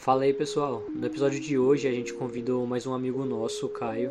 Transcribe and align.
Fala 0.00 0.22
aí 0.22 0.32
pessoal, 0.32 0.82
no 0.94 1.06
episódio 1.06 1.38
de 1.38 1.58
hoje 1.58 1.86
a 1.86 1.92
gente 1.92 2.14
convidou 2.14 2.66
mais 2.66 2.86
um 2.86 2.94
amigo 2.94 3.22
nosso, 3.26 3.66
o 3.66 3.68
Caio, 3.68 4.10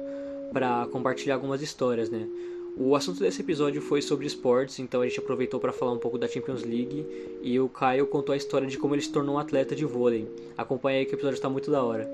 para 0.53 0.85
compartilhar 0.91 1.33
algumas 1.33 1.63
histórias, 1.63 2.11
né? 2.11 2.27
O 2.77 2.95
assunto 2.95 3.19
desse 3.19 3.41
episódio 3.41 3.81
foi 3.81 3.99
sobre 3.99 4.27
esportes, 4.27 4.77
então 4.77 5.01
a 5.01 5.07
gente 5.07 5.17
aproveitou 5.17 5.59
para 5.59 5.73
falar 5.73 5.93
um 5.93 5.97
pouco 5.97 6.19
da 6.19 6.27
Champions 6.27 6.61
League 6.61 7.03
e 7.41 7.59
o 7.59 7.67
Caio 7.67 8.05
contou 8.05 8.33
a 8.33 8.37
história 8.37 8.67
de 8.67 8.77
como 8.77 8.93
ele 8.93 9.01
se 9.01 9.11
tornou 9.11 9.33
um 9.33 9.39
atleta 9.39 9.75
de 9.75 9.83
vôlei. 9.83 10.29
Acompanha 10.55 10.99
aí 10.99 11.07
que 11.07 11.13
o 11.13 11.15
episódio 11.15 11.37
está 11.37 11.49
muito 11.49 11.71
da 11.71 11.83
hora. 11.83 12.07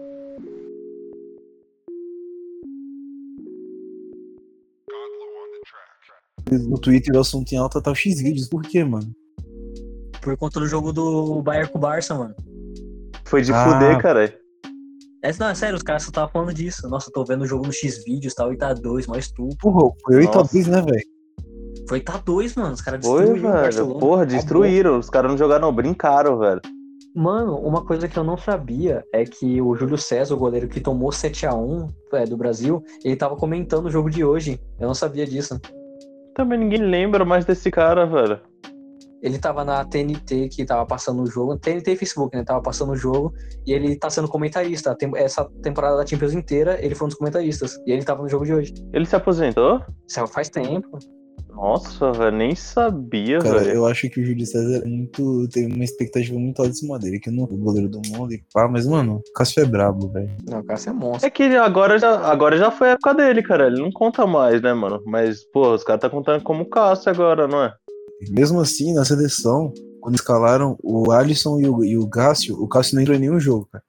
No 6.50 6.80
Twitter 6.80 7.14
o 7.14 7.20
assunto 7.20 7.52
em 7.52 7.58
alta 7.58 7.82
tá 7.82 7.92
o 7.92 7.96
X-Vídeos. 7.96 8.48
Por 8.48 8.62
quê, 8.62 8.86
mano? 8.86 9.14
Por 10.22 10.38
conta 10.38 10.62
do 10.62 10.66
jogo 10.66 10.94
do 10.94 11.42
Bayern 11.42 11.70
com 11.70 11.78
o 11.78 11.82
Barça, 11.82 12.16
mano. 12.16 12.45
Foi 13.26 13.42
de 13.42 13.52
Ah. 13.54 13.64
fuder, 13.64 14.02
cara. 14.02 14.34
É, 15.24 15.32
não, 15.40 15.48
é 15.48 15.56
sério, 15.56 15.76
os 15.76 15.82
caras 15.82 16.04
só 16.04 16.10
estavam 16.10 16.30
falando 16.32 16.54
disso. 16.54 16.88
Nossa, 16.88 17.10
eu 17.10 17.14
tô 17.14 17.26
vendo 17.26 17.42
o 17.42 17.48
jogo 17.48 17.66
no 17.66 17.74
X-Vídeos 17.74 18.34
e 18.34 18.36
tal, 18.36 18.54
e 18.54 18.58
tá 18.58 18.74
2, 18.74 19.08
mais 19.08 19.26
estupro. 19.26 19.58
Porra, 19.58 19.92
foi 20.04 20.16
8 20.18 20.30
a 20.32 20.38
Nossa. 20.42 20.54
2 20.54 20.68
né, 20.68 20.82
velho? 20.82 21.04
Foi 21.90 22.00
tá 22.00 22.18
2, 22.24 22.56
mano. 22.56 22.74
Os 22.74 22.82
caras 22.82 23.06
Foi, 23.06 23.22
destruíram 23.26 23.50
o 23.50 23.62
velho. 23.62 24.00
Porra, 24.00 24.26
destruíram. 24.26 25.00
Os 25.00 25.10
caras 25.10 25.32
não 25.32 25.38
jogaram, 25.38 25.74
brincaram, 25.74 26.38
velho. 26.38 26.62
Mano, 27.16 27.56
uma 27.58 27.84
coisa 27.84 28.08
que 28.08 28.18
eu 28.20 28.24
não 28.24 28.38
sabia 28.38 29.04
é 29.14 29.24
que 29.24 29.62
o 29.62 29.74
Júlio 29.76 29.98
César, 29.98 30.34
o 30.34 30.38
goleiro 30.38 30.68
que 30.68 30.82
tomou 30.82 31.10
7x1 31.12 31.88
é, 32.14 32.26
do 32.26 32.36
Brasil, 32.38 32.84
ele 33.04 33.16
tava 33.16 33.36
comentando 33.36 33.86
o 33.86 33.92
jogo 33.92 34.10
de 34.10 34.24
hoje. 34.24 34.60
Eu 34.80 34.88
não 34.88 34.94
sabia 34.94 35.26
disso. 35.26 35.60
Também 36.36 36.60
ninguém 36.60 36.82
lembra 36.82 37.24
mais 37.24 37.46
desse 37.46 37.72
cara, 37.72 38.06
velho. 38.06 38.40
Ele 39.26 39.40
tava 39.40 39.66
na 39.66 39.84
TNT 39.84 40.50
que 40.50 40.64
tava 40.64 40.86
passando 40.86 41.24
o 41.24 41.26
jogo, 41.26 41.58
TNT 41.58 41.94
e 41.94 41.96
Facebook, 41.96 42.38
né? 42.38 42.44
Tava 42.44 42.62
passando 42.62 42.92
o 42.92 42.96
jogo 42.96 43.34
e 43.66 43.74
ele 43.74 43.96
tá 43.96 44.08
sendo 44.08 44.28
comentarista. 44.28 44.96
Essa 45.16 45.46
temporada 45.64 45.98
da 45.98 46.06
Champions 46.06 46.34
inteira, 46.34 46.78
ele 46.80 46.94
foi 46.94 47.06
um 47.06 47.10
dos 47.10 47.18
comentaristas. 47.18 47.76
E 47.88 47.92
ele 47.92 48.04
tava 48.04 48.22
no 48.22 48.30
jogo 48.30 48.46
de 48.46 48.54
hoje. 48.54 48.74
Ele 48.94 49.04
se 49.04 49.16
aposentou? 49.16 49.82
Isso 50.08 50.28
faz 50.28 50.48
tempo. 50.48 51.00
Nossa, 51.56 52.12
velho, 52.12 52.36
nem 52.36 52.54
sabia, 52.54 53.40
Cara, 53.40 53.60
velho. 53.60 53.76
eu 53.76 53.86
acho 53.88 54.10
que 54.10 54.20
o 54.20 54.26
Júlio 54.26 54.46
César 54.46 54.84
é 54.84 54.88
muito, 54.88 55.48
tem 55.48 55.72
uma 55.74 55.86
expectativa 55.86 56.38
muito 56.38 56.60
alta 56.60 56.72
em 56.72 56.76
cima 56.76 57.00
dele, 57.00 57.18
que 57.18 57.32
não 57.32 57.46
é 57.46 57.48
o 57.48 57.58
goleiro 57.58 57.88
do 57.88 58.02
mundo 58.10 58.34
e 58.34 58.44
pá, 58.54 58.68
mas, 58.68 58.86
mano, 58.86 59.22
o 59.26 59.34
Cássio 59.34 59.64
é 59.64 59.66
brabo, 59.66 60.10
velho. 60.10 60.30
Não, 60.46 60.60
o 60.60 60.64
Cássio 60.66 60.90
é 60.90 60.94
monstro. 60.94 61.26
É 61.26 61.30
que 61.30 61.44
ele 61.44 61.56
agora 61.56 61.98
já, 61.98 62.20
agora 62.30 62.58
já 62.58 62.70
foi 62.70 62.90
a 62.90 62.92
época 62.92 63.14
dele, 63.14 63.42
cara. 63.42 63.68
Ele 63.68 63.82
não 63.82 63.90
conta 63.90 64.28
mais, 64.28 64.62
né, 64.62 64.74
mano? 64.74 65.02
Mas, 65.06 65.46
pô, 65.46 65.74
os 65.74 65.84
caras 65.84 66.02
tá 66.02 66.10
contando 66.10 66.44
como 66.44 66.70
Cássio 66.70 67.10
agora, 67.10 67.48
não 67.48 67.64
é? 67.64 67.74
Mesmo 68.30 68.60
assim, 68.60 68.94
na 68.94 69.06
seleção, 69.06 69.74
quando 70.02 70.16
escalaram 70.16 70.78
o 70.84 71.12
Alisson 71.12 71.60
e 71.60 71.68
o, 71.68 71.84
e 71.84 71.98
o 71.98 72.08
Cássio, 72.08 72.62
o 72.62 72.68
Cássio 72.68 72.96
não 72.96 73.02
entrou 73.02 73.18
em 73.18 73.20
nenhum 73.20 73.40
jogo, 73.40 73.68
cara. 73.72 73.84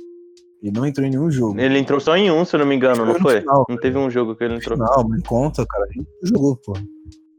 Ele 0.62 0.72
não 0.72 0.86
entrou 0.86 1.06
em 1.06 1.10
nenhum 1.10 1.30
jogo. 1.30 1.60
Ele 1.60 1.78
entrou 1.78 2.00
só 2.00 2.16
em 2.16 2.30
um, 2.30 2.44
se 2.44 2.56
eu 2.56 2.60
não 2.60 2.66
me 2.66 2.74
engano, 2.74 3.04
não 3.04 3.14
Foi 3.20 3.40
final, 3.40 3.64
Não 3.68 3.76
teve 3.76 3.98
um 3.98 4.10
jogo 4.10 4.34
que 4.34 4.42
ele 4.42 4.54
entrou. 4.54 4.76
Não, 4.76 5.08
mas 5.08 5.22
conta, 5.22 5.64
cara. 5.68 5.86
Ele 5.90 6.06
não 6.22 6.28
jogou, 6.28 6.56
pô. 6.56 6.72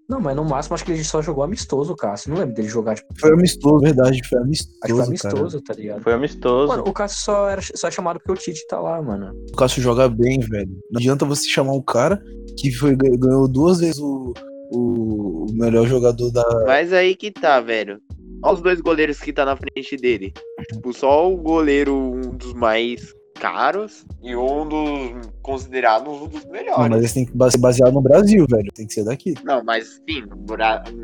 Não, 0.08 0.22
mas 0.22 0.36
no 0.38 0.46
máximo 0.46 0.76
acho 0.76 0.86
que 0.86 0.92
ele 0.94 1.04
só 1.04 1.22
jogou 1.22 1.44
amistoso, 1.44 1.92
o 1.92 1.96
Cássio. 1.96 2.32
Não 2.32 2.38
lembro 2.40 2.56
dele 2.56 2.70
jogar, 2.70 2.96
tipo, 2.96 3.14
Foi 3.20 3.34
amistoso, 3.34 3.80
verdade, 3.80 4.10
foi 4.10 4.14
acho 4.14 4.22
que 4.22 4.30
foi 4.30 4.40
amistoso, 4.40 4.78
cara. 4.88 5.08
amistoso, 5.10 5.62
tá 5.62 5.74
ligado? 5.74 6.02
Foi 6.02 6.14
amistoso. 6.14 6.68
Mano, 6.70 6.84
o 6.88 6.94
Cássio 6.94 7.20
só, 7.26 7.50
era, 7.50 7.62
só 7.62 7.88
é 7.90 7.92
chamado 7.92 8.20
porque 8.20 8.32
o 8.32 8.36
Tite 8.36 8.66
tá 8.68 8.80
lá, 8.80 9.02
mano. 9.02 9.34
O 9.52 9.56
Cássio 9.58 9.82
joga 9.82 10.08
bem, 10.08 10.40
velho. 10.40 10.72
Não 10.90 11.00
adianta 11.00 11.26
você 11.26 11.50
chamar 11.50 11.74
um 11.74 11.82
cara 11.82 12.22
que 12.58 12.72
foi, 12.72 12.96
ganhou 12.96 13.50
duas 13.50 13.80
vezes 13.80 14.00
o, 14.00 14.34
o, 14.72 15.46
melhor 15.54 15.88
jogador 15.88 16.32
da. 16.32 16.44
Mas 16.66 16.94
aí 16.94 17.16
que 17.16 17.32
tá, 17.32 17.60
velho. 17.60 18.00
Olha 18.44 18.54
os 18.54 18.62
dois 18.62 18.82
goleiros 18.82 19.20
que 19.20 19.34
tá 19.34 19.44
na 19.46 19.56
frente 19.56 19.98
dele. 19.98 20.34
Tipo, 20.72 20.94
só 20.94 21.32
o 21.32 21.38
goleiro, 21.38 21.96
um 21.96 22.36
dos 22.36 22.54
mais 22.54 23.17
caros, 23.38 24.06
e 24.22 24.36
um 24.36 24.68
dos 24.68 25.30
considerados 25.42 26.08
um 26.14 26.28
dos 26.28 26.44
Não, 26.44 26.52
melhores. 26.52 26.89
mas 26.89 26.98
eles 26.98 27.14
têm 27.14 27.26
que 27.26 27.32
ser 27.52 27.58
baseado 27.58 27.94
no 27.94 28.02
Brasil, 28.02 28.45
velho. 28.50 28.70
Tem 28.73 28.86
que 28.86 28.94
ser 28.94 29.04
daqui. 29.04 29.34
Não, 29.44 29.64
mas 29.64 30.02
sim, 30.10 30.23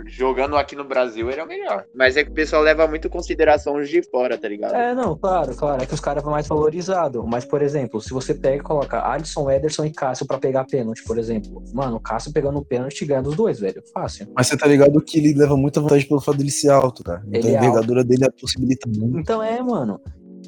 jogando 0.07 0.57
aqui 0.57 0.75
no 0.75 0.83
Brasil 0.83 1.29
ele 1.29 1.39
é 1.39 1.43
o 1.43 1.47
melhor. 1.47 1.85
Mas 1.95 2.17
é 2.17 2.23
que 2.23 2.31
o 2.31 2.33
pessoal 2.33 2.61
leva 2.61 2.87
muito 2.87 3.07
em 3.07 3.11
consideração 3.11 3.77
os 3.77 3.89
de 3.89 4.01
fora, 4.09 4.37
tá 4.37 4.47
ligado? 4.47 4.75
É, 4.75 4.93
não, 4.93 5.15
claro, 5.15 5.55
claro. 5.55 5.81
É 5.81 5.85
que 5.85 5.93
os 5.93 5.99
caras 5.99 6.23
vão 6.23 6.33
mais 6.33 6.47
valorizados. 6.47 7.23
Mas, 7.25 7.45
por 7.45 7.61
exemplo, 7.61 8.01
se 8.01 8.11
você 8.11 8.33
pega 8.33 8.57
e 8.57 8.61
coloca 8.61 9.05
Alisson, 9.07 9.49
Ederson 9.49 9.85
e 9.85 9.91
Cássio 9.91 10.25
pra 10.25 10.37
pegar 10.37 10.65
pênalti, 10.65 11.03
por 11.03 11.17
exemplo. 11.17 11.63
Mano, 11.73 11.97
o 11.97 11.99
Cássio 11.99 12.33
pegando 12.33 12.59
o 12.59 12.65
pênalti 12.65 13.05
ganha 13.05 13.21
dos 13.21 13.35
dois, 13.35 13.59
velho. 13.59 13.81
Fácil. 13.93 14.27
Mas 14.35 14.47
você 14.47 14.57
tá 14.57 14.67
ligado 14.67 15.01
que 15.01 15.17
ele 15.17 15.33
leva 15.33 15.55
muita 15.55 15.79
vantagem 15.79 16.07
pelo 16.07 16.21
fato 16.21 16.37
dele 16.37 16.51
ser 16.51 16.69
alto, 16.69 17.03
cara. 17.03 17.23
Então 17.27 17.39
Ele 17.39 17.49
a 17.49 17.51
é 17.53 17.57
envergadura 17.57 18.03
dele 18.03 18.29
possibilita 18.39 18.89
muito. 18.89 19.19
Então 19.19 19.41
é, 19.41 19.61
mano. 19.61 19.99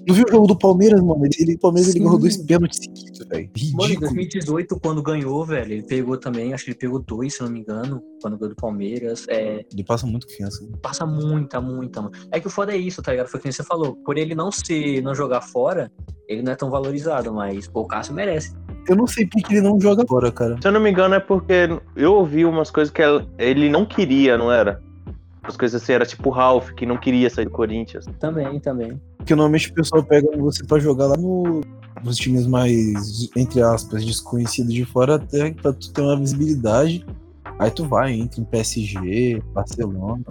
Não 0.08 0.14
viu 0.16 0.26
o 0.28 0.32
jogo 0.32 0.48
do 0.48 0.58
Palmeiras, 0.58 1.02
mano? 1.02 1.26
Ele, 1.26 1.34
ele- 1.40 1.56
o 1.56 1.60
Palmeiras 1.60 1.90
ele 1.96 2.04
ganhou 2.04 2.20
dois 2.20 2.38
pênaltis 2.38 2.80
seguidos, 2.80 3.20
velho. 3.28 3.50
Mano, 3.74 3.84
em 3.84 3.88
Ridículo. 3.88 4.00
2018, 4.02 4.80
quando 4.80 5.02
ganhou, 5.02 5.44
velho, 5.46 5.72
ele 5.74 5.82
pegou 5.84 6.18
também, 6.18 6.54
acho 6.54 6.66
que 6.66 6.72
ele 6.72 6.78
pegou 6.78 7.00
dois, 7.00 7.34
se 7.36 7.42
não 7.42 7.50
me 7.50 7.60
engano, 7.62 8.02
quando 8.22 8.38
ganhou 8.38 8.50
do 8.54 8.56
Palmeiras. 8.56 9.26
É, 9.28 9.66
Ele 9.74 9.84
passa 9.84 10.06
muito 10.06 10.28
confiança. 10.28 10.64
passa 10.82 11.06
muita, 11.06 11.60
muita, 11.60 12.02
mano. 12.02 12.14
É 12.32 12.40
que 12.40 12.48
o 12.48 12.50
foda 12.52 12.72
é 12.74 12.78
isso, 12.78 13.02
tá 13.02 13.12
ligado? 13.12 13.28
Foi 13.28 13.40
o 13.40 13.44
que 13.44 13.52
você 13.52 13.64
falou. 13.64 13.96
Por 14.06 14.18
ele 14.18 14.36
não 14.36 14.52
ser, 14.52 15.02
não 15.02 15.16
jogar 15.16 15.42
fora, 15.42 15.92
ele 16.28 16.42
não 16.44 16.52
é 16.52 16.56
tão 16.56 16.70
valorizado, 16.70 17.34
mas 17.34 17.68
pô, 17.68 17.82
o 17.82 17.88
Cássio 17.88 18.14
merece. 18.14 18.54
Eu 18.88 18.96
não 18.96 19.08
sei 19.08 19.26
por 19.26 19.42
que 19.42 19.54
ele 19.56 19.62
não 19.62 19.80
joga 19.80 20.04
agora, 20.04 20.32
cara. 20.32 20.58
Se 20.62 20.68
eu 20.68 20.72
não 20.72 20.80
me 20.80 20.92
engano, 20.92 21.16
é 21.16 21.20
porque 21.20 21.68
eu 21.96 22.14
ouvi 22.14 22.46
umas 22.46 22.70
coisas 22.70 22.94
que 22.94 23.02
ele 23.40 23.68
não 23.70 23.84
queria, 23.86 24.38
não 24.38 24.52
era? 24.52 24.80
As 25.42 25.58
coisas 25.58 25.82
assim, 25.82 25.94
era 25.94 26.06
tipo 26.06 26.30
o 26.30 26.32
Ralph, 26.32 26.72
que 26.74 26.86
não 26.86 26.98
queria 26.98 27.28
sair 27.30 27.46
do 27.46 27.52
Corinthians. 27.52 28.06
Também, 28.20 28.60
também. 28.60 29.02
Porque 29.26 29.34
normalmente 29.34 29.72
o 29.72 29.74
pessoal 29.74 30.04
pega 30.04 30.28
você 30.38 30.64
pra 30.64 30.78
jogar 30.78 31.08
lá 31.08 31.18
no, 31.18 31.62
nos 32.04 32.16
times 32.16 32.46
mais, 32.46 33.28
entre 33.36 33.60
aspas, 33.60 34.06
desconhecidos 34.06 34.72
de 34.72 34.86
fora, 34.86 35.16
até 35.16 35.52
pra 35.52 35.74
tu 35.74 35.92
ter 35.92 36.02
uma 36.02 36.16
visibilidade. 36.16 37.04
Aí 37.58 37.72
tu 37.72 37.88
vai, 37.88 38.14
entra 38.14 38.40
em 38.40 38.44
PSG, 38.44 39.42
Barcelona. 39.52 40.24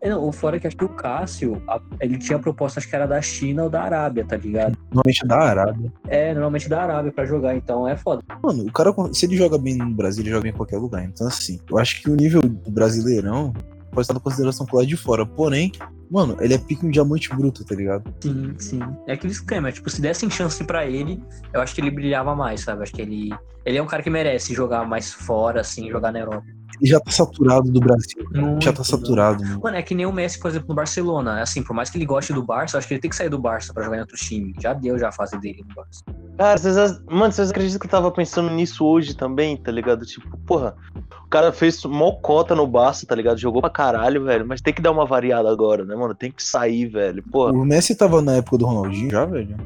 É, 0.00 0.08
não, 0.08 0.32
fora 0.32 0.56
é 0.56 0.60
que 0.60 0.66
acho 0.66 0.76
que 0.76 0.86
o 0.86 0.88
Cássio, 0.88 1.62
a- 1.68 1.82
ele 2.00 2.16
tinha 2.16 2.38
proposta, 2.38 2.80
acho 2.80 2.88
que 2.88 2.96
era 2.96 3.06
da 3.06 3.20
China 3.20 3.64
ou 3.64 3.70
da 3.70 3.82
Arábia, 3.82 4.24
tá 4.24 4.38
ligado? 4.38 4.74
Normalmente 4.90 5.24
é 5.24 5.28
da 5.28 5.38
Arábia. 5.40 5.92
É, 6.06 6.32
normalmente 6.32 6.66
da 6.66 6.82
Arábia 6.82 7.12
pra 7.12 7.26
jogar, 7.26 7.54
então 7.56 7.86
é 7.86 7.94
foda. 7.94 8.22
Mano, 8.42 8.64
o 8.64 8.72
cara, 8.72 8.90
se 9.12 9.26
ele 9.26 9.36
joga 9.36 9.58
bem 9.58 9.76
no 9.76 9.90
Brasil, 9.90 10.22
ele 10.22 10.30
joga 10.30 10.44
bem 10.44 10.52
em 10.52 10.56
qualquer 10.56 10.78
lugar. 10.78 11.04
Então, 11.04 11.26
assim, 11.26 11.60
eu 11.70 11.76
acho 11.76 12.00
que 12.02 12.08
o 12.08 12.16
nível 12.16 12.40
do 12.40 12.70
brasileirão 12.70 13.52
pode 13.90 14.00
estar 14.00 14.14
na 14.14 14.20
consideração 14.20 14.64
com 14.66 14.78
lá 14.78 14.84
de 14.86 14.96
fora. 14.96 15.26
Porém, 15.26 15.70
mano, 16.10 16.36
ele 16.40 16.54
é 16.54 16.58
pique 16.58 16.84
um 16.84 16.90
diamante 16.90 17.28
bruto, 17.34 17.64
tá 17.64 17.74
ligado? 17.74 18.02
Sim, 18.20 18.54
sim. 18.58 18.80
É 19.06 19.12
aquele 19.12 19.32
esquema, 19.32 19.70
tipo, 19.72 19.88
se 19.90 20.00
dessem 20.00 20.30
chance 20.30 20.62
pra 20.64 20.86
ele, 20.86 21.22
eu 21.52 21.60
acho 21.60 21.74
que 21.74 21.80
ele 21.80 21.90
brilhava 21.90 22.34
mais, 22.34 22.62
sabe? 22.62 22.82
Acho 22.82 22.92
que 22.92 23.02
ele. 23.02 23.30
Ele 23.68 23.76
é 23.76 23.82
um 23.82 23.86
cara 23.86 24.02
que 24.02 24.08
merece 24.08 24.54
jogar 24.54 24.88
mais 24.88 25.12
fora, 25.12 25.60
assim, 25.60 25.90
jogar 25.90 26.10
na 26.10 26.20
Europa. 26.20 26.46
Ele 26.80 26.90
já 26.90 26.98
tá 27.00 27.10
saturado 27.10 27.70
do 27.70 27.80
Brasil. 27.80 28.26
Muito, 28.32 28.64
já 28.64 28.72
tá 28.72 28.82
saturado, 28.82 29.44
mano. 29.44 29.60
Mano, 29.62 29.76
é 29.76 29.82
que 29.82 29.94
nem 29.94 30.06
o 30.06 30.12
Messi, 30.12 30.38
por 30.38 30.48
exemplo, 30.48 30.68
no 30.70 30.74
Barcelona. 30.74 31.42
Assim, 31.42 31.62
por 31.62 31.74
mais 31.74 31.90
que 31.90 31.98
ele 31.98 32.06
goste 32.06 32.32
do 32.32 32.42
Barça, 32.42 32.76
eu 32.76 32.78
acho 32.78 32.88
que 32.88 32.94
ele 32.94 33.00
tem 33.00 33.10
que 33.10 33.16
sair 33.16 33.28
do 33.28 33.38
Barça 33.38 33.74
pra 33.74 33.82
jogar 33.82 33.98
em 33.98 34.00
outro 34.00 34.16
time. 34.16 34.54
Já 34.58 34.72
deu 34.72 34.98
já 34.98 35.08
a 35.08 35.12
fase 35.12 35.38
dele 35.38 35.62
no 35.68 35.74
Barça. 35.74 36.02
Cara, 36.38 36.56
vocês, 36.56 37.00
mano, 37.10 37.30
vocês 37.30 37.50
acreditam 37.50 37.78
que 37.78 37.86
eu 37.86 37.90
tava 37.90 38.10
pensando 38.10 38.48
nisso 38.48 38.86
hoje 38.86 39.14
também, 39.14 39.54
tá 39.54 39.70
ligado? 39.70 40.06
Tipo, 40.06 40.34
porra, 40.46 40.74
o 41.26 41.28
cara 41.28 41.52
fez 41.52 41.84
mó 41.84 42.12
cota 42.12 42.54
no 42.54 42.66
Barça, 42.66 43.06
tá 43.06 43.14
ligado? 43.14 43.38
Jogou 43.38 43.60
pra 43.60 43.68
caralho, 43.68 44.24
velho. 44.24 44.46
Mas 44.46 44.62
tem 44.62 44.72
que 44.72 44.80
dar 44.80 44.92
uma 44.92 45.04
variada 45.04 45.50
agora, 45.50 45.84
né, 45.84 45.94
mano? 45.94 46.14
Tem 46.14 46.30
que 46.30 46.42
sair, 46.42 46.86
velho. 46.86 47.22
Porra. 47.24 47.52
O 47.52 47.66
Messi 47.66 47.94
tava 47.94 48.22
na 48.22 48.36
época 48.36 48.56
do 48.56 48.64
Ronaldinho 48.64 49.10
já, 49.10 49.26
velho? 49.26 49.56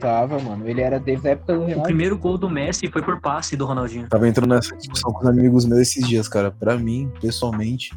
Tava, 0.00 0.38
mano. 0.38 0.68
Ele 0.68 0.80
era 0.80 0.98
desde 0.98 1.28
a 1.28 1.30
época 1.32 1.54
do 1.54 1.62
O 1.62 1.66
Real. 1.66 1.82
primeiro 1.82 2.18
gol 2.18 2.36
do 2.38 2.48
Messi 2.50 2.88
foi 2.88 3.02
por 3.02 3.20
passe 3.20 3.56
do 3.56 3.64
Ronaldinho. 3.64 4.08
Tava 4.08 4.28
entrando 4.28 4.54
nessa 4.54 4.76
discussão 4.76 5.12
com 5.12 5.20
os 5.20 5.26
amigos 5.26 5.64
meus 5.64 5.80
esses 5.80 6.06
dias, 6.06 6.28
cara. 6.28 6.50
Pra 6.50 6.76
mim, 6.76 7.10
pessoalmente, 7.20 7.94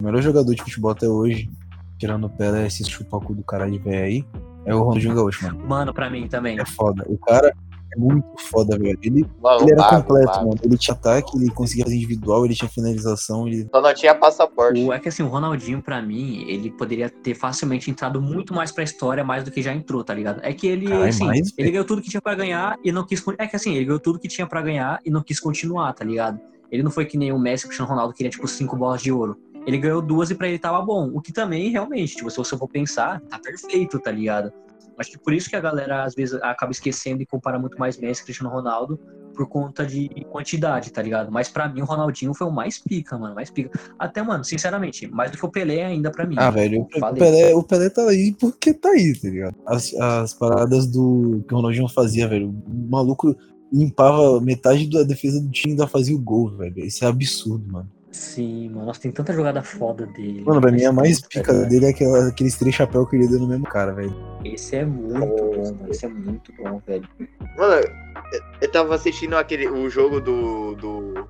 o 0.00 0.04
melhor 0.04 0.22
jogador 0.22 0.54
de 0.54 0.62
futebol 0.62 0.90
até 0.90 1.06
hoje, 1.08 1.50
tirando 1.98 2.24
o 2.24 2.30
Pelé, 2.30 2.66
esse 2.66 2.84
chupacu 2.84 3.34
do 3.34 3.42
caralho 3.42 3.72
de 3.72 3.78
velho 3.78 4.04
aí, 4.04 4.26
é 4.64 4.74
o 4.74 4.82
Ronaldinho 4.82 5.14
Gaúcho, 5.14 5.44
mano. 5.44 5.66
Mano, 5.66 5.94
pra 5.94 6.08
mim 6.08 6.26
também. 6.28 6.58
É 6.58 6.64
foda. 6.64 7.04
O 7.06 7.18
cara 7.18 7.54
é 7.94 7.98
muito 7.98 8.26
foda, 8.50 8.78
velho. 8.78 8.98
Ele, 9.02 9.26
ele 9.60 9.72
era 9.72 9.88
completo, 9.88 10.38
mano. 10.38 10.58
Ele 10.62 10.78
tinha 10.78 10.94
ataque, 10.94 11.36
ele 11.36 11.50
conseguia 11.50 11.84
fazer 11.84 11.96
individual, 11.96 12.44
ele 12.44 12.54
tinha 12.54 12.68
finalização, 12.68 13.46
ele. 13.46 13.68
Só 13.70 13.80
não 13.80 13.94
tinha 13.94 14.14
passaporte. 14.14 14.80
O, 14.80 14.92
é 14.92 14.98
que 14.98 15.08
assim, 15.08 15.22
o 15.22 15.28
Ronaldinho, 15.28 15.82
pra 15.82 16.00
mim, 16.00 16.44
ele 16.48 16.70
poderia 16.70 17.10
ter 17.10 17.34
facilmente 17.34 17.90
entrado 17.90 18.20
muito 18.20 18.54
mais 18.54 18.72
pra 18.72 18.82
história, 18.82 19.22
mais 19.22 19.44
do 19.44 19.50
que 19.50 19.62
já 19.62 19.74
entrou, 19.74 20.02
tá 20.02 20.14
ligado? 20.14 20.40
É 20.42 20.52
que 20.52 20.66
ele, 20.66 20.92
assim, 20.92 21.26
mais, 21.26 21.52
ele 21.56 21.70
ganhou 21.70 21.84
tudo 21.84 22.00
que 22.00 22.08
tinha 22.08 22.20
pra 22.20 22.34
ganhar 22.34 22.78
e 22.82 22.90
não 22.90 23.04
quis. 23.04 23.22
É 23.38 23.46
que 23.46 23.56
assim, 23.56 23.74
ele 23.74 23.84
ganhou 23.84 24.00
tudo 24.00 24.18
que 24.18 24.28
tinha 24.28 24.46
pra 24.46 24.62
ganhar 24.62 24.98
e 25.04 25.10
não 25.10 25.22
quis 25.22 25.38
continuar, 25.38 25.92
tá 25.92 26.04
ligado? 26.04 26.40
Ele 26.70 26.82
não 26.82 26.90
foi 26.90 27.04
que 27.04 27.18
nem 27.18 27.30
o 27.32 27.38
Messi, 27.38 27.66
o 27.66 27.68
Cristiano 27.68 27.90
Ronaldo, 27.90 28.12
que 28.12 28.18
queria, 28.18 28.30
tipo, 28.30 28.48
cinco 28.48 28.76
bolas 28.76 29.02
de 29.02 29.12
ouro. 29.12 29.36
Ele 29.66 29.76
ganhou 29.76 30.00
duas 30.00 30.30
e 30.30 30.34
pra 30.34 30.48
ele 30.48 30.58
tava 30.58 30.80
bom. 30.80 31.10
O 31.12 31.20
que 31.20 31.32
também, 31.32 31.70
realmente, 31.70 32.16
tipo, 32.16 32.30
se 32.30 32.36
você 32.38 32.56
for 32.56 32.66
pensar, 32.66 33.20
tá 33.28 33.38
perfeito, 33.38 34.00
tá 34.00 34.10
ligado? 34.10 34.50
Acho 34.98 35.12
que 35.12 35.18
por 35.18 35.32
isso 35.32 35.48
que 35.48 35.56
a 35.56 35.60
galera, 35.60 36.04
às 36.04 36.14
vezes, 36.14 36.34
acaba 36.42 36.72
esquecendo 36.72 37.22
e 37.22 37.26
compara 37.26 37.58
muito 37.58 37.78
mais 37.78 37.98
Messi 37.98 38.22
e 38.22 38.24
Cristiano 38.24 38.52
Ronaldo 38.52 38.98
por 39.34 39.48
conta 39.48 39.84
de 39.86 40.08
quantidade, 40.30 40.92
tá 40.92 41.02
ligado? 41.02 41.32
Mas 41.32 41.48
pra 41.48 41.68
mim 41.68 41.80
o 41.80 41.84
Ronaldinho 41.84 42.34
foi 42.34 42.46
o 42.46 42.50
mais 42.50 42.78
pica, 42.78 43.18
mano, 43.18 43.34
mais 43.34 43.50
pica. 43.50 43.70
Até, 43.98 44.22
mano, 44.22 44.44
sinceramente, 44.44 45.06
mais 45.08 45.30
do 45.30 45.38
que 45.38 45.46
o 45.46 45.50
Pelé 45.50 45.84
ainda 45.84 46.10
pra 46.10 46.26
mim. 46.26 46.36
Ah, 46.38 46.50
velho, 46.50 46.82
o. 46.82 47.14
Pelé, 47.14 47.54
o 47.54 47.62
Pelé 47.62 47.90
tá 47.90 48.08
aí 48.08 48.34
porque 48.38 48.74
tá 48.74 48.90
aí, 48.90 49.18
tá 49.18 49.28
ligado? 49.28 49.56
As, 49.66 49.94
as 49.94 50.34
paradas 50.34 50.86
do 50.86 51.44
que 51.46 51.54
o 51.54 51.56
Ronaldinho 51.56 51.88
fazia, 51.88 52.28
velho. 52.28 52.50
O 52.50 52.90
maluco 52.90 53.34
limpava 53.72 54.40
metade 54.40 54.88
da 54.90 55.02
defesa 55.02 55.40
do 55.40 55.50
time 55.50 55.72
e 55.72 55.74
ainda 55.74 55.86
fazia 55.86 56.14
o 56.14 56.20
gol, 56.20 56.54
velho. 56.56 56.78
Isso 56.84 57.04
é 57.04 57.08
absurdo, 57.08 57.72
mano. 57.72 57.90
Sim, 58.12 58.68
mano, 58.68 58.86
nossa, 58.86 59.00
tem 59.00 59.10
tanta 59.10 59.32
jogada 59.32 59.62
foda 59.62 60.06
dele. 60.06 60.44
Mano, 60.44 60.60
pra 60.60 60.70
mim 60.70 60.84
a 60.84 60.92
mais 60.92 61.16
Nossa, 61.22 61.28
pica 61.28 61.52
velho. 61.52 61.68
dele 61.68 61.86
é 61.86 61.88
aquela, 61.88 62.28
aqueles 62.28 62.58
três 62.58 62.74
chapéus 62.74 63.08
que 63.08 63.16
ele 63.16 63.26
deu 63.26 63.40
no 63.40 63.48
mesmo 63.48 63.64
cara, 63.64 63.92
velho. 63.92 64.14
Esse 64.44 64.76
é 64.76 64.84
muito 64.84 65.18
bom, 65.18 65.64
mano, 65.64 65.86
esse 65.88 66.04
é 66.04 66.08
muito 66.08 66.52
bom, 66.62 66.80
velho. 66.86 67.08
Mano, 67.56 67.74
eu- 67.74 68.42
eu 68.60 68.70
tava 68.70 68.94
assistindo 68.94 69.34
aquele, 69.34 69.66
o 69.66 69.88
jogo 69.88 70.20
do, 70.20 70.74
do 70.74 71.26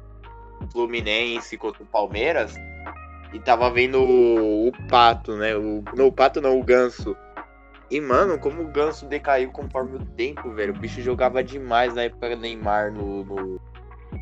Fluminense 0.73 1.56
contra 1.56 1.82
o 1.82 1.87
Palmeiras 1.87 2.55
e 3.32 3.38
tava 3.38 3.70
vendo 3.70 4.02
o, 4.02 4.69
o 4.69 4.73
Pato, 4.88 5.37
né? 5.37 5.55
O, 5.56 5.84
não, 5.96 6.08
o 6.08 6.12
Pato 6.12 6.40
não, 6.40 6.58
o 6.58 6.64
Ganso. 6.64 7.17
E, 7.90 8.00
mano, 8.00 8.38
como 8.38 8.62
o 8.62 8.69
Ganso 8.69 9.06
decaiu 9.06 9.50
conforme 9.52 9.96
o 9.99 10.05
tempo, 10.17 10.50
velho. 10.50 10.75
O 10.75 10.79
bicho 10.79 11.00
jogava 11.02 11.44
demais 11.44 11.94
na 11.94 12.02
época 12.05 12.34
do 12.34 12.40
Neymar 12.43 12.90
no, 12.93 13.25
no- 13.25 13.61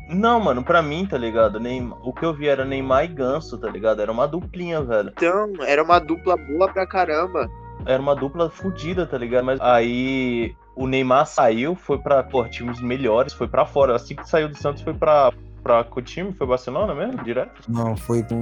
Não, 0.09 0.39
mano, 0.39 0.63
pra 0.63 0.81
mim, 0.81 1.05
tá 1.05 1.17
ligado? 1.17 1.59
Neymar, 1.59 1.97
o 2.01 2.13
que 2.13 2.25
eu 2.25 2.33
vi 2.33 2.47
era 2.47 2.65
Neymar 2.65 3.05
e 3.05 3.07
Ganso, 3.07 3.57
tá 3.57 3.69
ligado? 3.69 4.01
Era 4.01 4.11
uma 4.11 4.27
duplinha, 4.27 4.81
velho. 4.81 5.11
Então, 5.15 5.53
era 5.61 5.83
uma 5.83 5.99
dupla 5.99 6.35
boa 6.35 6.71
pra 6.71 6.85
caramba. 6.87 7.49
Era 7.85 8.01
uma 8.01 8.15
dupla 8.15 8.49
fodida, 8.49 9.05
tá 9.05 9.17
ligado? 9.17 9.45
Mas 9.45 9.59
aí 9.59 10.55
o 10.75 10.87
Neymar 10.87 11.25
saiu, 11.25 11.75
foi 11.75 11.97
pra 11.97 12.23
pô, 12.23 12.47
times 12.47 12.81
melhores, 12.81 13.33
foi 13.33 13.47
pra 13.47 13.65
fora. 13.65 13.95
Assim 13.95 14.15
que 14.15 14.27
saiu 14.27 14.49
do 14.49 14.57
Santos, 14.57 14.83
foi 14.83 14.93
pra, 14.93 15.31
pra 15.63 15.83
que 15.83 16.01
time? 16.01 16.33
Foi 16.33 16.45
Barcelona 16.47 16.93
mesmo? 16.93 17.23
Direto? 17.23 17.61
Não, 17.67 17.95
foi 17.95 18.23
pro. 18.23 18.37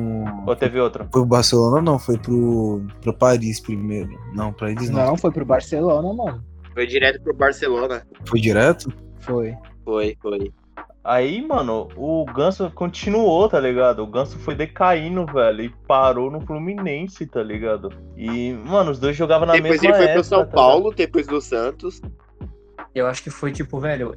Ou 0.45 0.55
teve 0.55 0.79
outra? 0.79 1.03
Foi 1.03 1.21
pro 1.21 1.25
Barcelona, 1.25 1.81
não, 1.81 1.97
foi 1.97 2.17
pro, 2.17 2.85
pro 3.01 3.13
Paris 3.13 3.59
primeiro. 3.59 4.19
Não, 4.33 4.51
pra 4.51 4.71
eles 4.71 4.89
não. 4.89 5.05
Não, 5.05 5.17
foi 5.17 5.31
pro 5.31 5.45
Barcelona, 5.45 6.13
mano. 6.13 6.43
Foi 6.73 6.85
direto 6.85 7.21
pro 7.21 7.33
Barcelona. 7.33 8.05
Foi 8.25 8.39
direto? 8.39 8.91
Foi. 9.19 9.55
Foi, 9.83 10.17
foi. 10.21 10.53
Aí, 11.03 11.41
mano, 11.41 11.87
o 11.95 12.25
Ganso 12.25 12.69
continuou, 12.71 13.47
tá 13.47 13.59
ligado? 13.59 14.03
O 14.03 14.07
Ganso 14.07 14.37
foi 14.39 14.53
decaindo, 14.53 15.25
velho, 15.25 15.63
e 15.63 15.69
parou 15.87 16.29
no 16.29 16.41
Fluminense, 16.41 17.25
tá 17.25 17.41
ligado? 17.41 17.89
E, 18.17 18.53
mano, 18.53 18.91
os 18.91 18.99
dois 18.99 19.15
jogavam 19.15 19.47
na 19.47 19.53
depois 19.53 19.81
mesma 19.81 19.87
ele 19.87 19.95
foi 19.95 20.05
época. 20.05 20.19
pro 20.19 20.23
São 20.23 20.39
tá 20.39 20.45
ligado? 20.45 20.55
Paulo, 20.55 20.93
depois 20.93 21.25
do 21.25 21.41
Santos. 21.41 22.01
Eu 22.93 23.07
acho 23.07 23.23
que 23.23 23.29
foi 23.29 23.51
tipo, 23.51 23.79
velho, 23.79 24.13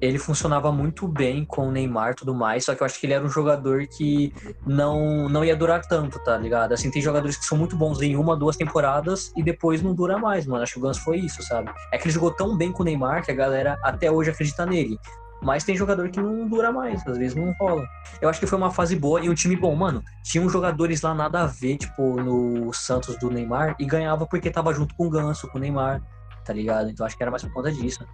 ele 0.00 0.18
funcionava 0.18 0.70
muito 0.70 1.08
bem 1.08 1.44
com 1.44 1.68
o 1.68 1.72
Neymar 1.72 2.12
e 2.12 2.16
tudo 2.16 2.34
mais, 2.34 2.64
só 2.64 2.74
que 2.74 2.82
eu 2.82 2.84
acho 2.84 3.00
que 3.00 3.06
ele 3.06 3.14
era 3.14 3.24
um 3.24 3.30
jogador 3.30 3.86
que 3.86 4.32
não, 4.66 5.28
não 5.28 5.44
ia 5.44 5.56
durar 5.56 5.86
tanto, 5.86 6.18
tá 6.22 6.36
ligado? 6.36 6.72
Assim, 6.72 6.90
tem 6.90 7.00
jogadores 7.00 7.36
que 7.36 7.46
são 7.46 7.56
muito 7.56 7.76
bons 7.76 8.02
em 8.02 8.14
uma, 8.14 8.36
duas 8.36 8.56
temporadas 8.56 9.32
e 9.34 9.42
depois 9.42 9.80
não 9.80 9.94
dura 9.94 10.18
mais, 10.18 10.46
mano. 10.46 10.62
Acho 10.62 10.74
que 10.74 10.78
o 10.80 10.82
Ganso 10.82 11.00
foi 11.02 11.18
isso, 11.18 11.42
sabe? 11.42 11.70
É 11.92 11.96
que 11.96 12.04
ele 12.04 12.12
jogou 12.12 12.30
tão 12.30 12.56
bem 12.56 12.70
com 12.72 12.82
o 12.82 12.84
Neymar 12.84 13.24
que 13.24 13.30
a 13.30 13.34
galera 13.34 13.78
até 13.82 14.10
hoje 14.10 14.30
acredita 14.30 14.66
nele. 14.66 14.98
Mas 15.42 15.64
tem 15.64 15.76
jogador 15.76 16.08
que 16.08 16.20
não 16.20 16.48
dura 16.48 16.72
mais, 16.72 17.06
às 17.06 17.18
vezes 17.18 17.34
não 17.36 17.52
rola. 17.60 17.86
Eu 18.20 18.28
acho 18.28 18.40
que 18.40 18.46
foi 18.46 18.58
uma 18.58 18.70
fase 18.70 18.96
boa 18.96 19.20
e 19.20 19.28
um 19.28 19.34
time 19.34 19.54
bom, 19.54 19.74
mano. 19.76 20.02
Tinham 20.22 20.48
jogadores 20.48 21.02
lá 21.02 21.14
nada 21.14 21.42
a 21.42 21.46
ver, 21.46 21.76
tipo, 21.76 22.20
no 22.20 22.72
Santos 22.72 23.18
do 23.18 23.30
Neymar, 23.30 23.76
e 23.78 23.84
ganhava 23.84 24.26
porque 24.26 24.50
tava 24.50 24.72
junto 24.72 24.94
com 24.94 25.06
o 25.06 25.10
Ganso, 25.10 25.48
com 25.48 25.58
o 25.58 25.60
Neymar, 25.60 26.02
tá 26.44 26.52
ligado? 26.52 26.90
Então 26.90 27.04
acho 27.04 27.16
que 27.16 27.22
era 27.22 27.30
mais 27.30 27.42
por 27.42 27.52
conta 27.52 27.70
disso. 27.70 28.04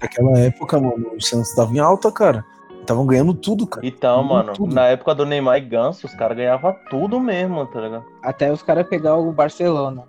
Naquela 0.00 0.38
época, 0.38 0.80
mano, 0.80 1.12
o 1.16 1.20
Santos 1.20 1.54
tava 1.54 1.72
em 1.72 1.78
alta, 1.78 2.12
cara. 2.12 2.44
Estavam 2.80 3.06
ganhando 3.06 3.32
tudo, 3.32 3.66
cara. 3.66 3.86
Então, 3.86 4.22
Ganhou 4.22 4.36
mano, 4.36 4.52
tudo. 4.52 4.74
na 4.74 4.86
época 4.88 5.14
do 5.14 5.24
Neymar 5.24 5.56
e 5.56 5.62
Ganso, 5.62 6.06
os 6.06 6.14
caras 6.14 6.36
ganhavam 6.36 6.76
tudo 6.90 7.18
mesmo, 7.18 7.66
tá 7.66 7.80
ligado? 7.80 8.04
Até 8.22 8.52
os 8.52 8.62
caras 8.62 8.86
pegar 8.86 9.16
o 9.16 9.32
Barcelona. 9.32 10.04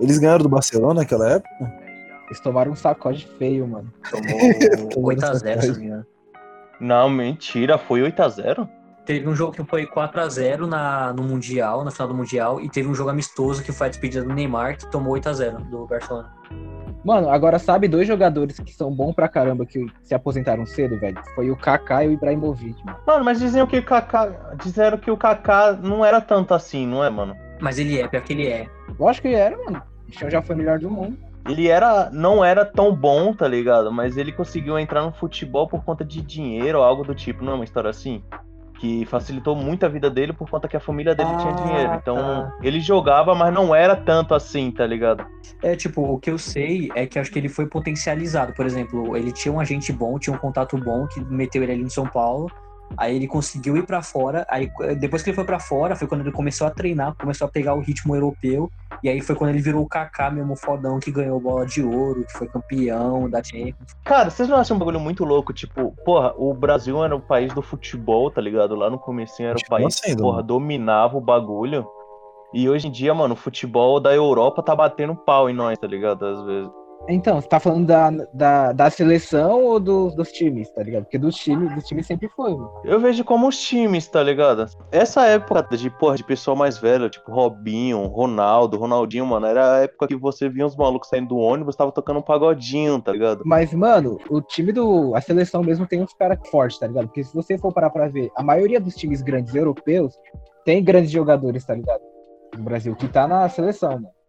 Eles 0.00 0.18
ganharam 0.18 0.42
do 0.42 0.48
Barcelona 0.48 1.00
naquela 1.00 1.32
época? 1.32 1.83
Eles 2.26 2.40
tomaram 2.40 2.72
um 2.72 2.76
sacode 2.76 3.26
feio, 3.38 3.66
mano. 3.66 3.92
Tomou 4.10 5.14
8x0, 5.14 5.60
se 5.60 5.68
não 5.68 5.78
me 5.78 5.86
engano. 5.86 6.06
Não, 6.80 7.10
mentira, 7.10 7.78
foi 7.78 8.00
8x0? 8.00 8.68
Teve 9.04 9.28
um 9.28 9.34
jogo 9.34 9.52
que 9.52 9.62
foi 9.64 9.86
4x0 9.86 10.66
na, 10.66 11.12
no 11.12 11.22
Mundial, 11.22 11.84
na 11.84 11.90
final 11.90 12.08
do 12.08 12.14
Mundial, 12.14 12.60
e 12.60 12.70
teve 12.70 12.88
um 12.88 12.94
jogo 12.94 13.10
amistoso 13.10 13.62
que 13.62 13.70
foi 13.70 13.88
a 13.88 13.90
despedida 13.90 14.24
do 14.24 14.32
Neymar, 14.32 14.78
que 14.78 14.90
tomou 14.90 15.14
8x0 15.14 15.68
do 15.68 15.86
Barcelona. 15.86 16.32
Mano, 17.04 17.28
agora 17.28 17.58
sabe 17.58 17.86
dois 17.86 18.08
jogadores 18.08 18.58
que 18.58 18.72
são 18.72 18.90
bons 18.90 19.12
pra 19.12 19.28
caramba 19.28 19.66
que 19.66 19.86
se 20.02 20.14
aposentaram 20.14 20.64
cedo, 20.64 20.98
velho? 20.98 21.20
Foi 21.34 21.50
o 21.50 21.56
Kaká 21.56 22.02
e 22.02 22.08
o 22.08 22.12
Ibrahimovic, 22.12 22.82
mano. 22.82 22.98
Mano, 23.06 23.24
mas 23.24 23.38
diziam 23.38 23.66
que 23.66 23.76
o 23.76 23.84
Kaká. 23.84 24.54
Disseram 24.62 24.96
que 24.96 25.10
o 25.10 25.16
Kaká 25.16 25.74
não 25.74 26.02
era 26.02 26.18
tanto 26.22 26.54
assim, 26.54 26.86
não 26.86 27.04
é, 27.04 27.10
mano? 27.10 27.36
Mas 27.60 27.78
ele 27.78 28.00
é, 28.00 28.08
pior 28.08 28.22
que 28.22 28.32
ele 28.32 28.46
é. 28.46 28.66
Lógico 28.98 29.28
que 29.28 29.34
era, 29.34 29.54
mano. 29.64 29.82
O 30.02 30.06
bichão 30.06 30.30
já 30.30 30.40
foi 30.40 30.56
melhor 30.56 30.78
do 30.78 30.90
mundo. 30.90 31.18
Ele 31.48 31.68
era. 31.68 32.10
não 32.10 32.44
era 32.44 32.64
tão 32.64 32.94
bom, 32.94 33.32
tá 33.34 33.46
ligado? 33.46 33.92
Mas 33.92 34.16
ele 34.16 34.32
conseguiu 34.32 34.78
entrar 34.78 35.02
no 35.02 35.12
futebol 35.12 35.68
por 35.68 35.84
conta 35.84 36.04
de 36.04 36.20
dinheiro 36.22 36.78
ou 36.78 36.84
algo 36.84 37.04
do 37.04 37.14
tipo, 37.14 37.44
não 37.44 37.52
é 37.52 37.54
uma 37.56 37.64
história 37.64 37.90
assim? 37.90 38.22
Que 38.80 39.04
facilitou 39.06 39.54
muito 39.54 39.86
a 39.86 39.88
vida 39.88 40.10
dele 40.10 40.32
por 40.32 40.50
conta 40.50 40.66
que 40.68 40.76
a 40.76 40.80
família 40.80 41.14
dele 41.14 41.30
tinha 41.36 41.52
Ah, 41.52 41.56
dinheiro. 41.62 41.94
Então, 41.94 42.16
tá. 42.16 42.52
ele 42.62 42.80
jogava, 42.80 43.34
mas 43.34 43.52
não 43.54 43.74
era 43.74 43.94
tanto 43.94 44.34
assim, 44.34 44.70
tá 44.70 44.86
ligado? 44.86 45.24
É, 45.62 45.76
tipo, 45.76 46.02
o 46.02 46.18
que 46.18 46.30
eu 46.30 46.36
sei 46.38 46.90
é 46.94 47.06
que 47.06 47.18
acho 47.18 47.30
que 47.30 47.38
ele 47.38 47.48
foi 47.48 47.66
potencializado. 47.66 48.52
Por 48.52 48.66
exemplo, 48.66 49.16
ele 49.16 49.32
tinha 49.32 49.52
um 49.52 49.60
agente 49.60 49.92
bom, 49.92 50.18
tinha 50.18 50.34
um 50.34 50.38
contato 50.38 50.76
bom 50.76 51.06
que 51.06 51.20
meteu 51.20 51.62
ele 51.62 51.72
ali 51.72 51.82
em 51.82 51.88
São 51.88 52.06
Paulo. 52.06 52.50
Aí 52.96 53.16
ele 53.16 53.26
conseguiu 53.26 53.76
ir 53.76 53.84
pra 53.84 54.02
fora. 54.02 54.46
Aí 54.48 54.70
depois 54.98 55.22
que 55.22 55.30
ele 55.30 55.34
foi 55.34 55.44
pra 55.44 55.58
fora, 55.58 55.96
foi 55.96 56.06
quando 56.06 56.20
ele 56.20 56.32
começou 56.32 56.66
a 56.66 56.70
treinar, 56.70 57.14
começou 57.14 57.46
a 57.46 57.50
pegar 57.50 57.74
o 57.74 57.80
ritmo 57.80 58.14
europeu. 58.14 58.70
E 59.02 59.08
aí 59.08 59.20
foi 59.20 59.34
quando 59.34 59.50
ele 59.50 59.60
virou 59.60 59.82
o 59.82 59.88
Kaká 59.88 60.30
mesmo 60.30 60.56
fodão 60.56 60.98
que 60.98 61.10
ganhou 61.10 61.40
bola 61.40 61.66
de 61.66 61.82
ouro, 61.82 62.24
que 62.24 62.32
foi 62.32 62.46
campeão 62.46 63.28
da 63.28 63.42
Champions. 63.42 63.94
Cara, 64.04 64.30
vocês 64.30 64.48
não 64.48 64.56
acham 64.56 64.76
um 64.76 64.78
bagulho 64.78 65.00
muito 65.00 65.24
louco? 65.24 65.52
Tipo, 65.52 65.92
porra, 66.04 66.32
o 66.36 66.54
Brasil 66.54 67.02
era 67.04 67.14
o 67.14 67.20
país 67.20 67.52
do 67.52 67.62
futebol, 67.62 68.30
tá 68.30 68.40
ligado? 68.40 68.74
Lá 68.74 68.88
no 68.88 68.98
comecinho 68.98 69.50
era 69.50 69.58
o 69.58 69.68
país 69.68 70.00
que, 70.00 70.16
porra, 70.16 70.36
mano. 70.36 70.46
dominava 70.46 71.16
o 71.16 71.20
bagulho. 71.20 71.86
E 72.52 72.68
hoje 72.68 72.86
em 72.86 72.90
dia, 72.90 73.12
mano, 73.12 73.34
o 73.34 73.36
futebol 73.36 73.98
da 73.98 74.14
Europa 74.14 74.62
tá 74.62 74.76
batendo 74.76 75.16
pau 75.16 75.50
em 75.50 75.54
nós, 75.54 75.76
tá 75.76 75.88
ligado? 75.88 76.24
Às 76.24 76.44
vezes. 76.44 76.83
Então, 77.08 77.40
você 77.40 77.48
tá 77.48 77.60
falando 77.60 77.86
da, 77.86 78.10
da, 78.32 78.72
da 78.72 78.90
seleção 78.90 79.62
ou 79.62 79.78
dos, 79.78 80.14
dos 80.14 80.32
times, 80.32 80.70
tá 80.70 80.82
ligado? 80.82 81.04
Porque 81.04 81.18
dos 81.18 81.36
times, 81.36 81.74
dos 81.74 81.84
times 81.84 82.06
sempre 82.06 82.28
foi, 82.28 82.52
mano. 82.52 82.70
Eu 82.82 82.98
vejo 82.98 83.22
como 83.24 83.46
os 83.46 83.60
times, 83.60 84.08
tá 84.08 84.22
ligado? 84.22 84.66
Essa 84.90 85.26
época 85.26 85.76
de, 85.76 85.90
porra, 85.90 86.16
de 86.16 86.24
pessoal 86.24 86.56
mais 86.56 86.78
velho, 86.78 87.10
tipo 87.10 87.30
Robinho, 87.30 88.06
Ronaldo, 88.06 88.78
Ronaldinho, 88.78 89.26
mano, 89.26 89.46
era 89.46 89.74
a 89.74 89.78
época 89.80 90.08
que 90.08 90.16
você 90.16 90.48
via 90.48 90.64
uns 90.64 90.76
malucos 90.76 91.08
saindo 91.08 91.28
do 91.28 91.36
ônibus, 91.36 91.76
tava 91.76 91.92
tocando 91.92 92.20
um 92.20 92.22
pagodinho, 92.22 93.00
tá 93.00 93.12
ligado? 93.12 93.42
Mas, 93.44 93.72
mano, 93.74 94.18
o 94.30 94.40
time 94.40 94.72
do. 94.72 95.14
A 95.14 95.20
seleção 95.20 95.62
mesmo 95.62 95.86
tem 95.86 96.02
uns 96.02 96.14
caras 96.14 96.38
fortes, 96.48 96.78
tá 96.78 96.86
ligado? 96.86 97.06
Porque 97.06 97.22
se 97.24 97.34
você 97.34 97.58
for 97.58 97.72
parar 97.72 97.90
pra 97.90 98.08
ver, 98.08 98.30
a 98.34 98.42
maioria 98.42 98.80
dos 98.80 98.94
times 98.94 99.20
grandes 99.20 99.54
europeus 99.54 100.18
tem 100.64 100.82
grandes 100.82 101.10
jogadores, 101.10 101.64
tá 101.64 101.74
ligado? 101.74 102.02
No 102.56 102.64
Brasil, 102.64 102.96
que 102.96 103.08
tá 103.08 103.28
na 103.28 103.48
seleção, 103.48 103.92
mano. 103.92 104.23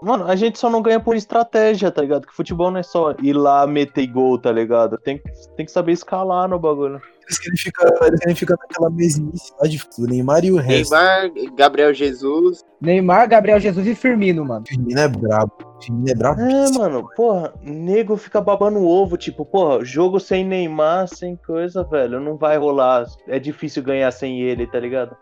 Mano, 0.00 0.26
a 0.26 0.36
gente 0.36 0.58
só 0.58 0.70
não 0.70 0.80
ganha 0.80 1.00
por 1.00 1.16
estratégia, 1.16 1.90
tá 1.90 2.02
ligado? 2.02 2.26
Que 2.26 2.34
futebol 2.34 2.70
não 2.70 2.78
é 2.78 2.82
só 2.84 3.14
ir 3.22 3.32
lá 3.32 3.66
meter 3.66 4.06
gol, 4.06 4.38
tá 4.38 4.52
ligado? 4.52 4.96
Tem, 4.98 5.18
que- 5.18 5.30
tem 5.56 5.66
que 5.66 5.72
saber 5.72 5.92
escalar 5.92 6.48
no 6.48 6.58
bagulho. 6.58 7.00
Eles 7.26 7.38
querem 7.40 7.58
ficar, 7.58 8.06
eles 8.06 8.20
querem 8.20 8.34
ficar 8.36 8.56
naquela 8.56 8.88
mesmice 8.90 9.52
lá 9.60 9.68
de 9.68 9.78
Neymar 9.98 10.44
e 10.44 10.52
o 10.52 10.56
resto. 10.56 10.94
Neymar, 10.94 11.30
Gabriel 11.56 11.92
Jesus. 11.92 12.64
Neymar, 12.80 13.28
Gabriel 13.28 13.60
Jesus 13.60 13.86
e 13.86 13.94
Firmino, 13.94 14.44
mano. 14.46 14.64
Firmino 14.66 14.98
é 15.00 15.08
brabo. 15.08 15.52
Firmino 15.82 16.10
é 16.10 16.14
brabo. 16.14 16.40
É, 16.40 16.70
mano, 16.78 17.06
porra, 17.16 17.52
nego 17.60 18.16
fica 18.16 18.40
babando 18.40 18.82
ovo, 18.86 19.16
tipo, 19.18 19.44
porra, 19.44 19.84
jogo 19.84 20.18
sem 20.20 20.44
Neymar, 20.44 21.08
sem 21.08 21.36
coisa, 21.36 21.82
velho, 21.84 22.18
não 22.20 22.36
vai 22.38 22.56
rolar. 22.56 23.04
É 23.26 23.38
difícil 23.38 23.82
ganhar 23.82 24.10
sem 24.12 24.40
ele, 24.40 24.66
tá 24.66 24.78
ligado? 24.80 25.14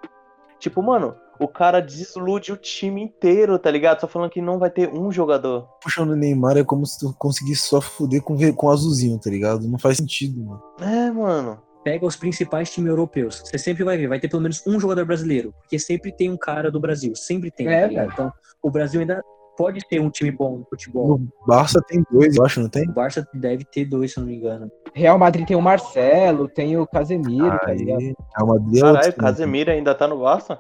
Tipo, 0.61 0.83
mano, 0.83 1.14
o 1.38 1.48
cara 1.48 1.80
desilude 1.80 2.52
o 2.52 2.56
time 2.56 3.02
inteiro, 3.02 3.58
tá 3.58 3.70
ligado? 3.70 4.00
Só 4.00 4.08
falando 4.08 4.30
que 4.30 4.40
não 4.40 4.58
vai 4.58 4.70
ter 4.70 4.88
um 4.88 5.10
jogador. 5.10 5.68
Puxando 5.82 6.10
o 6.10 6.16
Neymar 6.16 6.56
é 6.56 6.64
como 6.64 6.86
se 6.86 6.98
tu 6.98 7.14
conseguisse 7.18 7.68
só 7.68 7.80
fuder 7.80 8.22
com, 8.22 8.36
com 8.54 8.66
o 8.66 8.70
azulzinho, 8.70 9.18
tá 9.18 9.30
ligado? 9.30 9.68
Não 9.68 9.78
faz 9.78 9.98
sentido, 9.98 10.44
mano. 10.44 10.62
É, 10.80 11.10
mano. 11.10 11.58
Pega 11.84 12.04
os 12.04 12.16
principais 12.16 12.70
times 12.70 12.90
europeus. 12.90 13.42
Você 13.44 13.58
sempre 13.58 13.84
vai 13.84 13.96
ver, 13.96 14.08
vai 14.08 14.18
ter 14.18 14.28
pelo 14.28 14.42
menos 14.42 14.62
um 14.66 14.80
jogador 14.80 15.04
brasileiro. 15.04 15.54
Porque 15.60 15.78
sempre 15.78 16.10
tem 16.10 16.30
um 16.30 16.36
cara 16.36 16.70
do 16.70 16.80
Brasil. 16.80 17.14
Sempre 17.14 17.50
tem, 17.50 17.68
É, 17.68 17.82
tá 17.82 17.86
ligado? 17.86 18.12
Então, 18.12 18.32
o 18.60 18.70
Brasil 18.70 19.00
ainda 19.00 19.22
pode 19.56 19.80
ter 19.88 20.00
um 20.00 20.10
time 20.10 20.30
bom 20.30 20.58
no 20.58 20.64
futebol. 20.64 21.18
No 21.18 21.28
Barça 21.46 21.80
tem 21.88 22.04
dois, 22.10 22.36
eu 22.36 22.44
acho, 22.44 22.60
não 22.60 22.68
tem? 22.68 22.88
O 22.88 22.92
Barça 22.92 23.26
deve 23.32 23.64
ter 23.64 23.84
dois, 23.86 24.12
se 24.12 24.18
eu 24.18 24.22
não 24.22 24.30
me 24.30 24.36
engano. 24.36 24.70
Real 24.92 25.18
Madrid 25.18 25.46
tem 25.46 25.56
o 25.56 25.62
Marcelo, 25.62 26.48
tem 26.48 26.76
o 26.76 26.86
Casemiro, 26.86 27.58
tá 27.58 27.72
ligado? 27.72 28.02
é 28.02 28.42
uma 28.42 28.58
Deus. 28.58 28.80
Caralho, 28.80 29.14
Casemiro 29.14 29.70
ainda 29.70 29.94
tá 29.94 30.06
no 30.06 30.20
Barça? 30.20 30.58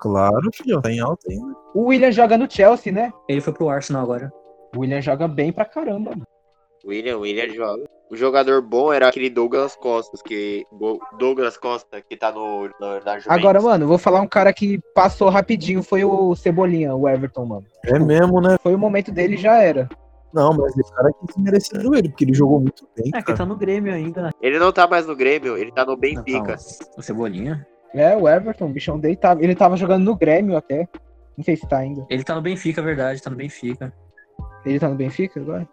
Claro, 0.00 0.50
filho, 0.54 0.80
tá 0.80 0.90
em 0.90 1.00
alta 1.00 1.30
ainda. 1.30 1.54
O 1.74 1.86
William 1.86 2.10
joga 2.10 2.38
no 2.38 2.50
Chelsea, 2.50 2.92
né? 2.92 3.12
Ele 3.28 3.40
foi 3.40 3.52
pro 3.52 3.68
Arsenal 3.68 4.02
agora. 4.02 4.32
O 4.74 4.80
William 4.80 5.00
joga 5.00 5.28
bem 5.28 5.52
pra 5.52 5.64
caramba, 5.64 6.10
mano. 6.10 6.26
William, 6.84 7.18
William 7.18 7.48
joga. 7.52 7.84
o 8.10 8.16
jogador 8.16 8.62
bom 8.62 8.90
era 8.92 9.08
aquele 9.08 9.28
Douglas 9.28 9.76
Costa, 9.76 10.16
que 10.24 10.66
Douglas 11.18 11.58
Costa 11.58 12.00
que 12.00 12.16
tá 12.16 12.32
no 12.32 12.70
na, 12.80 13.00
na 13.04 13.18
Juventus. 13.18 13.26
Agora, 13.28 13.60
mano, 13.60 13.86
vou 13.86 13.98
falar 13.98 14.22
um 14.22 14.26
cara 14.26 14.52
que 14.52 14.80
passou 14.94 15.28
rapidinho, 15.28 15.82
foi 15.82 16.04
o 16.04 16.34
Cebolinha, 16.34 16.94
o 16.94 17.06
Everton, 17.06 17.44
mano. 17.44 17.66
É 17.84 17.98
mesmo, 17.98 18.40
né? 18.40 18.56
Foi 18.62 18.74
o 18.74 18.78
momento 18.78 19.12
dele 19.12 19.36
já 19.36 19.62
era. 19.62 19.88
Não, 20.32 20.54
mas 20.54 20.76
esse 20.78 20.92
cara 20.94 21.08
aqui 21.08 21.40
mereceram 21.40 21.92
ele, 21.94 22.08
porque 22.08 22.24
ele 22.24 22.34
jogou 22.34 22.60
muito 22.60 22.88
bem. 22.96 23.10
É, 23.14 23.18
que 23.18 23.24
cara. 23.24 23.38
tá 23.38 23.44
no 23.44 23.56
Grêmio 23.56 23.92
ainda. 23.92 24.30
Ele 24.40 24.58
não 24.58 24.72
tá 24.72 24.86
mais 24.86 25.06
no 25.06 25.14
Grêmio, 25.16 25.58
ele 25.58 25.72
tá 25.72 25.84
no 25.84 25.92
Não, 25.92 25.98
Benfica. 25.98 26.56
calma. 26.56 26.56
O 26.96 27.02
Cebolinha? 27.02 27.66
É, 27.94 28.16
o 28.16 28.28
Everton, 28.28 28.66
o 28.66 28.72
bichão 28.72 28.98
dele 28.98 29.16
tava. 29.16 29.42
Ele 29.42 29.54
tava 29.54 29.76
jogando 29.76 30.04
no 30.04 30.16
Grêmio 30.16 30.56
até. 30.56 30.88
Não 31.36 31.44
sei 31.44 31.56
se 31.56 31.66
tá 31.66 31.78
ainda. 31.78 32.06
Ele 32.08 32.22
tá 32.22 32.34
no 32.34 32.42
Benfica, 32.42 32.82
verdade, 32.82 33.22
tá 33.22 33.30
no 33.30 33.36
Benfica. 33.36 33.92
Ele 34.64 34.78
tá 34.78 34.88
no 34.88 34.94
Benfica 34.94 35.40
agora? 35.40 35.68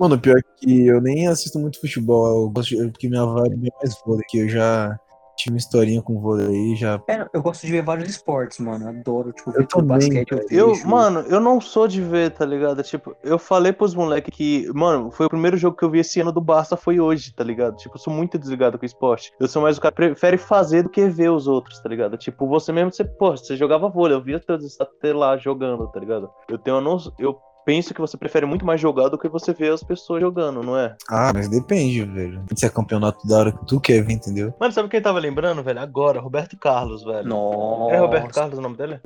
Mano, 0.00 0.18
pior 0.18 0.40
que 0.56 0.86
eu 0.86 1.00
nem 1.00 1.28
assisto 1.28 1.58
muito 1.58 1.80
futebol, 1.80 2.44
eu 2.44 2.50
gosto 2.50 2.70
de, 2.70 2.90
porque 2.90 3.08
minha 3.08 3.24
vibe 3.24 3.68
é 3.68 3.76
mais 3.78 3.96
vôlei, 4.04 4.24
que 4.28 4.38
eu 4.38 4.48
já 4.48 4.98
tive 5.42 5.54
uma 5.54 5.58
historinha 5.58 6.02
com 6.02 6.20
vôlei 6.20 6.46
aí, 6.46 6.76
já. 6.76 7.00
É, 7.08 7.26
eu 7.32 7.42
gosto 7.42 7.66
de 7.66 7.72
ver 7.72 7.82
vários 7.82 8.08
esportes, 8.08 8.58
mano. 8.58 8.88
Adoro, 8.88 9.32
tipo, 9.32 9.50
Eu 9.50 9.60
ver 9.60 9.66
tudo, 9.66 9.88
também, 9.88 9.98
basquete, 9.98 10.46
eu. 10.50 10.74
Eu, 10.74 10.86
mano, 10.86 11.20
eu 11.28 11.40
não 11.40 11.60
sou 11.60 11.88
de 11.88 12.00
ver, 12.00 12.30
tá 12.30 12.44
ligado? 12.44 12.82
Tipo, 12.82 13.16
eu 13.22 13.38
falei 13.38 13.72
pros 13.72 13.94
moleques 13.94 14.34
que, 14.34 14.70
mano, 14.74 15.10
foi 15.10 15.26
o 15.26 15.30
primeiro 15.30 15.56
jogo 15.56 15.76
que 15.76 15.84
eu 15.84 15.90
vi 15.90 15.98
esse 15.98 16.20
ano 16.20 16.32
do 16.32 16.40
Barça 16.40 16.76
foi 16.76 17.00
hoje, 17.00 17.32
tá 17.34 17.42
ligado? 17.42 17.76
Tipo, 17.76 17.96
eu 17.96 18.00
sou 18.00 18.12
muito 18.12 18.38
desligado 18.38 18.78
com 18.78 18.84
o 18.84 18.86
esporte. 18.86 19.32
Eu 19.40 19.48
sou 19.48 19.62
mais 19.62 19.78
o 19.78 19.80
cara 19.80 19.92
que 19.92 19.96
prefere 19.96 20.38
fazer 20.38 20.82
do 20.82 20.88
que 20.88 21.08
ver 21.08 21.30
os 21.30 21.48
outros, 21.48 21.80
tá 21.80 21.88
ligado? 21.88 22.16
Tipo, 22.16 22.46
você 22.46 22.72
mesmo, 22.72 22.92
você, 22.92 23.04
pô, 23.04 23.36
você 23.36 23.56
jogava 23.56 23.88
vôlei, 23.88 24.16
eu 24.16 24.22
via 24.22 24.38
teus 24.38 24.64
status 24.64 25.12
lá 25.14 25.36
jogando, 25.36 25.86
tá 25.88 25.98
ligado? 25.98 26.30
Eu 26.48 26.58
tenho 26.58 26.76
uma 26.76 26.82
noção, 26.82 27.12
eu 27.18 27.38
penso 27.64 27.94
que 27.94 28.00
você 28.00 28.16
prefere 28.16 28.46
muito 28.46 28.64
mais 28.64 28.80
jogar 28.80 29.08
do 29.08 29.18
que 29.18 29.28
você 29.28 29.52
ver 29.52 29.72
as 29.72 29.82
pessoas 29.82 30.20
jogando, 30.20 30.62
não 30.62 30.76
é? 30.76 30.96
Ah, 31.08 31.32
mas 31.34 31.48
depende, 31.48 32.04
velho. 32.04 32.42
Se 32.54 32.66
é 32.66 32.68
campeonato 32.68 33.26
da 33.26 33.38
hora 33.38 33.52
que 33.52 33.66
tu 33.66 33.80
quer 33.80 34.02
ver, 34.02 34.12
entendeu? 34.12 34.52
Mano, 34.60 34.72
sabe 34.72 34.88
quem 34.88 35.00
tava 35.00 35.18
lembrando, 35.18 35.62
velho? 35.62 35.80
Agora, 35.80 36.20
Roberto 36.20 36.56
Carlos, 36.56 37.04
velho. 37.04 37.28
Nossa. 37.28 37.94
É 37.94 37.98
Roberto 37.98 38.34
Carlos 38.34 38.58
o 38.58 38.62
nome 38.62 38.76
dele? 38.76 39.00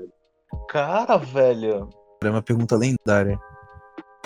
Cara, 0.68 1.16
velho. 1.16 1.88
É 2.22 2.30
uma 2.30 2.42
pergunta 2.42 2.76
lendária. 2.76 3.38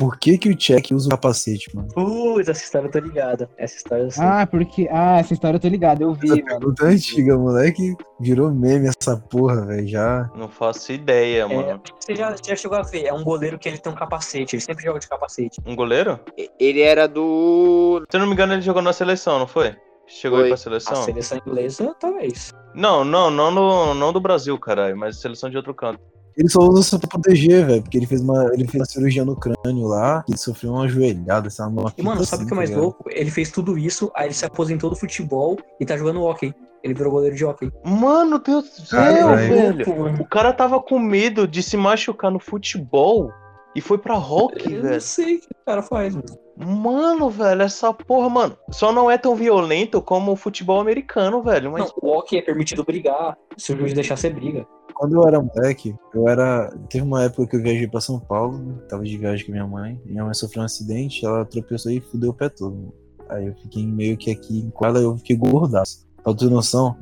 Por 0.01 0.19
que 0.19 0.39
que 0.39 0.49
o 0.49 0.57
Check 0.57 0.93
usa 0.93 1.09
o 1.09 1.11
capacete, 1.11 1.77
mano? 1.77 1.89
Putz, 1.93 2.49
essa 2.49 2.65
história 2.65 2.87
eu 2.87 2.91
tô 2.91 2.99
ligada. 3.01 3.51
Essa 3.59 3.77
história 3.77 4.05
eu 4.05 4.11
sei. 4.11 4.25
Ah, 4.25 4.47
porque. 4.47 4.89
Ah, 4.91 5.19
essa 5.19 5.35
história 5.35 5.57
eu 5.57 5.61
tô 5.61 5.69
ligado, 5.69 6.01
eu 6.01 6.15
vi, 6.15 6.29
Essa 6.29 6.37
mano. 6.37 6.47
pergunta 6.59 6.85
é 6.85 6.89
antiga, 6.89 7.37
moleque. 7.37 7.95
Virou 8.19 8.51
meme 8.51 8.89
essa 8.89 9.19
porra, 9.19 9.67
velho. 9.67 9.87
Já. 9.87 10.31
Não 10.35 10.49
faço 10.49 10.91
ideia, 10.91 11.43
É, 11.43 11.47
mano. 11.55 11.83
você 12.01 12.17
já, 12.17 12.31
você 12.35 12.41
já 12.49 12.57
chegou 12.57 12.79
a 12.79 12.83
ver, 12.83 13.05
é 13.05 13.13
um 13.13 13.23
goleiro 13.23 13.59
que 13.59 13.69
ele 13.69 13.77
tem 13.77 13.93
um 13.93 13.95
capacete, 13.95 14.57
ele 14.57 14.63
sempre 14.63 14.83
joga 14.83 14.99
de 15.01 15.07
capacete. 15.07 15.61
Um 15.67 15.77
goleiro? 15.77 16.19
Ele 16.59 16.81
era 16.81 17.07
do. 17.07 18.03
Se 18.11 18.17
eu 18.17 18.21
não 18.21 18.27
me 18.27 18.33
engano, 18.33 18.55
ele 18.55 18.63
jogou 18.63 18.81
na 18.81 18.95
seleção, 18.95 19.39
não 19.39 19.47
foi? 19.47 19.77
Chegou 20.07 20.39
aí 20.39 20.45
Foi. 20.45 20.49
pra 20.49 20.55
A 20.55 20.59
seleção? 20.59 21.05
seleção 21.05 21.39
inglesa, 21.47 21.95
talvez. 22.01 22.53
Não, 22.75 23.05
não, 23.05 23.31
não, 23.31 23.51
no, 23.51 23.95
não 23.95 24.13
do 24.15 24.21
Brasil, 24.21 24.59
caralho, 24.59 24.97
mas 24.97 25.21
seleção 25.21 25.51
de 25.51 25.57
outro 25.59 25.75
canto. 25.75 26.01
Ele 26.37 26.49
só 26.49 26.61
usa 26.61 26.81
isso 26.81 26.99
pra 26.99 27.09
proteger, 27.09 27.67
velho. 27.67 27.83
Porque 27.83 27.99
ele 27.99 28.07
fez 28.07 28.21
uma. 28.21 28.51
Ele 28.55 28.67
fez 28.67 28.81
uma 28.81 28.87
cirurgia 28.87 29.25
no 29.25 29.37
crânio 29.37 29.87
lá. 29.87 30.25
Ele 30.29 30.39
sofreu 30.39 30.73
uma 30.73 30.89
joelhada, 30.89 31.49
lá, 31.59 31.67
uma 31.67 31.93
E, 31.97 32.03
mano, 32.03 32.21
fita 32.21 32.31
sabe 32.31 32.43
o 32.43 32.45
assim, 32.45 32.47
que 32.47 32.53
é 32.55 32.57
mais 32.57 32.71
tá 32.71 32.75
ligado? 32.77 32.85
louco? 32.85 33.05
Ele 33.11 33.31
fez 33.31 33.51
tudo 33.51 33.77
isso, 33.79 34.11
aí 34.15 34.27
ele 34.27 34.35
se 34.35 34.45
aposentou 34.45 34.91
do 34.91 34.97
futebol 34.97 35.59
e 35.79 35.85
tá 35.87 35.97
jogando 35.97 36.23
hockey. 36.23 36.55
Ele 36.83 36.95
virou 36.95 37.13
goleiro 37.13 37.37
de 37.37 37.45
hockey. 37.45 37.71
Mano, 37.85 38.39
Deus 38.39 38.65
do 38.71 38.87
céu, 38.87 39.37
velho. 39.37 40.23
O 40.23 40.25
cara 40.27 40.53
tava 40.53 40.81
com 40.81 40.99
medo 40.99 41.47
de 41.47 41.63
se 41.63 41.77
machucar 41.77 42.31
no 42.31 42.39
futebol 42.41 43.31
e 43.77 43.81
foi 43.83 43.99
pra 43.99 44.17
hockey, 44.17 44.75
Eu 44.75 44.83
velho. 44.83 44.95
não 44.95 45.01
sei 45.01 45.37
o 45.37 45.41
que 45.41 45.47
o 45.51 45.65
cara 45.67 45.83
faz, 45.83 46.15
mano. 46.15 46.27
Mano, 46.57 47.31
velho, 47.31 47.63
essa 47.63 47.93
porra, 47.93 48.29
mano, 48.29 48.57
só 48.71 48.93
não 48.93 49.11
é 49.11 49.17
tão 49.17 49.35
violento 49.35 50.03
como 50.03 50.33
o 50.33 50.37
futebol 50.37 50.81
americano, 50.81 51.43
velho. 51.43 51.71
Mas 51.73 51.85
Não, 51.87 51.93
o 52.11 52.17
hockey 52.17 52.37
é 52.39 52.43
permitido 52.43 52.85
brigar, 52.85 53.37
se 53.57 53.73
o 53.73 53.77
juiz 53.79 53.93
deixar 53.95 54.17
você 54.17 54.29
briga. 54.29 54.67
Quando 55.01 55.15
eu 55.15 55.27
era 55.27 55.41
moleque, 55.41 55.97
eu 56.13 56.29
era. 56.29 56.71
Teve 56.91 57.03
uma 57.03 57.25
época 57.25 57.47
que 57.47 57.57
eu 57.57 57.63
viajei 57.63 57.89
pra 57.89 58.03
São 58.03 58.21
Paulo, 58.21 58.59
né? 58.59 58.75
tava 58.87 59.03
de 59.03 59.17
viagem 59.17 59.47
com 59.47 59.53
minha 59.53 59.67
mãe. 59.67 59.99
Minha 60.05 60.27
mãe 60.27 60.35
sofreu 60.35 60.61
um 60.61 60.67
acidente, 60.67 61.25
ela 61.25 61.43
tropeçou 61.47 61.91
e 61.91 62.03
fudeu 62.03 62.29
o 62.29 62.35
pé 62.35 62.51
todo. 62.51 62.93
Aí 63.27 63.47
eu 63.47 63.55
fiquei 63.55 63.87
meio 63.87 64.19
que 64.19 64.31
aqui 64.31 64.71
com 64.75 64.85
ela, 64.85 64.99
eu 64.99 65.17
fiquei 65.17 65.35
gordaço. 65.37 66.07
Pra 66.23 66.35
tu 66.35 66.45
ter 66.45 66.51
noção, 66.51 66.95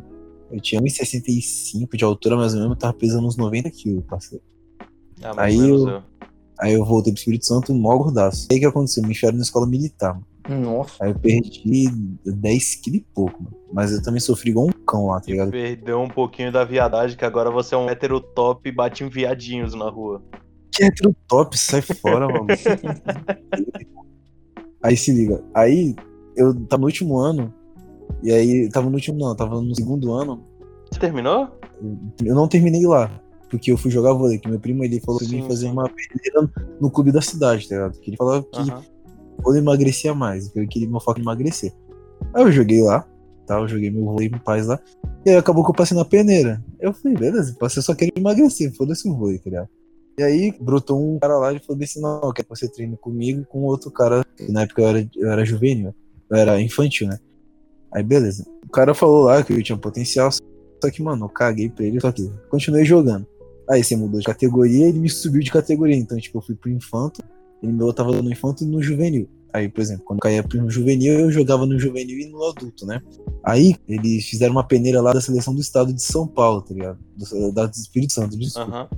eu 0.48 0.60
tinha 0.60 0.80
1,65 0.80 1.96
de 1.96 2.04
altura, 2.04 2.36
ou 2.36 2.40
menos, 2.40 2.54
eu 2.54 2.76
tava 2.76 2.92
pesando 2.92 3.26
uns 3.26 3.36
90 3.36 3.68
quilos, 3.72 4.04
parceiro. 4.04 4.44
Ah, 5.20 5.32
Aí 5.36 5.58
eu. 5.58 6.00
Aí 6.60 6.74
eu 6.74 6.84
voltei 6.84 7.12
pro 7.12 7.18
Espírito 7.18 7.46
Santo, 7.46 7.74
mó 7.74 7.98
gordaço. 7.98 8.46
Aí 8.48 8.58
o 8.58 8.60
que 8.60 8.66
aconteceu? 8.66 9.02
Me 9.02 9.10
enfiaram 9.10 9.38
na 9.38 9.42
escola 9.42 9.66
militar, 9.66 10.14
mano. 10.14 10.26
Nossa. 10.48 11.04
Aí 11.04 11.10
eu 11.10 11.18
perdi 11.18 11.90
10 12.24 12.74
quilos 12.76 13.00
e 13.00 13.06
pouco, 13.14 13.42
mano. 13.42 13.56
Mas 13.72 13.92
eu 13.92 14.02
também 14.02 14.20
sofri 14.20 14.50
igual 14.50 14.66
um 14.66 14.84
cão 14.86 15.08
lá, 15.08 15.20
tá 15.20 15.30
ligado? 15.30 15.50
Perdeu 15.50 16.00
um 16.00 16.08
pouquinho 16.08 16.50
da 16.50 16.64
viadagem, 16.64 17.16
que 17.16 17.24
agora 17.24 17.50
você 17.50 17.74
é 17.74 17.78
um 17.78 17.88
hétero 17.88 18.20
top 18.20 18.68
e 18.68 18.72
bate 18.72 19.04
em 19.04 19.08
viadinhos 19.08 19.74
na 19.74 19.90
rua. 19.90 20.22
Que 20.72 20.84
hétero 20.84 21.14
top, 21.26 21.58
sai 21.58 21.82
fora, 21.82 22.26
mano. 22.26 22.46
aí 24.82 24.96
se 24.96 25.12
liga. 25.12 25.42
Aí 25.54 25.94
eu 26.36 26.54
tava 26.66 26.80
no 26.80 26.86
último 26.86 27.18
ano. 27.18 27.52
E 28.22 28.32
aí, 28.32 28.68
tava 28.70 28.88
no 28.88 28.94
último, 28.94 29.18
não, 29.18 29.36
tava 29.36 29.60
no 29.60 29.74
segundo 29.74 30.12
ano. 30.12 30.44
Você 30.90 30.98
terminou? 30.98 31.48
Eu 32.24 32.34
não 32.34 32.48
terminei 32.48 32.86
lá. 32.86 33.10
Porque 33.50 33.72
eu 33.72 33.78
fui 33.78 33.90
jogar 33.90 34.12
vôlei, 34.12 34.38
que 34.38 34.48
meu 34.48 34.60
primo 34.60 34.84
ele 34.84 35.00
falou 35.00 35.18
pra 35.18 35.28
mim 35.28 35.42
Sim, 35.42 35.48
fazer 35.48 35.66
sim. 35.66 35.72
uma 35.72 35.88
peneira 35.88 36.50
no 36.80 36.90
clube 36.90 37.10
da 37.10 37.22
cidade, 37.22 37.68
tá 37.68 37.74
ligado? 37.74 37.98
Que 37.98 38.10
ele 38.10 38.16
falava 38.16 38.42
que. 38.42 38.97
Vôlei 39.42 39.60
emagrecia 39.60 40.14
mais, 40.14 40.48
que 40.48 40.58
eu 40.58 40.68
queria 40.68 40.88
meu 40.88 41.00
foco 41.00 41.18
em 41.18 41.22
emagrecer. 41.22 41.72
Aí 42.34 42.42
eu 42.42 42.52
joguei 42.52 42.82
lá, 42.82 43.06
tá? 43.46 43.58
Eu 43.58 43.68
joguei 43.68 43.90
meu 43.90 44.04
vôlei 44.04 44.28
em 44.28 44.38
paz 44.38 44.66
lá. 44.66 44.78
E 45.24 45.30
aí 45.30 45.36
acabou 45.36 45.64
que 45.64 45.70
eu 45.70 45.74
passei 45.74 45.96
na 45.96 46.04
peneira. 46.04 46.62
Eu 46.80 46.92
falei, 46.92 47.16
beleza, 47.16 47.56
passei, 47.58 47.80
eu 47.80 47.84
só 47.84 47.94
queria 47.94 48.12
emagrecer, 48.16 48.74
foda-se 48.74 49.08
o 49.08 49.16
vôlei, 49.16 49.38
tá 49.38 49.50
ligado? 49.50 49.68
E 50.18 50.22
aí 50.22 50.52
brotou 50.60 51.00
um 51.00 51.18
cara 51.18 51.38
lá 51.38 51.52
e 51.52 51.60
falou 51.60 51.80
assim, 51.82 52.00
não, 52.00 52.20
eu 52.22 52.32
quero 52.32 52.48
que 52.48 52.56
você 52.56 52.68
treine 52.68 52.96
comigo 52.96 53.40
e 53.40 53.44
com 53.44 53.62
outro 53.62 53.90
cara, 53.90 54.24
que 54.36 54.50
na 54.50 54.62
época 54.62 54.82
eu 54.82 54.88
era, 54.88 55.10
eu 55.16 55.30
era 55.30 55.44
juvenil, 55.44 55.94
eu 56.28 56.36
era 56.36 56.60
infantil, 56.60 57.08
né? 57.08 57.18
Aí 57.94 58.02
beleza. 58.02 58.44
O 58.64 58.70
cara 58.70 58.94
falou 58.94 59.24
lá 59.24 59.42
que 59.42 59.52
eu 59.52 59.62
tinha 59.62 59.78
potencial, 59.78 60.30
só 60.32 60.90
que, 60.92 61.02
mano, 61.02 61.24
eu 61.24 61.28
caguei 61.28 61.68
pra 61.70 61.84
ele, 61.84 62.00
só 62.00 62.10
que 62.10 62.28
continuei 62.50 62.84
jogando. 62.84 63.26
Aí 63.70 63.84
você 63.84 63.94
mudou 63.96 64.18
de 64.18 64.26
categoria, 64.26 64.88
ele 64.88 64.98
me 64.98 65.08
subiu 65.08 65.40
de 65.40 65.50
categoria. 65.50 65.96
Então, 65.96 66.18
tipo, 66.18 66.38
eu 66.38 66.42
fui 66.42 66.54
pro 66.54 66.70
infanto, 66.70 67.22
ele 67.62 67.72
me 67.72 67.78
botava 67.78 68.10
no 68.10 68.30
infanto 68.30 68.64
e 68.64 68.66
no 68.66 68.82
juvenil. 68.82 69.28
Aí, 69.52 69.68
por 69.68 69.80
exemplo, 69.80 70.04
quando 70.04 70.18
eu 70.18 70.22
caía 70.22 70.42
pro 70.42 70.70
juvenil, 70.70 71.20
eu 71.20 71.30
jogava 71.30 71.64
no 71.64 71.78
juvenil 71.78 72.18
e 72.18 72.30
no 72.30 72.44
adulto, 72.44 72.84
né? 72.84 73.00
Aí, 73.42 73.74
eles 73.88 74.26
fizeram 74.26 74.52
uma 74.52 74.64
peneira 74.64 75.00
lá 75.00 75.12
da 75.12 75.20
seleção 75.20 75.54
do 75.54 75.60
estado 75.60 75.92
de 75.92 76.02
São 76.02 76.26
Paulo, 76.26 76.60
tá 76.60 76.74
ligado? 76.74 76.98
Do, 77.16 77.52
da 77.52 77.66
do 77.66 77.72
Espírito 77.72 78.12
Santo, 78.12 78.36
desculpa. 78.36 78.70
Aham. 78.70 78.88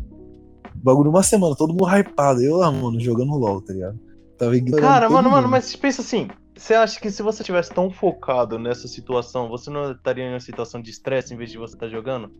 Bagulho 0.74 1.10
uma 1.10 1.22
semana, 1.22 1.54
todo 1.54 1.70
mundo 1.70 1.86
hypado. 1.86 2.42
Eu 2.42 2.56
lá, 2.56 2.70
mano, 2.70 2.98
jogando 2.98 3.32
LOL, 3.32 3.60
tá 3.60 3.72
ligado? 3.72 3.98
Tava 4.36 4.56
ignorando 4.56 4.82
Cara, 4.82 5.10
mano, 5.10 5.30
mano, 5.30 5.42
mundo. 5.42 5.50
mas 5.52 5.76
pensa 5.76 6.00
assim. 6.00 6.28
Você 6.56 6.74
acha 6.74 7.00
que 7.00 7.10
se 7.10 7.22
você 7.22 7.44
tivesse 7.44 7.70
tão 7.70 7.90
focado 7.90 8.58
nessa 8.58 8.88
situação, 8.88 9.48
você 9.48 9.70
não 9.70 9.92
estaria 9.92 10.24
em 10.24 10.30
uma 10.30 10.40
situação 10.40 10.80
de 10.80 10.90
estresse 10.90 11.32
em 11.32 11.36
vez 11.36 11.50
de 11.50 11.58
você 11.58 11.74
estar 11.74 11.88
jogando? 11.88 12.30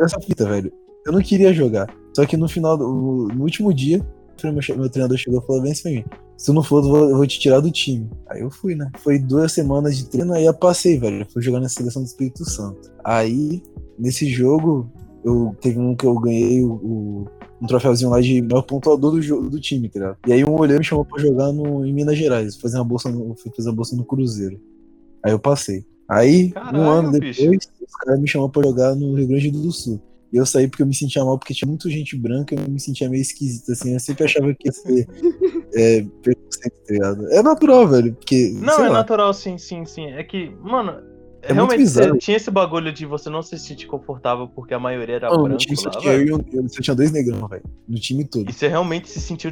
essa 0.00 0.20
fita, 0.20 0.46
velho. 0.46 0.72
Eu 1.06 1.12
não 1.12 1.20
queria 1.20 1.52
jogar. 1.52 1.86
Só 2.14 2.24
que 2.24 2.36
no 2.36 2.48
final, 2.48 2.76
do, 2.76 3.28
no 3.34 3.42
último 3.42 3.72
dia, 3.72 4.06
meu, 4.76 4.88
treinador 4.90 5.16
chegou 5.16 5.40
e 5.42 5.46
falou 5.46 5.62
bem 5.62 5.72
assim 5.72 5.82
pra 5.82 5.92
mim: 5.92 6.04
Se 6.36 6.46
tu 6.46 6.52
não 6.52 6.62
for, 6.62 6.82
eu 6.84 6.88
vou, 6.90 7.10
eu 7.10 7.16
vou 7.16 7.26
te 7.26 7.38
tirar 7.38 7.60
do 7.60 7.70
time. 7.70 8.08
Aí 8.28 8.40
eu 8.42 8.50
fui, 8.50 8.74
né? 8.74 8.90
Foi 8.98 9.18
duas 9.18 9.52
semanas 9.52 9.96
de 9.96 10.06
treino, 10.06 10.32
aí 10.32 10.44
eu 10.44 10.54
passei, 10.54 10.98
velho. 10.98 11.20
Eu 11.20 11.26
fui 11.26 11.42
jogar 11.42 11.60
na 11.60 11.68
seleção 11.68 12.02
do 12.02 12.06
Espírito 12.06 12.44
Santo. 12.48 12.90
Aí, 13.04 13.62
nesse 13.98 14.26
jogo, 14.28 14.90
eu 15.24 15.54
teve 15.60 15.78
um 15.78 15.94
que 15.94 16.06
eu 16.06 16.14
ganhei 16.18 16.62
o, 16.62 16.72
o- 16.72 17.26
um 17.60 17.66
troféuzinho 17.66 18.10
lá 18.10 18.20
de 18.20 18.42
maior 18.42 18.62
pontuador 18.62 19.12
do, 19.12 19.20
jo- 19.22 19.48
do 19.48 19.60
time, 19.60 19.88
tá 19.88 20.00
ligado? 20.00 20.16
E 20.26 20.32
aí 20.32 20.42
um 20.44 20.58
olheiro 20.58 20.80
me 20.80 20.84
chamou 20.84 21.04
pra 21.04 21.22
jogar 21.22 21.52
no, 21.52 21.86
em 21.86 21.92
Minas 21.92 22.18
Gerais, 22.18 22.56
fazer 22.56 22.76
uma 22.78 22.84
bolsa 22.84 23.08
no, 23.08 23.36
fazer 23.56 23.68
a 23.68 23.72
bolsa 23.72 23.94
no 23.94 24.04
Cruzeiro. 24.04 24.60
Aí 25.24 25.30
eu 25.30 25.38
passei. 25.38 25.84
Aí, 26.08 26.46
um 26.46 26.50
Caralho, 26.50 26.80
ano 26.90 27.12
depois, 27.12 27.36
bicho. 27.36 27.68
os 27.80 27.94
caras 28.00 28.20
me 28.20 28.26
chamaram 28.26 28.50
pra 28.50 28.62
jogar 28.64 28.96
no 28.96 29.14
Rio 29.14 29.28
Grande 29.28 29.50
do 29.52 29.70
Sul. 29.70 30.00
E 30.32 30.36
eu 30.36 30.46
saí 30.46 30.66
porque 30.66 30.82
eu 30.82 30.86
me 30.86 30.94
sentia 30.94 31.24
mal, 31.24 31.38
porque 31.38 31.52
tinha 31.52 31.68
muita 31.68 31.90
gente 31.90 32.16
branca, 32.16 32.54
eu 32.54 32.70
me 32.70 32.80
sentia 32.80 33.08
meio 33.08 33.20
esquisito, 33.20 33.70
assim. 33.72 33.92
Eu 33.92 34.00
sempre 34.00 34.24
achava 34.24 34.54
que 34.54 34.68
ia 34.68 34.72
ser 34.72 35.06
é, 35.74 36.06
preconceito, 36.22 36.74
tá 36.86 36.92
ligado? 36.92 37.32
É 37.32 37.42
natural, 37.42 37.86
velho, 37.86 38.14
porque. 38.14 38.50
Não, 38.54 38.84
é 38.84 38.88
lá, 38.88 38.98
natural, 38.98 39.34
sim, 39.34 39.58
sim, 39.58 39.84
sim. 39.84 40.06
É 40.06 40.24
que, 40.24 40.50
mano, 40.62 41.11
É 41.42 41.52
muito 41.52 41.74
realmente 41.74 42.18
tinha 42.24 42.36
esse 42.36 42.50
bagulho 42.50 42.92
de 42.92 43.04
você 43.04 43.28
não 43.28 43.42
se 43.42 43.58
sentir 43.58 43.86
confortável 43.86 44.46
porque 44.46 44.72
a 44.72 44.78
maioria 44.78 45.16
era 45.16 45.28
no 45.28 45.42
branco 45.42 45.76
só 45.76 45.88
lá, 45.88 45.98
tinha 45.98 46.12
eu 46.12 46.44
eu, 46.52 46.68
só 46.68 46.80
tinha 46.80 46.94
dois 46.94 47.10
negrão, 47.10 47.48
velho. 47.48 47.64
No 47.88 47.98
time 47.98 48.24
todo. 48.24 48.48
E 48.48 48.52
você 48.52 48.68
realmente 48.68 49.08
se 49.08 49.20
sentiu 49.20 49.50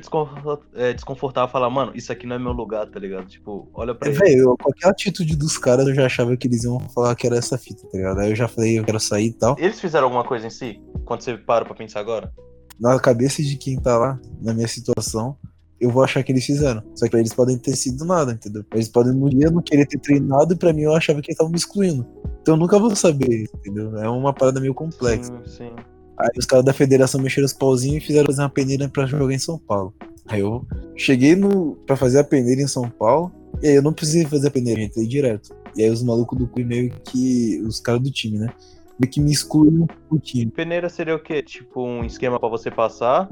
é, 0.74 0.92
desconfortável 0.92 1.50
falar, 1.50 1.68
mano, 1.68 1.90
isso 1.94 2.12
aqui 2.12 2.26
não 2.26 2.36
é 2.36 2.38
meu 2.38 2.52
lugar, 2.52 2.88
tá 2.88 3.00
ligado? 3.00 3.26
Tipo, 3.26 3.68
olha 3.74 3.92
pra 3.92 4.08
É, 4.08 4.12
velho, 4.12 4.56
qualquer 4.62 4.88
atitude 4.88 5.36
dos 5.36 5.58
caras 5.58 5.86
eu 5.88 5.94
já 5.94 6.06
achava 6.06 6.36
que 6.36 6.46
eles 6.46 6.62
iam 6.62 6.78
falar 6.94 7.14
que 7.16 7.26
era 7.26 7.36
essa 7.36 7.58
fita, 7.58 7.82
tá 7.90 7.98
ligado? 7.98 8.20
Aí 8.20 8.30
eu 8.30 8.36
já 8.36 8.46
falei, 8.46 8.78
eu 8.78 8.84
quero 8.84 9.00
sair 9.00 9.26
e 9.26 9.32
tal. 9.32 9.56
Eles 9.58 9.80
fizeram 9.80 10.04
alguma 10.04 10.24
coisa 10.24 10.46
em 10.46 10.50
si? 10.50 10.80
Quando 11.04 11.22
você 11.22 11.36
para 11.36 11.64
pra 11.64 11.74
pensar 11.74 11.98
agora? 11.98 12.32
Na 12.78 12.98
cabeça 13.00 13.42
de 13.42 13.56
quem 13.56 13.76
tá 13.76 13.98
lá, 13.98 14.18
na 14.40 14.54
minha 14.54 14.68
situação, 14.68 15.36
eu 15.80 15.90
vou 15.90 16.04
achar 16.04 16.22
que 16.22 16.30
eles 16.30 16.44
fizeram. 16.44 16.82
Só 16.94 17.06
que 17.06 17.10
pra 17.10 17.20
eles 17.20 17.32
podem 17.32 17.56
ter 17.56 17.74
sido 17.76 18.04
nada, 18.04 18.32
entendeu? 18.32 18.64
Eles 18.72 18.88
podem 18.88 19.14
no 19.14 19.30
dia 19.30 19.50
não 19.50 19.62
querer 19.62 19.86
ter 19.86 19.98
treinado 19.98 20.52
e 20.52 20.56
pra 20.56 20.72
mim 20.72 20.82
eu 20.82 20.94
achava 20.94 21.20
que 21.20 21.28
eles 21.28 21.34
estavam 21.34 21.50
me 21.50 21.58
excluindo. 21.58 22.06
Então 22.42 22.54
eu 22.54 22.58
nunca 22.58 22.78
vou 22.78 22.94
saber, 22.94 23.48
entendeu? 23.54 23.96
É 23.98 24.08
uma 24.08 24.32
parada 24.32 24.60
meio 24.60 24.74
complexa. 24.74 25.32
Sim, 25.44 25.50
sim. 25.50 25.72
Aí 26.18 26.28
os 26.38 26.44
caras 26.44 26.64
da 26.64 26.72
federação 26.72 27.20
mexeram 27.20 27.46
os 27.46 27.52
pauzinhos 27.52 28.02
e 28.02 28.06
fizeram 28.06 28.26
fazer 28.26 28.42
uma 28.42 28.50
peneira 28.50 28.88
pra 28.88 29.06
jogar 29.06 29.32
em 29.34 29.38
São 29.38 29.58
Paulo. 29.58 29.94
Aí 30.26 30.40
eu 30.40 30.66
cheguei 30.96 31.34
no 31.34 31.76
pra 31.86 31.96
fazer 31.96 32.18
a 32.18 32.24
peneira 32.24 32.60
em 32.60 32.66
São 32.66 32.88
Paulo, 32.88 33.32
e 33.62 33.68
aí 33.68 33.74
eu 33.74 33.82
não 33.82 33.92
precisei 33.92 34.26
fazer 34.26 34.48
a 34.48 34.50
peneira, 34.50 34.80
eu 34.80 34.84
entrei 34.86 35.06
direto. 35.06 35.54
E 35.76 35.82
aí 35.82 35.90
os 35.90 36.02
malucos 36.02 36.38
do 36.38 36.46
Cui 36.46 36.64
meio 36.64 36.90
que. 37.04 37.60
Os 37.66 37.80
caras 37.80 38.02
do 38.02 38.10
time, 38.10 38.38
né? 38.38 38.52
Meio 38.98 39.10
que 39.10 39.20
me 39.20 39.32
excluíram 39.32 39.86
do 40.10 40.18
time. 40.18 40.50
Peneira 40.50 40.88
seria 40.88 41.14
o 41.14 41.22
quê? 41.22 41.42
Tipo 41.42 41.82
um 41.82 42.04
esquema 42.04 42.38
pra 42.38 42.48
você 42.48 42.70
passar? 42.70 43.30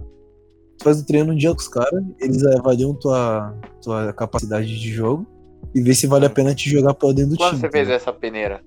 Tu 0.78 0.84
faz 0.84 1.00
o 1.00 1.04
treino 1.06 1.32
um 1.32 1.36
dia 1.36 1.50
com 1.50 1.60
os 1.60 1.68
caras, 1.68 2.04
eles 2.20 2.44
avaliam 2.46 2.94
tua, 2.94 3.54
tua 3.82 4.12
capacidade 4.12 4.66
de 4.66 4.92
jogo 4.92 5.26
e 5.74 5.82
vê 5.82 5.94
se 5.94 6.06
vale 6.06 6.26
a 6.26 6.30
pena 6.30 6.54
te 6.54 6.70
jogar 6.70 6.94
pra 6.94 7.08
dentro 7.12 7.32
do 7.32 7.36
Quando 7.36 7.50
time. 7.50 7.60
você 7.62 7.70
fez 7.70 7.90
essa 7.90 8.12
peneira? 8.12 8.62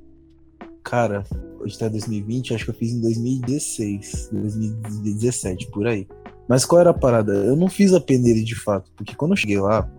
Cara, 0.84 1.24
hoje 1.60 1.78
tá 1.78 1.88
2020, 1.88 2.54
acho 2.54 2.66
que 2.66 2.72
eu 2.72 2.76
fiz 2.76 2.92
em 2.92 3.02
2016, 3.02 4.30
2017, 4.34 5.68
por 5.72 5.88
aí. 5.88 6.08
Mas 6.50 6.66
qual 6.66 6.82
era 6.82 6.90
a 6.90 6.94
parada? 6.94 7.34
Eu 7.34 7.56
não 7.56 7.70
fiz 7.70 7.94
a 7.94 8.02
peneira 8.02 8.44
de 8.44 8.56
fato, 8.56 8.92
porque 8.98 9.16
quando 9.16 9.32
eu 9.32 9.38
cheguei 9.38 9.60
lá, 9.60 9.90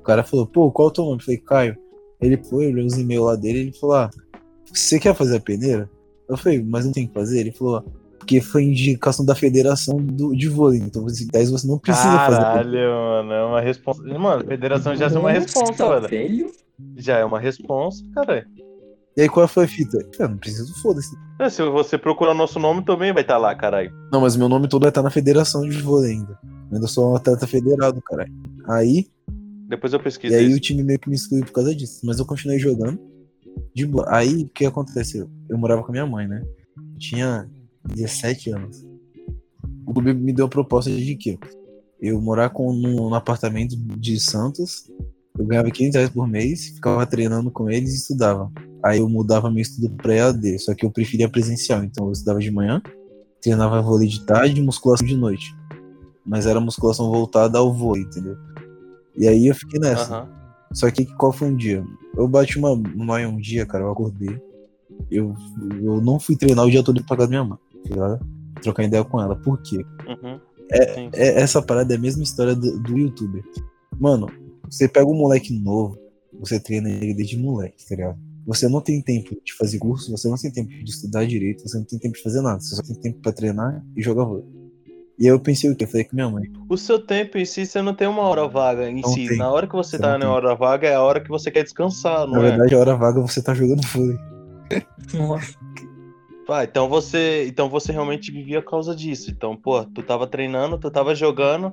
o 0.00 0.02
cara 0.02 0.22
falou, 0.22 0.46
pô, 0.46 0.70
qual 0.70 0.88
é 0.88 0.90
o 0.90 0.94
teu 0.94 1.04
nome? 1.04 1.20
Eu 1.20 1.24
falei, 1.24 1.38
Caio. 1.40 1.76
Ele 2.20 2.36
foi, 2.36 2.68
olhou 2.68 2.86
os 2.86 2.96
e-mails 2.98 3.24
lá 3.24 3.34
dele, 3.34 3.58
ele 3.60 3.72
falou, 3.72 3.96
ah, 3.96 4.10
você 4.72 5.00
quer 5.00 5.14
fazer 5.14 5.38
a 5.38 5.40
peneira? 5.40 5.90
Eu 6.28 6.36
falei, 6.36 6.62
mas 6.62 6.84
não 6.84 6.92
tem 6.92 7.06
que 7.06 7.14
fazer? 7.14 7.40
Ele 7.40 7.50
falou, 7.50 7.84
porque 8.22 8.40
foi 8.40 8.62
indicação 8.64 9.24
da 9.26 9.34
federação 9.34 9.96
do, 9.96 10.32
de 10.34 10.48
vôlei, 10.48 10.78
então 10.80 11.02
você, 11.02 11.26
daí 11.32 11.44
você 11.46 11.66
não 11.66 11.76
precisa 11.78 12.04
fazer 12.18 12.36
a 12.40 12.52
peneira. 12.54 12.88
Caralho, 12.88 12.90
mano, 12.92 13.32
é 13.32 13.44
uma 13.44 13.60
responsa. 13.60 14.02
Mano, 14.18 14.44
federação 14.46 14.94
já 14.94 15.06
é 15.06 15.18
uma 15.18 15.32
responsa, 15.32 15.72
Nossa, 15.72 15.88
mano. 15.88 16.08
velho. 16.08 16.50
Já 16.96 17.18
é 17.18 17.24
uma 17.24 17.40
responsa, 17.40 18.04
cara. 18.14 18.46
E 19.16 19.22
aí 19.22 19.28
qual 19.28 19.46
foi 19.48 19.64
a 19.64 19.68
fita? 19.68 19.98
Eu 20.18 20.28
não 20.28 20.38
preciso, 20.38 20.72
foda-se. 20.80 21.14
É, 21.40 21.50
Se 21.50 21.62
você 21.64 21.98
procurar 21.98 22.30
o 22.30 22.34
nosso 22.34 22.58
nome 22.58 22.84
também 22.84 23.12
vai 23.12 23.22
estar 23.22 23.36
lá, 23.38 23.54
caralho. 23.54 23.92
Não, 24.12 24.20
mas 24.20 24.36
meu 24.36 24.48
nome 24.48 24.68
todo 24.68 24.82
vai 24.82 24.88
estar 24.90 25.02
na 25.02 25.10
federação 25.10 25.68
de 25.68 25.76
vôlei 25.82 26.12
ainda. 26.12 26.38
Eu 26.70 26.76
ainda 26.76 26.86
sou 26.86 27.12
um 27.12 27.16
atleta 27.16 27.46
federado, 27.46 28.00
caralho. 28.02 28.32
Aí, 28.68 29.06
Depois 29.68 29.92
eu 29.92 29.98
E 29.98 30.02
pesquiso 30.02 30.34
aí 30.34 30.46
isso. 30.46 30.56
o 30.56 30.60
time 30.60 30.82
meio 30.82 30.98
que 30.98 31.08
me 31.10 31.16
excluiu 31.16 31.44
por 31.44 31.52
causa 31.52 31.74
disso. 31.74 32.00
Mas 32.04 32.18
eu 32.20 32.24
continuei 32.24 32.58
jogando. 32.58 32.98
De 33.74 33.84
boa. 33.84 34.06
Aí 34.08 34.44
o 34.44 34.48
que 34.48 34.64
aconteceu? 34.64 35.28
Eu 35.48 35.58
morava 35.58 35.82
com 35.82 35.88
a 35.88 35.92
minha 35.92 36.06
mãe, 36.06 36.26
né? 36.28 36.42
Tinha 36.98 37.46
17 37.84 38.50
anos. 38.50 38.84
O 39.86 39.92
clube 39.92 40.14
me 40.14 40.32
deu 40.32 40.46
a 40.46 40.48
proposta 40.48 40.90
de 40.90 41.16
quê? 41.16 41.38
Eu 42.00 42.20
morar 42.20 42.50
com, 42.50 42.72
num, 42.72 43.08
num 43.08 43.14
apartamento 43.14 43.76
de 43.76 44.18
Santos. 44.18 44.90
Eu 45.38 45.46
ganhava 45.46 45.70
500 45.70 45.94
reais 45.94 46.10
por 46.10 46.28
mês, 46.28 46.68
ficava 46.68 47.06
treinando 47.06 47.50
com 47.50 47.70
eles 47.70 47.92
e 47.92 47.96
estudava. 47.96 48.50
Aí 48.84 48.98
eu 48.98 49.08
mudava 49.08 49.50
meu 49.50 49.62
estudo 49.62 49.88
pra 49.96 50.14
EAD, 50.14 50.58
só 50.58 50.74
que 50.74 50.84
eu 50.84 50.90
preferia 50.90 51.28
presencial. 51.28 51.82
Então 51.84 52.06
eu 52.06 52.12
estudava 52.12 52.40
de 52.40 52.50
manhã, 52.50 52.82
treinava 53.40 53.80
vôlei 53.80 54.08
de 54.08 54.24
tarde 54.24 54.60
e 54.60 54.64
musculação 54.64 55.06
de 55.06 55.16
noite. 55.16 55.54
Mas 56.24 56.46
era 56.46 56.60
musculação 56.60 57.10
voltada 57.10 57.58
ao 57.58 57.72
vôlei, 57.72 58.02
entendeu? 58.02 58.36
E 59.16 59.26
aí 59.28 59.46
eu 59.46 59.54
fiquei 59.54 59.80
nessa. 59.80 60.16
Aham. 60.16 60.42
Só 60.72 60.90
que 60.90 61.04
qual 61.16 61.32
foi 61.32 61.48
um 61.48 61.56
dia? 61.56 61.84
Eu 62.16 62.26
bati 62.26 62.58
uma 62.58 62.74
noia 62.76 63.28
um 63.28 63.38
dia, 63.38 63.66
cara, 63.66 63.84
eu 63.84 63.90
acordei. 63.90 64.40
Eu, 65.10 65.34
eu 65.82 66.00
não 66.00 66.18
fui 66.18 66.36
treinar 66.36 66.64
o 66.64 66.70
dia 66.70 66.82
todo 66.82 67.04
pra 67.04 67.16
casa 67.16 67.28
da 67.28 67.30
minha 67.30 67.44
mãe, 67.44 67.58
tá 67.84 67.90
ligado? 67.90 68.26
Trocar 68.62 68.84
ideia 68.84 69.04
com 69.04 69.20
ela. 69.20 69.36
Por 69.36 69.60
quê? 69.62 69.84
Uhum. 70.08 70.40
É. 70.70 71.08
É, 71.12 71.40
essa 71.42 71.60
parada 71.60 71.92
é 71.92 71.96
a 71.96 72.00
mesma 72.00 72.22
história 72.22 72.54
do, 72.54 72.78
do 72.80 72.98
youtuber. 72.98 73.42
Mano, 73.98 74.28
você 74.70 74.88
pega 74.88 75.06
um 75.06 75.14
moleque 75.14 75.52
novo, 75.58 75.98
você 76.40 76.58
treina 76.58 76.88
ele 76.88 77.14
desde 77.14 77.36
moleque, 77.36 77.86
tá 77.86 77.94
ligado? 77.94 78.18
Você 78.46 78.68
não 78.68 78.80
tem 78.80 79.00
tempo 79.00 79.36
de 79.44 79.52
fazer 79.54 79.78
curso, 79.78 80.10
você 80.10 80.28
não 80.28 80.36
tem 80.36 80.50
tempo 80.50 80.68
de 80.70 80.90
estudar 80.90 81.24
direito, 81.26 81.62
você 81.62 81.78
não 81.78 81.84
tem 81.84 81.98
tempo 81.98 82.16
de 82.16 82.22
fazer 82.22 82.40
nada, 82.40 82.58
você 82.60 82.74
só 82.74 82.82
tem 82.82 82.96
tempo 82.96 83.20
pra 83.20 83.32
treinar 83.32 83.84
e 83.96 84.02
jogar 84.02 84.24
vôlei. 84.24 84.44
E 85.18 85.24
aí 85.26 85.28
eu 85.28 85.38
pensei 85.38 85.70
o 85.70 85.76
quê? 85.76 85.84
Eu 85.84 85.88
falei 85.88 86.04
com 86.04 86.16
minha 86.16 86.28
mãe. 86.28 86.44
O 86.68 86.76
seu 86.76 86.98
tempo 86.98 87.38
em 87.38 87.44
si, 87.44 87.64
você 87.66 87.80
não 87.82 87.94
tem 87.94 88.08
uma 88.08 88.22
hora 88.22 88.48
vaga 88.48 88.88
em 88.90 89.00
Não 89.02 89.10
si. 89.10 89.28
tem. 89.28 89.38
Na 89.38 89.50
hora 89.50 89.66
que 89.68 89.74
você 89.74 89.90
Você 89.96 90.02
tá 90.02 90.12
na 90.14 90.20
tem. 90.20 90.28
hora 90.28 90.56
vaga 90.56 90.88
é 90.88 90.94
a 90.94 91.02
hora 91.02 91.20
que 91.20 91.28
você 91.28 91.50
quer 91.50 91.62
descansar, 91.62 92.26
Na 92.26 92.38
não 92.38 92.38
é? 92.44 92.48
verdade, 92.50 92.74
a 92.74 92.78
hora 92.78 92.96
vaga 92.96 93.20
você 93.20 93.40
tá 93.42 93.54
jogando 93.54 93.82
vôlei. 93.88 94.16
Nossa. 95.14 95.54
Ah, 96.48 96.64
então 96.64 96.88
você, 96.88 97.46
então 97.46 97.68
você 97.68 97.92
realmente 97.92 98.32
vivia 98.32 98.58
a 98.58 98.62
causa 98.62 98.94
disso. 98.94 99.30
Então, 99.30 99.56
pô, 99.56 99.84
tu 99.84 100.02
tava 100.02 100.26
treinando, 100.26 100.78
tu 100.78 100.90
tava 100.90 101.14
jogando, 101.14 101.72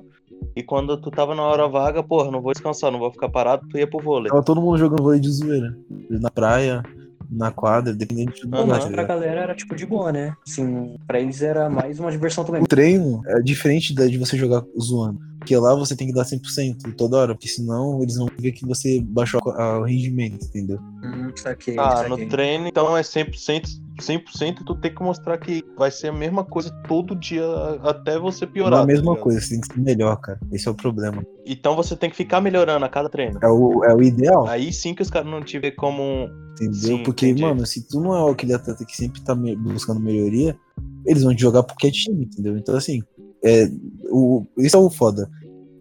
e 0.54 0.62
quando 0.62 0.96
tu 1.00 1.10
tava 1.10 1.34
na 1.34 1.42
hora 1.42 1.68
vaga, 1.68 2.02
porra, 2.02 2.30
não 2.30 2.40
vou 2.40 2.52
descansar, 2.52 2.90
não 2.90 2.98
vou 2.98 3.10
ficar 3.10 3.28
parado, 3.28 3.66
tu 3.68 3.78
ia 3.78 3.88
pro 3.88 4.02
vôlei. 4.02 4.30
Tava 4.30 4.44
todo 4.44 4.60
mundo 4.60 4.78
jogando 4.78 5.02
vôlei 5.02 5.20
de 5.20 5.28
zoeira. 5.28 5.76
Na 6.08 6.30
praia, 6.30 6.82
na 7.30 7.50
quadra, 7.50 7.92
dependendo 7.92 8.32
de 8.32 8.40
tudo. 8.40 8.56
Aham. 8.56 8.66
Mas 8.66 8.84
tá 8.84 8.90
pra 8.90 9.04
galera 9.04 9.42
era 9.42 9.54
tipo 9.54 9.74
de 9.74 9.86
boa, 9.86 10.12
né? 10.12 10.34
Assim, 10.46 10.96
pra 11.06 11.20
eles 11.20 11.42
era 11.42 11.68
mais 11.68 12.00
uma 12.00 12.10
diversão 12.10 12.44
também. 12.44 12.62
O 12.62 12.66
treino 12.66 13.22
é 13.26 13.40
diferente 13.40 13.94
da 13.94 14.06
de 14.06 14.18
você 14.18 14.36
jogar 14.36 14.64
zoando. 14.78 15.18
Porque 15.40 15.56
lá 15.56 15.74
você 15.74 15.96
tem 15.96 16.06
que 16.06 16.12
dar 16.14 16.24
100% 16.24 16.92
toda 16.96 17.16
hora, 17.16 17.34
porque 17.34 17.48
senão 17.48 18.02
eles 18.02 18.16
vão 18.16 18.28
ver 18.38 18.52
que 18.52 18.64
você 18.66 19.00
baixou 19.00 19.40
o 19.44 19.82
rendimento, 19.84 20.44
entendeu? 20.44 20.78
Hum, 21.02 21.32
saquei, 21.34 21.76
Ah, 21.78 22.06
no 22.08 22.28
treino, 22.28 22.68
então 22.68 22.94
é 22.96 23.02
100%, 23.02 23.68
100% 23.98 24.64
tu 24.64 24.74
tem 24.74 24.94
que 24.94 25.02
mostrar 25.02 25.38
que 25.38 25.64
vai 25.76 25.90
ser 25.90 26.08
a 26.08 26.12
mesma 26.12 26.44
coisa 26.44 26.70
todo 26.86 27.16
dia 27.16 27.42
até 27.82 28.18
você 28.18 28.44
Não 28.44 28.52
piorar. 28.52 28.80
é 28.80 28.82
a 28.82 28.82
tá 28.82 28.86
mesma 28.86 29.12
ligado? 29.12 29.24
coisa, 29.24 29.40
você 29.40 29.48
tem 29.48 29.60
que 29.62 29.72
ser 29.72 29.80
melhor, 29.80 30.16
cara. 30.20 30.38
Esse 30.52 30.68
é 30.68 30.70
o 30.70 30.74
problema. 30.74 31.22
Então 31.46 31.74
você 31.74 31.96
tem 31.96 32.10
que 32.10 32.16
ficar 32.16 32.40
melhorando 32.42 32.84
a 32.84 32.88
cada 32.88 33.08
treino. 33.08 33.40
É 33.42 33.48
o, 33.48 33.82
é 33.84 33.94
o 33.94 34.02
ideal, 34.02 34.46
Aí 34.46 34.70
sim 34.72 34.94
que 34.94 35.00
os 35.02 35.10
caras 35.10 35.28
não 35.30 35.42
te 35.42 35.58
vê 35.58 35.70
como. 35.72 36.28
entendeu? 36.52 36.74
sim, 36.98 37.02
porque, 37.02 37.26
entendi. 37.28 37.42
mano, 37.42 37.64
se 37.66 37.88
tu 37.88 37.98
não 37.98 38.14
é 38.14 38.30
aquele 38.30 38.52
atleta 38.52 38.84
que 38.84 38.94
sempre 38.94 39.22
tá 39.22 39.34
me- 39.34 39.56
buscando 39.56 40.00
melhoria, 40.00 40.54
eles 41.06 41.22
vão 41.22 41.34
te 41.34 41.40
jogar 41.40 41.62
porque 41.62 41.86
é 41.86 41.90
time, 41.90 42.24
entendeu? 42.24 42.58
Então, 42.58 42.76
assim, 42.76 43.02
é, 43.42 43.70
o, 44.10 44.44
isso 44.58 44.76
é 44.76 44.80
o 44.80 44.90
foda. 44.90 45.30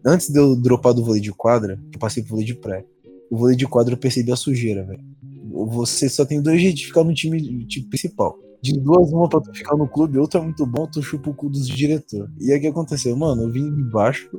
Antes 0.05 0.29
de 0.29 0.39
eu 0.39 0.55
dropar 0.55 0.93
do 0.93 1.03
vôlei 1.03 1.21
de 1.21 1.31
quadra, 1.31 1.79
eu 1.91 1.99
passei 1.99 2.23
pro 2.23 2.31
vôlei 2.31 2.45
de 2.45 2.55
praia. 2.55 2.85
O 3.29 3.37
vôlei 3.37 3.55
de 3.55 3.67
quadra 3.67 3.93
eu 3.93 3.97
percebi 3.97 4.31
a 4.31 4.35
sujeira, 4.35 4.83
velho. 4.83 5.03
Você 5.51 6.07
só 6.07 6.25
tem 6.25 6.41
dois 6.41 6.61
jeitos 6.61 6.81
de 6.81 6.87
ficar 6.87 7.03
no 7.03 7.13
time, 7.13 7.65
time 7.65 7.87
principal. 7.87 8.37
De 8.61 8.77
duas, 8.79 9.11
uma 9.11 9.29
pra 9.29 9.39
tu 9.39 9.53
ficar 9.53 9.75
no 9.77 9.87
clube, 9.87 10.17
outra 10.17 10.39
é 10.39 10.43
muito 10.43 10.65
bom, 10.65 10.85
tu 10.85 11.01
chupa 11.01 11.29
o 11.29 11.33
cu 11.33 11.49
dos 11.49 11.67
diretor. 11.67 12.29
E 12.39 12.51
aí 12.51 12.57
o 12.57 12.61
que 12.61 12.67
aconteceu? 12.67 13.15
Mano, 13.15 13.43
eu 13.43 13.51
vim 13.51 13.73
de 13.73 13.83
baixo, 13.83 14.29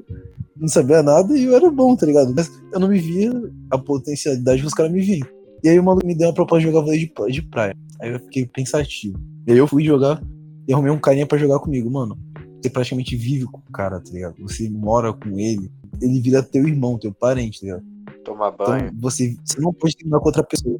não 0.56 0.68
sabia 0.68 1.02
nada 1.02 1.37
e 1.37 1.44
eu 1.44 1.56
era 1.56 1.70
bom, 1.70 1.96
tá 1.96 2.04
ligado? 2.04 2.35
Mas 2.35 2.50
eu 2.72 2.78
não 2.78 2.88
me 2.88 2.98
via 2.98 3.33
a 3.70 3.78
potencialidade 3.78 4.61
que 4.61 4.66
os 4.66 4.74
caras 4.74 4.92
me 4.92 5.00
viam. 5.00 5.26
E 5.64 5.68
aí 5.68 5.78
o 5.78 5.83
maluco 5.83 6.06
me 6.06 6.14
deu 6.14 6.28
uma 6.28 6.35
proposta 6.35 6.61
de 6.61 6.72
jogar 6.72 6.85
vôlei 6.85 6.98
de, 6.98 7.33
de 7.33 7.42
praia. 7.42 7.74
Aí 8.00 8.12
eu 8.12 8.20
fiquei 8.20 8.46
pensativo. 8.46 9.18
E 9.46 9.52
aí 9.52 9.59
eu 9.59 9.66
fui 9.66 9.85
jogar 9.85 10.22
e 10.68 10.72
arrumei 10.72 10.92
um 10.92 10.98
carinha 10.98 11.26
pra 11.26 11.38
jogar 11.38 11.59
comigo, 11.59 11.90
mano. 11.90 12.18
Você 12.61 12.70
praticamente 12.70 13.16
vive 13.16 13.44
com 13.46 13.59
o 13.59 13.73
cara, 13.73 14.01
tá 14.01 14.11
ligado? 14.12 14.35
Você 14.40 14.68
mora 14.68 15.12
com 15.12 15.38
ele, 15.38 15.70
ele 16.01 16.20
vira 16.20 16.42
teu 16.42 16.66
irmão, 16.66 16.99
teu 16.99 17.12
parente, 17.12 17.61
tá 17.61 17.66
ligado? 17.66 17.85
Tomar 18.25 18.53
Então 18.53 18.66
banho. 18.66 18.90
você, 19.01 19.37
você 19.44 19.61
não 19.61 19.73
pode 19.73 19.96
treinar 19.96 20.20
com 20.20 20.27
outra 20.27 20.42
pessoa. 20.42 20.79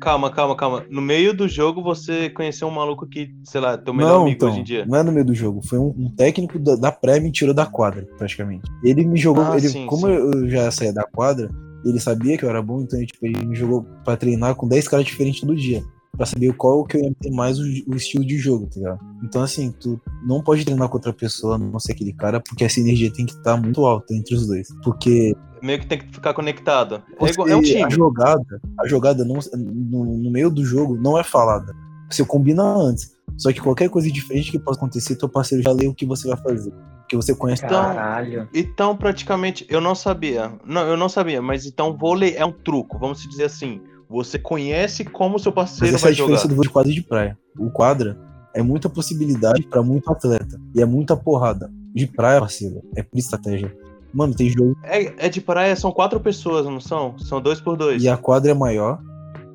Calma, 0.00 0.30
calma, 0.32 0.56
calma. 0.56 0.84
No 0.90 1.00
meio 1.00 1.32
do 1.32 1.46
jogo 1.46 1.80
você 1.82 2.28
conheceu 2.30 2.66
um 2.66 2.72
maluco 2.72 3.06
que, 3.06 3.32
sei 3.44 3.60
lá, 3.60 3.72
é 3.74 3.76
teu 3.76 3.94
melhor 3.94 4.14
não, 4.14 4.22
amigo 4.22 4.36
então, 4.36 4.48
hoje 4.50 4.60
em 4.60 4.64
dia. 4.64 4.84
não 4.84 4.98
é 4.98 5.02
no 5.02 5.12
meio 5.12 5.24
do 5.24 5.34
jogo. 5.34 5.60
Foi 5.66 5.78
um, 5.78 5.94
um 5.96 6.10
técnico 6.10 6.58
da, 6.58 6.74
da 6.74 6.90
pré 6.90 7.20
me 7.20 7.30
tirou 7.30 7.54
da 7.54 7.66
quadra, 7.66 8.04
praticamente. 8.18 8.62
Ele 8.82 9.04
me 9.04 9.16
jogou, 9.16 9.44
Ah, 9.44 9.56
ele, 9.56 9.68
sim, 9.68 9.86
como 9.86 10.06
sim. 10.08 10.12
eu 10.12 10.48
já 10.50 10.70
saía 10.72 10.92
da 10.92 11.04
quadra, 11.04 11.48
ele 11.84 12.00
sabia 12.00 12.36
que 12.36 12.44
eu 12.44 12.48
era 12.50 12.60
bom, 12.60 12.80
então 12.82 12.98
ele, 12.98 13.06
tipo, 13.06 13.24
ele 13.26 13.44
me 13.46 13.54
jogou 13.54 13.84
pra 14.04 14.16
treinar 14.16 14.56
com 14.56 14.66
10 14.66 14.88
caras 14.88 15.06
diferentes 15.06 15.40
todo 15.40 15.54
dia. 15.54 15.82
Pra 16.16 16.26
saber 16.26 16.52
qual 16.54 16.84
que 16.84 16.96
eu 16.96 17.02
ia 17.02 17.14
ter 17.20 17.30
mais 17.30 17.58
o, 17.58 17.62
o 17.62 17.96
estilo 17.96 18.24
de 18.24 18.36
jogo, 18.36 18.66
tá 18.66 18.78
ligado? 18.78 19.00
Então, 19.24 19.42
assim, 19.42 19.72
tu 19.72 20.00
não 20.26 20.42
pode 20.42 20.64
treinar 20.64 20.88
com 20.88 20.96
outra 20.96 21.12
pessoa, 21.12 21.54
a 21.54 21.58
não 21.58 21.78
ser 21.78 21.92
aquele 21.92 22.12
cara, 22.12 22.38
porque 22.38 22.64
essa 22.64 22.80
energia 22.80 23.10
tem 23.10 23.24
que 23.24 23.32
estar 23.32 23.56
muito 23.56 23.84
alta 23.86 24.14
entre 24.14 24.34
os 24.34 24.46
dois. 24.46 24.68
Porque 24.84 25.34
Meio 25.62 25.78
que 25.78 25.86
tem 25.86 25.98
que 25.98 26.12
ficar 26.12 26.34
conectado. 26.34 27.02
É, 27.20 27.50
é 27.50 27.56
um 27.56 27.60
a 27.60 27.62
time. 27.62 27.90
jogada, 27.90 28.60
a 28.80 28.88
jogada 28.88 29.24
não, 29.24 29.38
no, 29.56 30.18
no 30.18 30.30
meio 30.30 30.50
do 30.50 30.64
jogo 30.64 30.96
não 30.96 31.16
é 31.16 31.22
falada. 31.22 31.72
Você 32.10 32.24
combina 32.24 32.62
antes. 32.62 33.16
Só 33.38 33.52
que 33.52 33.60
qualquer 33.60 33.88
coisa 33.88 34.10
diferente 34.10 34.50
que 34.50 34.58
possa 34.58 34.78
acontecer, 34.78 35.16
teu 35.16 35.28
parceiro 35.28 35.62
já 35.62 35.72
lê 35.72 35.86
o 35.86 35.94
que 35.94 36.04
você 36.04 36.28
vai 36.28 36.36
fazer. 36.36 36.72
Porque 36.98 37.16
você 37.16 37.34
conhece 37.34 37.64
Então, 37.64 37.82
Caralho. 37.82 38.48
Então, 38.52 38.96
praticamente, 38.96 39.64
eu 39.68 39.80
não 39.80 39.94
sabia. 39.94 40.52
Não, 40.66 40.82
eu 40.82 40.96
não 40.96 41.08
sabia, 41.08 41.40
mas 41.40 41.64
então 41.64 41.96
vôlei 41.96 42.34
é 42.36 42.44
um 42.44 42.52
truco, 42.52 42.98
vamos 42.98 43.22
dizer 43.22 43.44
assim. 43.44 43.80
Você 44.12 44.38
conhece 44.38 45.04
como 45.04 45.38
seu 45.38 45.50
Mas 45.56 45.70
parceiro 45.70 45.96
essa 45.96 46.06
é 46.06 46.08
a 46.08 46.10
vai 46.10 46.14
jogar. 46.14 46.34
diferença 46.36 46.48
do 46.48 46.54
vôlei 46.54 46.68
de 46.68 46.72
quadra 46.72 46.90
e 46.90 46.94
de 46.94 47.02
praia. 47.02 47.38
O 47.58 47.70
quadra 47.70 48.18
é 48.54 48.62
muita 48.62 48.88
possibilidade 48.88 49.62
pra 49.62 49.82
muito 49.82 50.10
atleta. 50.12 50.60
E 50.74 50.80
é 50.82 50.84
muita 50.84 51.16
porrada. 51.16 51.70
De 51.94 52.06
praia, 52.06 52.38
parceiro, 52.40 52.82
é 52.96 53.02
por 53.02 53.18
estratégia. 53.18 53.74
Mano, 54.14 54.34
tem 54.34 54.50
jogo 54.50 54.76
É, 54.82 55.26
é 55.26 55.28
de 55.28 55.40
praia, 55.40 55.74
são 55.74 55.90
quatro 55.90 56.20
pessoas, 56.20 56.66
não 56.66 56.78
são? 56.80 57.18
São 57.18 57.40
dois 57.40 57.60
por 57.60 57.76
dois. 57.76 58.02
e 58.02 58.08
a 58.08 58.16
quadra 58.16 58.50
é 58.50 58.54
maior. 58.54 59.00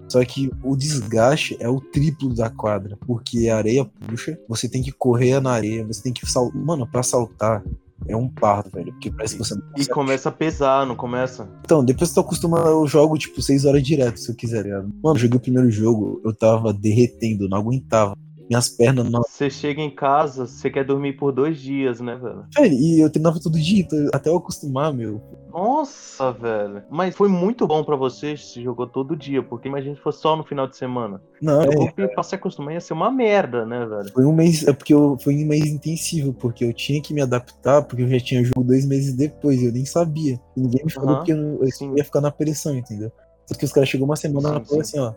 Só 0.10 0.24
que 0.24 0.50
o 0.64 0.76
desgaste 0.76 1.58
é 1.60 1.68
o 1.70 1.80
triplo 1.82 2.34
da 2.34 2.50
quadra. 2.50 2.98
Porque 3.06 3.50
a 3.50 3.58
areia 3.58 3.86
puxa, 3.86 4.40
você 4.48 4.68
tem 4.70 4.82
que 4.82 4.92
correr 4.92 5.40
na 5.40 5.52
areia, 5.52 5.86
você 5.86 6.02
tem 6.02 6.14
que 6.14 6.26
saltar. 6.26 6.60
Mano, 6.60 6.88
pra 6.88 7.04
saltar, 7.04 7.64
é 8.08 8.16
um 8.16 8.28
parto, 8.28 8.70
velho. 8.72 8.92
Porque 8.94 9.12
parece 9.12 9.36
que 9.38 9.44
você 9.44 9.56
não 9.56 9.62
E 9.62 9.72
consegue. 9.72 9.90
começa 9.90 10.30
a 10.30 10.32
pesar, 10.32 10.86
não 10.86 10.96
começa? 10.96 11.50
Então, 11.62 11.84
depois 11.84 12.10
que 12.10 12.16
tu 12.16 12.22
acostuma, 12.22 12.60
eu 12.60 12.86
jogo, 12.88 13.18
tipo, 13.18 13.42
6 13.42 13.66
horas 13.66 13.84
direto, 13.84 14.20
se 14.20 14.30
eu 14.32 14.36
quiser, 14.36 14.58
tá 14.58 14.64
ligado? 14.64 14.92
Mano, 15.04 15.16
eu 15.16 15.20
joguei 15.22 15.38
o 15.38 15.42
primeiro 15.42 15.70
jogo, 15.72 16.22
eu 16.24 16.34
tava 16.34 16.74
derretendo, 16.74 17.48
não 17.50 17.58
aguentava. 17.58 18.16
Minhas 18.50 18.70
pernas 18.70 19.10
não. 19.10 19.22
Você 19.22 19.50
chega 19.50 19.82
em 19.82 19.90
casa, 19.90 20.48
você 20.48 20.70
quer 20.70 20.86
dormir 20.86 21.14
por 21.14 21.32
dois 21.32 21.60
dias, 21.60 22.00
né, 22.00 22.16
velho? 22.16 22.46
Velho, 22.56 22.74
e 22.74 23.00
eu 23.02 23.10
treinava 23.10 23.40
todo 23.40 23.60
dia, 23.60 23.82
então, 23.82 24.08
até 24.14 24.30
eu 24.30 24.38
acostumar, 24.38 24.94
meu. 24.94 25.22
Nossa, 25.52 26.32
velho. 26.32 26.84
Mas 26.90 27.16
foi 27.16 27.28
muito 27.28 27.68
bom 27.68 27.84
pra 27.84 27.96
você 27.96 28.38
se 28.38 28.62
jogou 28.62 28.88
todo 28.88 29.16
dia, 29.16 29.44
porque 29.44 29.68
imagina 29.68 29.96
se 29.96 30.02
fosse 30.02 30.22
só 30.22 30.36
no 30.36 30.44
final 30.44 30.68
de 30.68 30.78
semana. 30.78 31.22
Não, 31.42 31.64
Eu 31.64 31.72
é, 31.72 31.76
vou 31.76 32.10
pra 32.10 32.24
se 32.24 32.36
acostumar 32.36 32.74
ia 32.74 32.82
ser 32.82 32.94
uma 32.94 33.12
merda, 33.12 33.66
né, 33.66 33.86
velho? 33.86 34.12
Foi 34.14 34.26
um 34.26 34.34
mês, 34.34 34.66
é 34.66 34.72
porque 34.72 34.94
eu, 34.94 35.18
foi 35.20 35.36
um 35.36 35.48
mês 35.48 35.66
intensivo, 35.66 36.34
porque 36.34 36.64
eu 36.64 36.74
tinha 36.74 37.02
que 37.02 37.14
me 37.14 37.22
adaptar, 37.22 37.82
porque 37.84 38.04
eu 38.04 38.08
já 38.08 38.20
tinha 38.20 38.44
jogo 38.44 38.64
dois 38.64 38.86
meses 38.86 39.14
depois, 39.14 39.62
eu 39.62 39.72
nem 39.72 39.86
sabia. 39.86 40.40
E 40.56 40.62
ninguém 40.62 40.86
me 40.86 40.92
falou 40.92 41.16
Aham, 41.16 41.24
que 41.24 41.32
eu, 41.32 41.60
eu 41.62 41.98
ia 41.98 42.04
ficar 42.04 42.22
na 42.22 42.32
pressão, 42.32 42.76
entendeu? 42.76 43.12
Só 43.46 43.56
que 43.56 43.66
os 43.66 43.72
caras 43.72 43.90
chegou 43.90 44.06
uma 44.06 44.16
semana 44.16 44.50
e 44.50 44.52
falaram 44.52 44.66
sim. 44.66 44.80
assim, 44.80 45.00
ó. 45.00 45.14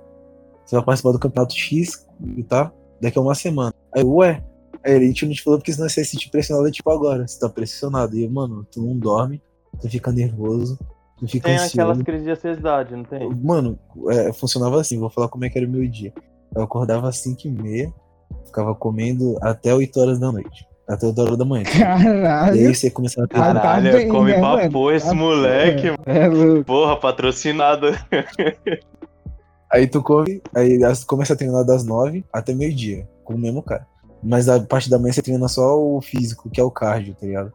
Você 0.64 0.76
vai 0.76 0.84
participar 0.84 1.12
do 1.12 1.18
campeonato 1.18 1.54
X, 1.54 2.06
tá? 2.48 2.72
Daqui 3.00 3.18
a 3.18 3.22
uma 3.22 3.34
semana. 3.34 3.72
Aí, 3.94 4.02
eu, 4.02 4.12
ué. 4.14 4.42
Aí 4.84 4.94
ele, 4.94 5.04
a 5.04 5.08
gente 5.08 5.26
não 5.26 5.32
te 5.32 5.42
falou 5.42 5.58
porque 5.58 5.72
senão 5.72 5.88
você 5.88 6.00
ia 6.00 6.04
se 6.04 6.12
sentir 6.12 6.30
pressionado, 6.30 6.70
tipo 6.70 6.90
agora. 6.90 7.26
Você 7.26 7.38
tá 7.38 7.48
pressionado. 7.48 8.16
E 8.16 8.24
eu, 8.24 8.30
mano, 8.30 8.66
tu 8.70 8.80
não 8.82 8.96
dorme, 8.96 9.42
tu 9.80 9.88
fica 9.90 10.10
nervoso, 10.10 10.78
tu 11.18 11.28
fica 11.28 11.48
Tem 11.48 11.56
ansioso. 11.56 11.80
aquelas 11.80 12.02
crises 12.02 12.24
de 12.24 12.30
ansiedade, 12.30 12.96
não 12.96 13.04
tem? 13.04 13.28
Mano, 13.42 13.78
é, 14.08 14.32
funcionava 14.32 14.80
assim, 14.80 14.98
vou 14.98 15.10
falar 15.10 15.28
como 15.28 15.44
é 15.44 15.50
que 15.50 15.58
era 15.58 15.66
o 15.66 15.70
meu 15.70 15.86
dia. 15.88 16.12
Eu 16.54 16.62
acordava 16.62 17.08
às 17.08 17.16
5 17.18 17.46
e 17.46 17.50
meia, 17.50 17.92
ficava 18.46 18.74
comendo 18.74 19.36
até 19.42 19.74
8 19.74 20.00
horas 20.00 20.18
da 20.18 20.32
noite. 20.32 20.66
Até 20.88 21.06
8 21.06 21.20
horas 21.20 21.36
da 21.38 21.44
manhã. 21.44 21.62
E 21.62 21.78
Caralho. 21.78 22.52
aí 22.68 22.74
você 22.74 22.90
começava 22.90 23.26
a 23.26 23.28
ter. 23.28 23.34
Cara, 23.36 23.60
Caralho, 23.60 23.90
tá 23.92 23.96
bem, 23.98 24.08
come 24.08 24.32
né, 24.32 24.40
papo 24.40 24.72
mano? 24.84 24.90
esse 24.90 25.06
Tá 25.06 25.14
moleque. 25.14 25.86
É 26.06 26.26
louco. 26.26 26.64
Porra, 26.64 26.96
patrocinado. 26.96 27.86
Aí 29.72 29.86
tu 29.86 30.02
come, 30.02 30.42
aí 30.54 30.78
começa 31.06 31.32
a 31.32 31.36
treinar 31.36 31.64
das 31.64 31.84
9 31.84 32.24
até 32.32 32.52
meio-dia, 32.54 33.08
com 33.24 33.34
o 33.34 33.38
mesmo 33.38 33.62
cara. 33.62 33.86
Mas 34.22 34.48
a 34.48 34.60
parte 34.60 34.90
da 34.90 34.98
manhã 34.98 35.12
você 35.12 35.22
treina 35.22 35.48
só 35.48 35.80
o 35.80 36.00
físico, 36.00 36.50
que 36.50 36.60
é 36.60 36.64
o 36.64 36.70
cardio, 36.70 37.14
tá 37.14 37.26
ligado? 37.26 37.52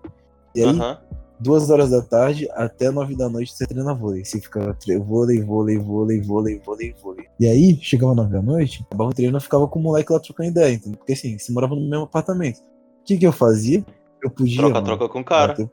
E 0.55 0.61
aí, 0.61 0.79
Aham. 0.79 0.97
duas 1.39 1.69
horas 1.69 1.91
da 1.91 2.01
tarde 2.01 2.47
até 2.53 2.89
9 2.89 3.15
da 3.15 3.29
noite 3.29 3.53
você 3.53 3.67
treina 3.67 3.93
vôlei. 3.93 4.23
Você 4.25 4.39
fica 4.39 4.73
tre- 4.75 4.97
vôlei, 4.97 5.43
vôlei, 5.43 5.77
vôlei, 5.77 6.21
vôlei, 6.21 6.59
vôlei, 6.65 6.95
vôlei. 7.03 7.25
E 7.39 7.45
aí, 7.45 7.77
chegava 7.81 8.15
9 8.15 8.31
da 8.31 8.41
noite, 8.41 8.83
acabava 8.87 9.09
o 9.09 9.13
treino, 9.13 9.39
ficava 9.41 9.67
com 9.67 9.79
o 9.79 9.83
moleque 9.83 10.11
lá 10.13 10.19
trocando 10.19 10.49
ideia, 10.49 10.73
entendeu? 10.73 10.97
Porque 10.97 11.13
assim, 11.13 11.37
você 11.37 11.51
morava 11.51 11.75
no 11.75 11.81
mesmo 11.87 12.05
apartamento. 12.05 12.59
O 12.59 13.03
que 13.05 13.17
que 13.17 13.27
eu 13.27 13.33
fazia? 13.33 13.85
Eu 14.23 14.31
podia. 14.31 14.57
Troca-troca 14.57 15.09
com 15.09 15.19
o 15.19 15.23
cara. 15.23 15.55
Eu 15.59 15.69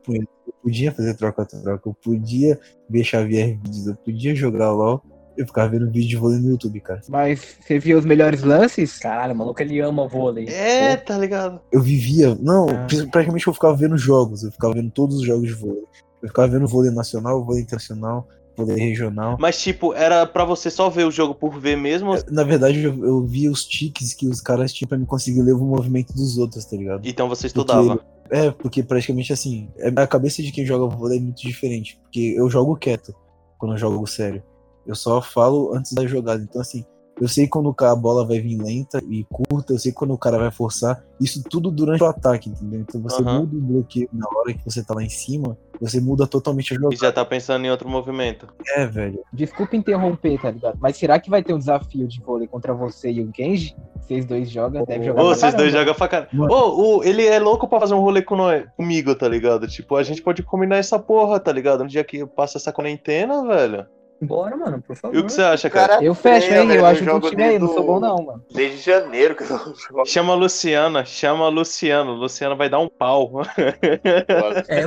podia 0.62 0.92
fazer 0.92 1.14
troca-troca, 1.14 1.88
eu 1.88 1.94
podia 1.94 2.60
ver 2.90 3.04
Xavier 3.04 3.56
vídeos, 3.62 3.86
eu 3.86 3.94
podia 3.96 4.34
jogar 4.34 4.72
LOL. 4.72 5.02
Eu 5.36 5.46
ficava 5.46 5.68
vendo 5.70 5.90
vídeo 5.90 6.08
de 6.08 6.16
vôlei 6.16 6.38
no 6.38 6.50
YouTube, 6.50 6.80
cara. 6.80 7.00
Mas 7.08 7.56
você 7.60 7.78
viu 7.78 7.98
os 7.98 8.04
melhores 8.04 8.42
lances? 8.42 8.98
Caralho, 8.98 9.32
o 9.34 9.36
maluco 9.36 9.62
ele 9.62 9.80
ama 9.80 10.06
vôlei. 10.06 10.46
É, 10.48 10.96
tá 10.96 11.16
ligado? 11.18 11.60
Eu 11.72 11.80
vivia. 11.80 12.34
Não, 12.40 12.68
Ah. 12.68 12.86
praticamente 13.10 13.46
eu 13.46 13.54
ficava 13.54 13.74
vendo 13.76 13.96
jogos. 13.96 14.42
Eu 14.44 14.52
ficava 14.52 14.74
vendo 14.74 14.90
todos 14.90 15.16
os 15.16 15.26
jogos 15.26 15.46
de 15.48 15.54
vôlei. 15.54 15.82
Eu 16.22 16.28
ficava 16.28 16.48
vendo 16.48 16.66
vôlei 16.66 16.90
nacional, 16.90 17.44
vôlei 17.44 17.62
internacional, 17.62 18.28
vôlei 18.56 18.76
regional. 18.76 19.36
Mas, 19.40 19.60
tipo, 19.60 19.94
era 19.94 20.26
pra 20.26 20.44
você 20.44 20.70
só 20.70 20.88
ver 20.90 21.04
o 21.06 21.10
jogo 21.10 21.34
por 21.34 21.58
ver 21.58 21.76
mesmo? 21.76 22.10
ou- 22.10 22.18
Na 22.30 22.44
verdade, 22.44 22.82
eu, 22.82 23.04
eu 23.04 23.26
via 23.26 23.50
os 23.50 23.64
tiques 23.64 24.12
que 24.14 24.28
os 24.28 24.40
caras 24.40 24.72
tinham 24.72 24.88
pra 24.88 24.98
me 24.98 25.06
conseguir 25.06 25.40
ler 25.42 25.52
o 25.54 25.58
movimento 25.64 26.12
dos 26.12 26.36
outros, 26.38 26.64
tá 26.66 26.76
ligado? 26.76 27.00
Então 27.08 27.28
você 27.28 27.46
estudava. 27.46 27.98
É, 28.30 28.50
porque 28.50 28.82
praticamente 28.82 29.32
assim, 29.32 29.68
é- 29.78 29.88
a 29.94 30.06
cabeça 30.06 30.42
de 30.42 30.52
quem 30.52 30.64
joga 30.64 30.94
vôlei 30.94 31.18
é 31.18 31.20
muito 31.20 31.42
diferente. 31.42 31.98
Porque 32.02 32.34
eu 32.36 32.48
jogo 32.48 32.76
quieto 32.76 33.14
quando 33.58 33.72
eu 33.72 33.78
jogo 33.78 34.06
sério. 34.06 34.42
Eu 34.86 34.94
só 34.94 35.20
falo 35.22 35.74
antes 35.74 35.92
da 35.92 36.06
jogada. 36.06 36.42
Então, 36.42 36.60
assim, 36.60 36.84
eu 37.20 37.28
sei 37.28 37.46
quando 37.46 37.72
a 37.78 37.94
bola 37.94 38.26
vai 38.26 38.40
vir 38.40 38.56
lenta 38.60 38.98
e 39.08 39.24
curta, 39.30 39.74
eu 39.74 39.78
sei 39.78 39.92
quando 39.92 40.12
o 40.12 40.18
cara 40.18 40.38
vai 40.38 40.50
forçar. 40.50 41.04
Isso 41.20 41.42
tudo 41.48 41.70
durante 41.70 42.02
o 42.02 42.06
ataque, 42.06 42.48
entendeu? 42.50 42.80
Então 42.80 43.00
você 43.00 43.22
Aham. 43.22 43.40
muda 43.40 43.56
o 43.56 43.60
bloqueio 43.60 44.08
na 44.12 44.26
hora 44.34 44.52
que 44.54 44.64
você 44.64 44.82
tá 44.82 44.92
lá 44.94 45.04
em 45.04 45.08
cima, 45.08 45.56
você 45.80 46.00
muda 46.00 46.26
totalmente 46.26 46.72
a 46.72 46.76
E 46.76 46.80
jogada. 46.80 46.96
já 46.96 47.12
tá 47.12 47.24
pensando 47.24 47.64
em 47.64 47.70
outro 47.70 47.88
movimento. 47.88 48.48
É, 48.74 48.86
velho. 48.86 49.20
Desculpa 49.32 49.76
interromper, 49.76 50.40
tá 50.40 50.50
ligado? 50.50 50.78
Mas 50.80 50.96
será 50.96 51.20
que 51.20 51.30
vai 51.30 51.44
ter 51.44 51.52
um 51.54 51.58
desafio 51.58 52.08
de 52.08 52.20
vôlei 52.20 52.48
contra 52.48 52.74
você 52.74 53.12
e 53.12 53.22
o 53.22 53.30
Genji? 53.36 53.76
Vocês 54.00 54.24
dois 54.24 54.50
jogam, 54.50 54.84
deve 54.84 55.04
jogar 55.04 55.22
Ô, 55.22 55.26
pra 55.26 55.34
vocês 55.36 55.54
dois 55.54 55.72
caramba. 55.72 55.92
jogam 55.92 56.08
pra. 56.08 56.28
Mano. 56.32 56.52
Ô, 56.52 56.96
o- 56.98 57.04
ele 57.04 57.24
é 57.24 57.38
louco 57.38 57.68
pra 57.68 57.78
fazer 57.78 57.94
um 57.94 58.00
rolê 58.00 58.20
com 58.22 58.34
nós, 58.34 58.64
comigo, 58.76 59.14
tá 59.14 59.28
ligado? 59.28 59.68
Tipo, 59.68 59.94
a 59.96 60.02
gente 60.02 60.20
pode 60.20 60.42
combinar 60.42 60.76
essa 60.78 60.98
porra, 60.98 61.38
tá 61.38 61.52
ligado? 61.52 61.84
No 61.84 61.88
dia 61.88 62.02
que 62.02 62.26
passa 62.26 62.58
essa 62.58 62.72
quarentena, 62.72 63.46
velho. 63.46 63.86
Bora, 64.22 64.56
mano, 64.56 64.80
por 64.80 64.94
favor. 64.94 65.16
E 65.16 65.18
o 65.20 65.24
que 65.26 65.32
você 65.32 65.42
acha, 65.42 65.68
cara? 65.68 65.98
Eu 66.02 66.14
fecho, 66.14 66.46
treina, 66.46 66.62
hein? 66.62 66.68
velho, 66.68 66.80
Eu 66.80 66.86
acho 66.86 67.02
que 67.02 67.10
o 67.10 67.20
time 67.20 67.42
aí, 67.42 67.58
não 67.58 67.66
sou 67.66 67.84
bom 67.84 67.96
o- 67.96 68.00
não, 68.00 68.22
mano. 68.22 68.44
Desde 68.54 68.78
janeiro 68.78 69.34
que 69.34 69.42
eu 69.42 69.48
não 69.48 69.74
jogo. 69.74 70.06
Chama 70.06 70.32
a 70.32 70.36
Luciana, 70.36 71.04
chama 71.04 71.44
a 71.46 71.48
Luciano. 71.48 72.12
Luciana 72.12 72.54
vai 72.54 72.68
dar 72.68 72.78
um 72.78 72.88
pau. 72.88 73.42
É, 74.68 74.84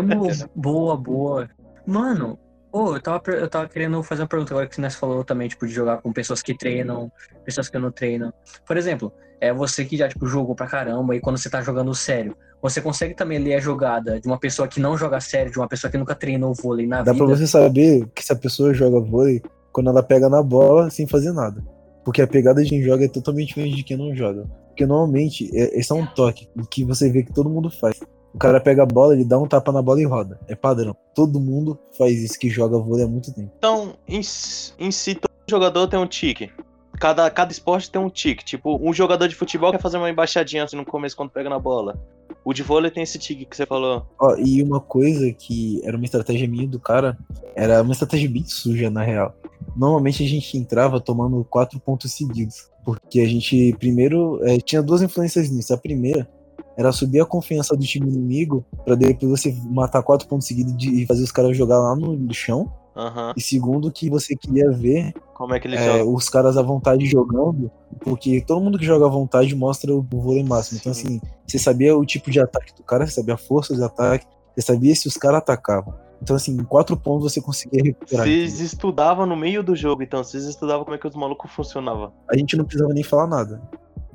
boa, 0.56 0.96
boa. 0.98 1.50
Mano, 1.86 2.40
ô, 2.72 2.96
eu, 2.96 3.02
tava, 3.02 3.22
eu 3.28 3.50
tava 3.50 3.68
querendo 3.68 4.02
fazer 4.04 4.22
uma 4.22 4.28
pergunta 4.28 4.54
agora 4.54 4.68
que 4.68 4.76
você 4.76 4.90
falou 4.92 5.24
também, 5.24 5.48
tipo, 5.48 5.68
de 5.68 5.74
jogar 5.74 5.98
com 6.02 6.12
pessoas 6.14 6.42
que 6.42 6.58
treinam, 6.58 7.12
pessoas 7.44 7.70
que 7.70 7.78
não 7.78 7.92
treinam. 7.92 8.34
Por 8.66 8.78
exemplo, 8.78 9.12
é 9.48 9.54
você 9.54 9.86
que 9.86 9.98
já, 9.98 10.08
tipo, 10.08 10.26
jogou 10.28 10.56
pra 10.56 10.68
caramba 10.68 11.16
e 11.16 11.20
quando 11.20 11.38
você 11.38 11.50
tá 11.50 11.62
jogando 11.62 11.94
sério, 11.94 12.36
você 12.62 12.82
consegue 12.82 13.14
também 13.14 13.38
ler 13.40 13.56
a 13.56 13.60
jogada 13.60 14.20
de 14.20 14.28
uma 14.28 14.40
pessoa 14.40 14.68
que 14.68 14.80
não 14.80 14.98
joga 14.98 15.20
sério, 15.20 15.52
de 15.52 15.58
uma 15.60 15.68
pessoa 15.68 15.90
que 15.92 15.98
nunca 15.98 16.16
treinou 16.16 16.54
vôlei 16.54 16.88
na 16.88 17.04
Dá 17.04 17.14
pra 17.14 17.26
vida. 17.26 17.38
você 17.38 17.48
saber 17.48 18.08
que 18.16 18.24
se 18.24 18.32
a 18.34 18.36
pessoa 18.36 18.74
joga 18.74 19.00
vôlei 19.00 19.42
quando 19.72 19.90
ela 19.90 20.02
pega 20.04 20.30
na 20.30 20.42
bola 20.42 20.90
sem 20.90 21.06
fazer 21.08 21.32
nada. 21.32 21.64
Porque 22.04 22.22
a 22.22 22.28
pegada 22.28 22.64
de 22.64 22.70
quem 22.70 22.82
joga 22.84 23.06
é 23.06 23.08
totalmente 23.08 23.48
diferente 23.50 23.76
de 23.78 23.84
quem 23.84 23.98
não 23.98 24.16
joga. 24.16 24.46
Porque 24.70 24.86
normalmente, 24.86 25.50
é- 25.58 25.80
esse 25.80 25.92
é 25.92 25.96
um 25.96 26.06
toque 26.06 26.48
que 26.70 26.84
você 26.84 27.10
vê 27.12 27.24
que 27.24 27.34
todo 27.34 27.50
mundo 27.50 27.70
faz. 27.70 28.00
O 28.34 28.38
cara 28.38 28.60
pega 28.60 28.84
a 28.84 28.86
bola, 28.86 29.14
ele 29.14 29.24
dá 29.24 29.40
um 29.40 29.48
tapa 29.48 29.72
na 29.72 29.82
bola 29.82 30.02
e 30.02 30.06
roda. 30.06 30.38
É 30.48 30.56
padrão. 30.56 30.96
Todo 31.16 31.40
mundo 31.40 31.80
faz 31.98 32.22
isso 32.22 32.38
que 32.38 32.50
joga 32.50 32.78
vôlei 32.78 33.06
há 33.06 33.08
muito 33.08 33.34
tempo. 33.34 33.50
Então, 33.58 33.94
em, 34.08 34.22
si- 34.22 34.74
em 34.78 34.92
si, 34.92 35.16
todo 35.16 35.32
jogador 35.50 35.88
tem 35.88 35.98
um 36.00 36.06
tique. 36.08 36.52
Cada, 37.00 37.30
cada 37.30 37.52
esporte 37.52 37.90
tem 37.90 38.02
um 38.02 38.10
tique. 38.10 38.44
Tipo, 38.44 38.80
um 38.82 38.94
jogador 38.94 39.28
de 39.28 39.36
futebol 39.36 39.72
quer 39.72 39.82
fazer 39.82 39.98
uma 39.98 40.10
embaixadinha 40.10 40.64
assim 40.64 40.76
no 40.76 40.86
começo 40.86 41.16
quando 41.16 41.30
pega 41.30 41.50
na 41.50 41.60
bola. 41.60 41.98
O 42.44 42.54
de 42.54 42.62
vôlei 42.62 42.92
tem 42.92 43.04
esse 43.04 43.18
tique 43.18 43.46
que 43.46 43.56
você 43.56 43.66
falou. 43.66 44.06
Ó, 44.20 44.36
e 44.38 44.62
uma 44.62 44.80
coisa 44.80 45.32
que 45.34 45.82
era 45.84 45.98
uma 45.98 46.06
estratégia 46.06 46.48
minha 46.48 46.68
do 46.68 46.80
cara, 46.80 47.18
era 47.56 47.82
uma 47.82 47.92
estratégia 47.92 48.30
bem 48.30 48.46
suja, 48.46 48.90
na 48.90 49.02
real. 49.02 49.34
Normalmente 49.76 50.24
a 50.24 50.28
gente 50.28 50.58
entrava 50.58 51.00
tomando 51.02 51.44
quatro 51.44 51.80
pontos 51.80 52.14
seguidos. 52.14 52.70
Porque 52.84 53.20
a 53.20 53.28
gente, 53.28 53.76
primeiro, 53.80 54.40
é, 54.44 54.58
tinha 54.60 54.84
duas 54.84 55.02
influências 55.02 55.50
nisso. 55.50 55.74
A 55.74 55.78
primeira 55.78 56.30
era 56.78 56.92
subir 56.92 57.20
a 57.20 57.26
confiança 57.26 57.76
do 57.76 57.84
time 57.84 58.08
inimigo, 58.08 58.66
pra 58.84 58.96
depois 58.96 59.32
você 59.42 59.56
matar 59.66 60.04
quatro 60.04 60.28
pontos 60.28 60.48
seguidos 60.48 60.76
e 60.84 61.06
fazer 61.06 61.24
os 61.24 61.32
caras 61.32 61.58
jogar 61.58 61.80
lá 61.80 61.96
no 61.96 62.34
chão. 62.34 62.72
Aham. 62.96 63.34
E 63.36 63.42
segundo, 63.42 63.92
que 63.92 64.10
você 64.10 64.36
queria 64.36 64.72
ver 64.72 65.14
Como 65.34 65.54
é 65.54 65.60
que 65.60 65.68
ele 65.68 65.76
é, 65.76 66.04
os 66.04 66.30
caras 66.30 66.58
à 66.58 66.62
vontade 66.62 67.06
jogando, 67.06 67.70
porque 68.00 68.42
todo 68.42 68.62
mundo 68.64 68.80
que 68.80 68.86
joga 68.86 69.06
à 69.06 69.10
vontade 69.10 69.54
mostra 69.54 69.94
o 69.94 70.02
vôlei 70.02 70.44
máximo. 70.44 70.80
Então, 70.80 70.94
Sim. 70.94 71.08
assim, 71.08 71.22
você 71.46 71.60
sabia 71.60 71.98
o 71.98 72.06
tipo 72.06 72.32
de 72.32 72.40
ataque 72.40 72.74
do 72.74 72.84
cara, 72.84 73.06
você 73.06 73.14
sabia 73.14 73.34
a 73.34 73.38
força 73.38 73.76
de 73.76 73.84
ataque, 73.84 74.26
você 74.56 74.62
sabia 74.62 74.96
se 74.96 75.08
os 75.08 75.18
caras 75.18 75.40
atacavam. 75.40 75.94
Então, 76.22 76.36
assim, 76.36 76.54
em 76.54 76.64
quatro 76.64 76.96
pontos 76.96 77.34
você 77.34 77.42
conseguia 77.42 77.84
recuperar. 77.84 78.26
Vocês 78.26 78.60
estudavam 78.60 79.26
no 79.26 79.36
meio 79.36 79.62
do 79.62 79.76
jogo, 79.76 80.02
então. 80.02 80.24
Vocês 80.24 80.46
estudavam 80.46 80.86
como 80.86 80.96
é 80.96 80.98
que 80.98 81.08
os 81.08 81.16
malucos 81.16 81.52
funcionavam. 81.52 82.14
A 82.30 82.38
gente 82.38 82.56
não 82.56 82.66
precisava 82.66 82.94
nem 82.94 83.04
falar 83.04 83.28
nada. 83.28 83.62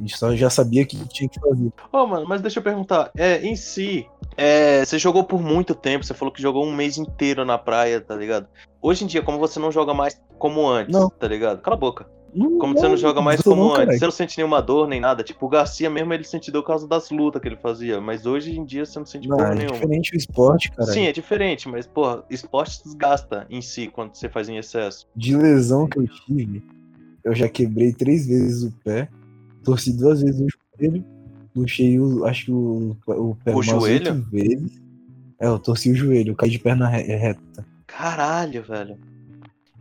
A 0.00 0.02
gente 0.02 0.16
só 0.16 0.34
já 0.34 0.48
sabia 0.48 0.86
que 0.86 0.96
tinha 1.08 1.28
que 1.28 1.38
fazer. 1.38 1.70
Ô, 1.92 2.06
mano, 2.06 2.26
mas 2.26 2.40
deixa 2.40 2.58
eu 2.58 2.62
perguntar. 2.62 3.10
É, 3.14 3.44
em 3.46 3.54
si, 3.54 4.06
é, 4.34 4.82
você 4.82 4.98
jogou 4.98 5.24
por 5.24 5.42
muito 5.42 5.74
tempo, 5.74 6.04
você 6.04 6.14
falou 6.14 6.32
que 6.32 6.40
jogou 6.40 6.64
um 6.64 6.74
mês 6.74 6.96
inteiro 6.96 7.44
na 7.44 7.58
praia, 7.58 8.00
tá 8.00 8.16
ligado? 8.16 8.46
Hoje 8.80 9.04
em 9.04 9.06
dia, 9.06 9.20
como 9.20 9.38
você 9.38 9.60
não 9.60 9.70
joga 9.70 9.92
mais 9.92 10.18
como 10.38 10.66
antes, 10.66 10.94
Não. 10.94 11.10
tá 11.10 11.28
ligado? 11.28 11.60
Cala 11.60 11.76
a 11.76 11.78
boca. 11.78 12.06
Não, 12.32 12.58
Como 12.58 12.74
você 12.78 12.86
não 12.86 12.96
joga 12.96 13.20
mais 13.20 13.42
como 13.42 13.56
não, 13.56 13.66
antes, 13.70 13.78
caralho. 13.78 13.98
você 13.98 14.04
não 14.04 14.12
sente 14.12 14.38
nenhuma 14.38 14.62
dor 14.62 14.86
nem 14.86 15.00
nada. 15.00 15.22
Tipo, 15.24 15.46
o 15.46 15.48
Garcia 15.48 15.90
mesmo 15.90 16.14
ele 16.14 16.22
sentiu 16.22 16.52
por 16.52 16.62
causa 16.64 16.86
das 16.86 17.10
lutas 17.10 17.42
que 17.42 17.48
ele 17.48 17.56
fazia. 17.56 18.00
Mas 18.00 18.24
hoje 18.24 18.56
em 18.56 18.64
dia 18.64 18.86
você 18.86 19.00
não 19.00 19.04
sente 19.04 19.28
Não, 19.28 19.36
porra 19.36 19.50
é 19.50 19.54
nenhuma. 19.56 19.74
diferente 19.74 20.14
o 20.14 20.16
esporte, 20.16 20.70
cara. 20.70 20.92
Sim, 20.92 21.06
é 21.06 21.12
diferente, 21.12 21.68
mas, 21.68 21.88
porra, 21.88 22.22
esporte 22.30 22.84
desgasta 22.84 23.46
em 23.50 23.60
si 23.60 23.88
quando 23.88 24.14
você 24.14 24.28
faz 24.28 24.48
em 24.48 24.56
excesso. 24.58 25.08
De 25.16 25.36
lesão 25.36 25.88
que 25.88 25.98
eu 25.98 26.06
tive, 26.06 26.62
eu 27.24 27.34
já 27.34 27.48
quebrei 27.48 27.92
três 27.92 28.28
vezes 28.28 28.62
o 28.62 28.72
pé, 28.84 29.08
torci 29.64 29.92
duas 29.96 30.20
vezes 30.22 30.40
o 30.40 30.46
joelho, 30.78 31.04
puxei 31.54 31.98
o, 32.00 32.24
acho 32.26 32.44
que 32.46 32.52
o, 32.52 32.96
o 33.06 33.36
pé 33.44 33.54
O 33.54 33.62
joelho? 33.62 34.22
vezes. 34.30 34.80
É, 35.38 35.46
eu 35.46 35.58
torci 35.58 35.90
o 35.90 35.96
joelho, 35.96 36.36
caí 36.36 36.50
de 36.50 36.58
perna 36.58 36.86
re- 36.88 37.02
reta. 37.16 37.66
Caralho, 37.86 38.62
velho. 38.62 38.98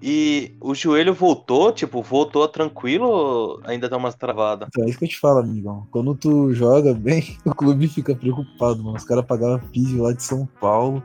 E 0.02 0.56
o 0.62 0.74
joelho 0.74 1.14
voltou, 1.14 1.74
tipo, 1.74 2.02
voltou 2.02 2.48
tranquilo 2.48 3.06
ou 3.06 3.60
ainda 3.66 3.90
tá 3.90 3.98
umas 3.98 4.16
travadas? 4.16 4.70
Então, 4.70 4.86
é 4.86 4.90
isso 4.90 4.98
que 4.98 5.04
eu 5.06 5.10
te 5.10 5.20
falo, 5.20 5.40
amigão. 5.40 5.86
Quando 5.92 6.16
tu 6.16 6.54
joga 6.54 6.94
bem, 6.94 7.36
o 7.46 7.54
clube 7.54 7.88
fica 7.90 8.16
preocupado, 8.16 8.82
mano. 8.82 8.96
Os 8.96 9.04
caras 9.04 9.26
pagavam 9.26 9.60
físio 9.74 10.02
lá 10.04 10.14
de 10.14 10.24
São 10.24 10.48
Paulo. 10.62 11.04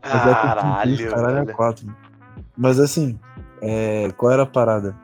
Caralho, 0.00 1.10
caralho 1.10 1.36
é 1.38 1.44
velho. 1.44 1.56
quatro. 1.56 1.94
Mas 2.56 2.80
assim, 2.80 3.18
é, 3.60 4.10
qual 4.16 4.32
era 4.32 4.44
a 4.44 4.46
parada? 4.46 4.96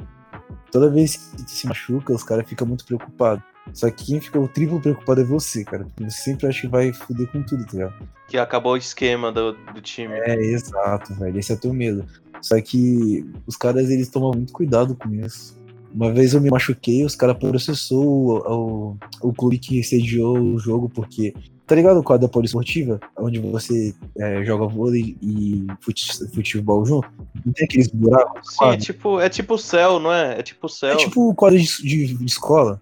Toda 0.77 0.91
vez 0.91 1.17
que 1.17 1.43
tu 1.43 1.51
se 1.51 1.67
machuca, 1.67 2.13
os 2.13 2.23
caras 2.23 2.47
ficam 2.47 2.67
muito 2.67 2.85
preocupados. 2.85 3.43
Só 3.73 3.91
que 3.91 4.05
quem 4.05 4.21
fica 4.21 4.39
o 4.39 4.47
triplo 4.47 4.79
preocupado 4.79 5.23
é 5.23 5.25
você, 5.25 5.65
cara. 5.65 5.85
Porque 5.85 6.05
você 6.05 6.21
sempre 6.21 6.47
acha 6.47 6.61
que 6.61 6.69
vai 6.69 6.93
foder 6.93 7.27
com 7.33 7.43
tudo, 7.43 7.65
tá 7.65 7.73
ligado? 7.73 7.95
Que 8.29 8.37
acabou 8.37 8.75
o 8.75 8.77
esquema 8.77 9.33
do, 9.33 9.55
do 9.73 9.81
time. 9.81 10.13
É, 10.13 10.35
exato, 10.39 11.15
velho. 11.15 11.39
Esse 11.39 11.55
é 11.55 11.57
teu 11.57 11.73
medo. 11.73 12.05
Só 12.43 12.61
que 12.61 13.27
os 13.47 13.57
caras, 13.57 13.89
eles 13.89 14.11
tomam 14.11 14.33
muito 14.33 14.53
cuidado 14.53 14.95
com 14.95 15.09
isso. 15.15 15.59
Uma 15.95 16.13
vez 16.13 16.35
eu 16.35 16.43
me 16.43 16.51
machuquei, 16.51 17.07
os 17.07 17.17
caras 17.17 17.39
processou 17.39 18.05
o, 18.05 18.37
o, 18.37 18.97
o 19.23 19.33
clube 19.33 19.59
que 19.59 19.83
sediou 19.83 20.39
o 20.39 20.59
jogo, 20.59 20.91
porque. 20.91 21.33
Tá 21.67 21.75
ligado 21.75 21.99
o 21.99 22.03
quadro 22.03 22.27
da 22.27 22.33
poliesportiva? 22.33 23.01
Onde 23.19 23.41
você 23.41 23.93
é, 24.19 24.45
joga 24.45 24.67
vôlei 24.69 25.17
e 25.21 25.67
fute- 25.81 26.29
futebol 26.33 26.87
junto? 26.87 27.09
Não 27.45 27.53
tem 27.53 27.65
aqueles 27.65 27.89
buracos? 27.89 28.55
Sim, 28.55 28.65
é 28.67 28.77
tipo, 28.77 29.21
é 29.21 29.29
tipo 29.29 29.55
o 29.55 29.59
céu, 29.59 29.99
não 29.99 30.13
é? 30.13 30.39
É 30.39 30.43
tipo 30.43 30.67
o 30.67 30.71
céu. 30.71 30.93
É 30.93 30.97
tipo 30.97 31.29
o 31.29 31.35
quadro 31.35 31.59
de, 31.59 31.67
de- 31.83 32.15
de 32.15 32.25
escola. 32.25 32.81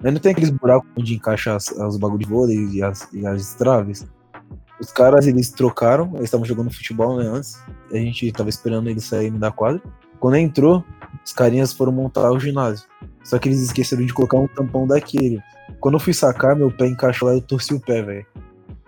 Não 0.00 0.14
tem 0.14 0.32
aqueles 0.32 0.50
buracos 0.50 0.88
onde 0.96 1.14
encaixa 1.14 1.56
as- 1.56 1.68
os 1.72 1.96
bagulho 1.96 2.20
de 2.20 2.26
vôlei 2.30 2.56
e 2.72 2.82
as, 2.82 3.08
e 3.12 3.26
as 3.26 3.54
traves. 3.54 4.06
Os 4.80 4.92
caras, 4.92 5.26
eles 5.26 5.50
trocaram, 5.50 6.10
eles 6.14 6.24
estavam 6.24 6.46
jogando 6.46 6.70
futebol 6.72 7.18
né, 7.18 7.26
antes. 7.26 7.60
A 7.92 7.96
gente 7.96 8.30
tava 8.32 8.48
esperando 8.48 8.88
eles 8.88 9.04
saírem 9.04 9.38
da 9.38 9.50
quadra. 9.50 9.82
Quando 10.20 10.36
entrou, 10.36 10.84
os 11.24 11.32
carinhas 11.32 11.72
foram 11.72 11.90
montar 11.92 12.30
o 12.30 12.38
ginásio. 12.38 12.86
Só 13.24 13.38
que 13.38 13.48
eles 13.48 13.60
esqueceram 13.60 14.04
de 14.04 14.12
colocar 14.12 14.38
um 14.38 14.48
tampão 14.48 14.86
daquele. 14.86 15.42
Quando 15.78 15.94
eu 15.94 16.00
fui 16.00 16.12
sacar, 16.14 16.56
meu 16.56 16.70
pé 16.70 16.86
encaixou 16.88 17.28
lá 17.28 17.34
e 17.34 17.38
eu 17.38 17.42
torci 17.42 17.74
o 17.74 17.80
pé, 17.80 18.02
velho. 18.02 18.26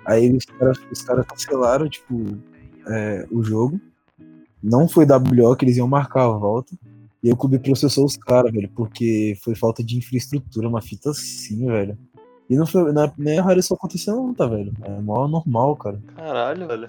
Aí 0.04 0.24
eles- 0.24 0.44
os 0.90 1.02
caras 1.02 1.26
cancelaram, 1.26 1.88
tipo, 1.88 2.14
é, 2.88 3.26
o 3.30 3.42
jogo. 3.42 3.80
Não 4.62 4.88
foi 4.88 5.04
WO 5.06 5.56
que 5.56 5.64
eles 5.64 5.76
iam 5.76 5.88
marcar 5.88 6.24
a 6.24 6.28
volta. 6.28 6.74
E 7.22 7.28
aí 7.28 7.32
o 7.32 7.36
clube 7.36 7.58
processou 7.58 8.04
os 8.04 8.16
caras, 8.16 8.50
velho, 8.52 8.68
porque 8.74 9.36
foi 9.42 9.54
falta 9.54 9.82
de 9.82 9.96
infraestrutura, 9.96 10.68
uma 10.68 10.82
fita 10.82 11.10
assim, 11.10 11.66
velho. 11.66 11.96
E 12.50 12.56
não 12.56 12.66
foi. 12.66 12.92
Não 12.92 13.04
é, 13.04 13.12
não 13.16 13.32
é 13.32 13.38
raro 13.38 13.60
isso 13.60 13.72
acontecer, 13.74 14.10
não, 14.10 14.34
tá, 14.34 14.46
velho? 14.46 14.72
É 14.82 15.00
mó 15.00 15.26
normal, 15.28 15.76
cara. 15.76 16.00
Caralho, 16.16 16.66
velho. 16.66 16.88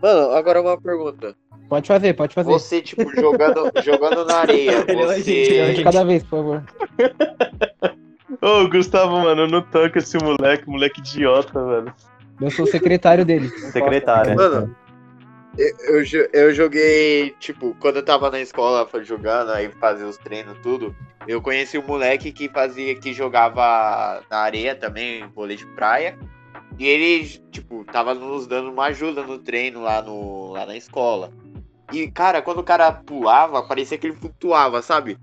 Mano, 0.00 0.30
agora 0.32 0.62
uma 0.62 0.80
pergunta. 0.80 1.34
Pode 1.68 1.86
fazer, 1.86 2.14
pode 2.14 2.34
fazer. 2.34 2.50
Você, 2.50 2.80
tipo, 2.80 3.14
jogando, 3.14 3.70
jogando 3.84 4.24
na 4.24 4.36
areia, 4.36 4.84
você. 4.86 5.74
de 5.74 5.84
cada 5.84 6.04
vez, 6.04 6.22
por 6.22 6.30
favor. 6.38 6.64
Ô, 8.40 8.68
Gustavo, 8.68 9.18
mano, 9.20 9.46
não 9.46 9.62
toca 9.62 9.98
esse 9.98 10.16
moleque, 10.18 10.68
moleque 10.68 11.00
idiota, 11.00 11.64
velho. 11.64 11.94
Eu 12.40 12.50
sou 12.50 12.64
o 12.64 12.68
secretário 12.68 13.24
dele. 13.24 13.48
Secretária. 13.72 14.34
Mano, 14.34 14.74
eu, 15.58 15.96
eu 15.96 16.04
jo- 16.04 16.28
eu 16.32 16.54
joguei, 16.54 17.34
tipo, 17.40 17.76
quando 17.80 17.96
eu 17.96 18.04
tava 18.04 18.30
na 18.30 18.40
escola 18.40 18.88
jogando, 19.02 19.50
aí 19.50 19.68
fazia 19.80 20.06
os 20.06 20.16
treinos, 20.16 20.56
tudo. 20.62 20.94
Eu 21.26 21.42
conheci 21.42 21.76
um 21.76 21.86
moleque 21.86 22.30
que 22.32 22.48
fazia, 22.48 22.94
que 22.94 23.12
jogava 23.12 24.22
na 24.30 24.38
areia 24.38 24.74
também, 24.74 25.26
vôlei 25.34 25.56
de 25.56 25.66
praia. 25.66 26.16
E 26.78 26.86
ele, 26.86 27.26
tipo, 27.50 27.84
tava 27.84 28.14
nos 28.14 28.46
dando 28.46 28.70
uma 28.70 28.84
ajuda 28.84 29.22
no 29.24 29.36
treino 29.38 29.82
lá, 29.82 30.00
no, 30.00 30.52
lá 30.52 30.64
na 30.64 30.76
escola. 30.76 31.30
E, 31.92 32.10
cara, 32.10 32.42
quando 32.42 32.58
o 32.58 32.64
cara 32.64 32.92
pulava, 32.92 33.62
parecia 33.62 33.96
que 33.96 34.06
ele 34.06 34.16
flutuava, 34.16 34.82
sabe? 34.82 35.18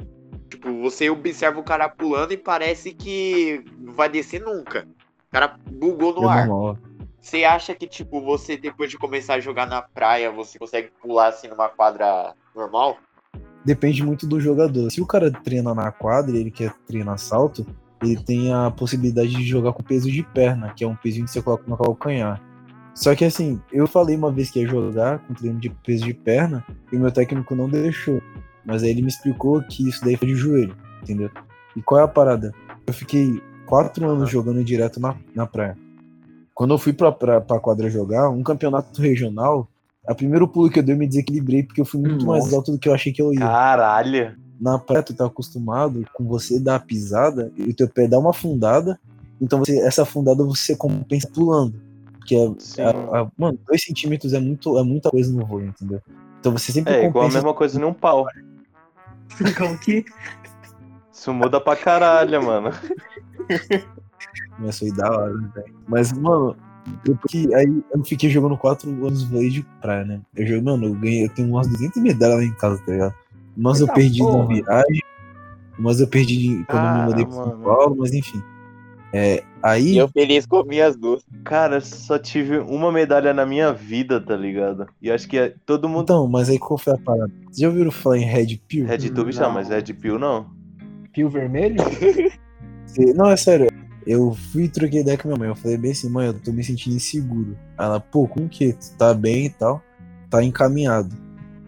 Tipo, 0.49 0.81
você 0.81 1.09
observa 1.09 1.59
o 1.59 1.63
cara 1.63 1.87
pulando 1.89 2.31
e 2.31 2.37
parece 2.37 2.93
que 2.93 3.63
não 3.77 3.93
vai 3.93 4.09
descer 4.09 4.41
nunca. 4.41 4.87
O 5.29 5.31
cara 5.31 5.55
bugou 5.69 6.13
no 6.13 6.27
ar. 6.27 6.47
Você 7.21 7.43
acha 7.43 7.73
que, 7.73 7.87
tipo, 7.87 8.21
você 8.21 8.55
depois 8.55 8.89
de 8.89 8.97
começar 8.97 9.35
a 9.35 9.39
jogar 9.39 9.65
na 9.65 9.81
praia, 9.81 10.31
você 10.31 10.59
consegue 10.59 10.91
pular 11.01 11.29
assim 11.29 11.47
numa 11.47 11.67
quadra 11.67 12.33
normal? 12.55 12.97
Depende 13.63 14.03
muito 14.03 14.27
do 14.27 14.39
jogador. 14.39 14.91
Se 14.91 15.01
o 15.01 15.07
cara 15.07 15.31
treina 15.31 15.73
na 15.73 15.91
quadra 15.91 16.37
e 16.37 16.39
ele 16.39 16.51
quer 16.51 16.71
treinar 16.85 17.17
salto, 17.17 17.65
ele 17.99 18.15
tem 18.23 18.53
a 18.53 18.69
possibilidade 18.69 19.29
de 19.29 19.43
jogar 19.43 19.73
com 19.73 19.81
peso 19.81 20.09
de 20.09 20.21
perna, 20.21 20.71
que 20.75 20.83
é 20.83 20.87
um 20.87 20.95
pezinho 20.95 21.25
que 21.25 21.31
você 21.31 21.41
coloca 21.41 21.63
no 21.67 21.75
calcanhar. 21.75 22.39
Só 22.95 23.13
que 23.13 23.25
assim, 23.25 23.61
eu 23.73 23.85
falei 23.85 24.15
uma 24.15 24.31
vez 24.31 24.49
que 24.49 24.61
ia 24.61 24.67
jogar 24.67 25.19
com 25.19 25.33
treino 25.33 25.59
de 25.59 25.69
peso 25.69 26.05
de 26.05 26.13
perna 26.13 26.65
e 26.91 26.95
o 26.95 26.99
meu 26.99 27.11
técnico 27.11 27.53
não 27.53 27.69
deixou. 27.69 28.21
Mas 28.65 28.81
aí 28.81 28.89
ele 28.89 29.01
me 29.01 29.09
explicou 29.09 29.61
que 29.61 29.87
isso 29.87 30.03
daí 30.03 30.15
foi 30.15 30.29
de 30.29 30.35
joelho, 30.35 30.75
entendeu? 31.03 31.29
E 31.75 31.81
qual 31.81 31.99
é 31.99 32.03
a 32.05 32.07
parada? 32.07 32.53
Eu 32.87 32.93
fiquei 32.93 33.41
quatro 33.65 34.09
anos 34.09 34.29
jogando 34.29 34.63
direto 34.63 34.99
na, 34.99 35.13
na 35.35 35.45
praia. 35.45 35.77
Quando 36.53 36.73
eu 36.73 36.77
fui 36.77 36.93
pra, 36.93 37.11
pra, 37.11 37.41
pra 37.41 37.59
quadra 37.59 37.89
jogar, 37.89 38.29
um 38.29 38.41
campeonato 38.41 39.01
regional, 39.01 39.67
a 40.07 40.15
primeiro 40.15 40.47
pulo 40.47 40.69
que 40.69 40.79
eu 40.79 40.83
dei 40.83 40.95
eu 40.95 40.99
me 40.99 41.05
desequilibrei 41.05 41.63
porque 41.63 41.81
eu 41.81 41.85
fui 41.85 41.99
muito 41.99 42.25
mais 42.25 42.45
Nossa. 42.45 42.55
alto 42.55 42.71
do 42.71 42.79
que 42.79 42.87
eu 42.87 42.93
achei 42.93 43.11
que 43.11 43.21
eu 43.21 43.33
ia 43.33 43.41
Caralho. 43.41 44.35
na 44.59 44.79
praia 44.79 45.03
tu 45.03 45.13
tá 45.13 45.25
acostumado 45.25 46.05
com 46.13 46.23
você 46.23 46.59
dar 46.59 46.75
a 46.75 46.79
pisada 46.79 47.51
e 47.57 47.63
o 47.63 47.75
teu 47.75 47.89
pé 47.89 48.07
dá 48.07 48.17
uma 48.17 48.29
afundada, 48.29 48.97
então 49.41 49.59
você, 49.59 49.77
essa 49.79 50.03
afundada 50.03 50.45
você 50.45 50.77
compensa 50.77 51.27
pulando. 51.27 51.84
Que 52.25 52.35
é, 52.35 52.51
Sim. 52.59 52.81
a- 52.81 53.21
a- 53.21 53.31
mano, 53.37 53.59
dois 53.67 53.83
centímetros 53.83 54.33
é, 54.33 54.39
muito, 54.39 54.77
é 54.77 54.83
muita 54.83 55.09
coisa 55.09 55.31
no 55.31 55.45
voo, 55.45 55.61
entendeu? 55.61 56.01
Então 56.39 56.51
você 56.51 56.71
sempre 56.71 56.93
É 56.93 57.05
igual 57.05 57.25
a 57.25 57.27
compensa. 57.27 57.37
mesma 57.37 57.53
coisa 57.53 57.79
num 57.79 57.93
pau. 57.93 58.25
Como 59.57 59.77
que? 59.77 60.03
Isso 61.13 61.33
muda 61.33 61.61
pra 61.61 61.75
caralho, 61.75 62.43
mano. 62.43 62.71
Começou 64.57 64.85
a 64.85 64.89
ir 64.89 64.93
da 64.93 65.11
hora, 65.11 65.33
né, 65.33 65.49
velho? 65.53 65.73
Mas, 65.87 66.11
mano, 66.13 66.55
depois 67.03 67.31
que 67.31 67.53
aí 67.53 67.83
eu 67.93 68.03
fiquei 68.03 68.29
jogando 68.29 68.57
quatro 68.57 68.89
anos 69.05 69.23
vôlei 69.23 69.49
de 69.49 69.63
praia, 69.81 70.03
né? 70.05 70.21
Eu 70.35 70.47
jogo, 70.47 70.65
mano, 70.65 70.85
eu 70.87 70.93
ganhei, 70.95 71.25
eu 71.25 71.29
tenho 71.29 71.49
umas 71.49 71.67
200 71.67 72.01
medalhas 72.01 72.37
lá 72.37 72.43
em 72.43 72.53
casa, 72.55 72.81
tá 72.85 72.91
ligado? 72.91 73.15
Mas 73.55 73.79
eu 73.79 73.87
perdi 73.87 74.21
na 74.21 74.27
porra. 74.27 74.47
viagem, 74.47 75.01
mas 75.79 75.99
eu 76.01 76.07
perdi 76.07 76.63
quando 76.67 76.85
eu 76.85 76.91
me 76.91 76.99
Ah, 76.99 77.05
mudei 77.05 77.25
pra 77.25 77.33
São. 77.35 77.59
Paulo, 77.61 77.95
mas 77.97 78.13
enfim. 78.13 78.41
É, 79.17 79.41
aí. 79.63 79.93
E 79.93 79.97
eu 79.97 80.09
feliz 80.09 80.45
com 80.45 80.61
minhas 80.65 80.93
duas. 80.97 81.23
Cara, 81.45 81.79
só 81.79 82.19
tive 82.19 82.57
uma 82.57 82.91
medalha 82.91 83.33
na 83.33 83.45
minha 83.45 83.71
vida, 83.71 84.19
tá 84.19 84.35
ligado? 84.35 84.87
E 85.01 85.09
acho 85.09 85.25
que 85.29 85.37
é- 85.37 85.53
todo 85.65 85.87
mundo. 85.87 86.03
Então, 86.03 86.27
mas 86.27 86.49
aí 86.49 86.59
qual 86.59 86.77
foi 86.77 86.91
a 86.93 86.97
parada? 86.97 87.31
Vocês 87.45 87.59
já 87.59 87.69
ouviram 87.69 87.91
falar 87.91 88.17
em 88.17 88.25
Red 88.25 88.57
Pill? 88.67 88.85
Red 88.85 89.09
Tube 89.11 89.31
já, 89.31 89.43
Não. 89.43 89.53
mas 89.53 89.69
Red 89.69 89.93
Pill 89.93 90.19
não. 90.19 90.47
Pio 91.13 91.29
vermelho? 91.29 91.77
Não, 93.15 93.29
é 93.29 93.35
sério. 93.35 93.69
Eu 94.07 94.33
fui 94.33 94.63
e 94.65 94.69
troquei 94.69 95.01
ideia 95.01 95.17
com 95.17 95.27
minha 95.27 95.37
mãe. 95.37 95.49
Eu 95.49 95.55
falei 95.55 95.77
bem 95.77 95.91
assim, 95.91 96.09
mãe, 96.09 96.27
eu 96.27 96.33
tô 96.33 96.51
me 96.53 96.63
sentindo 96.63 96.95
inseguro. 96.95 97.57
Ela, 97.77 97.99
pô, 97.99 98.25
com 98.27 98.45
o 98.45 98.49
quê? 98.49 98.73
Tu 98.73 98.97
tá 98.97 99.13
bem 99.13 99.47
e 99.47 99.49
tal? 99.49 99.81
Tá 100.29 100.41
encaminhado. 100.43 101.13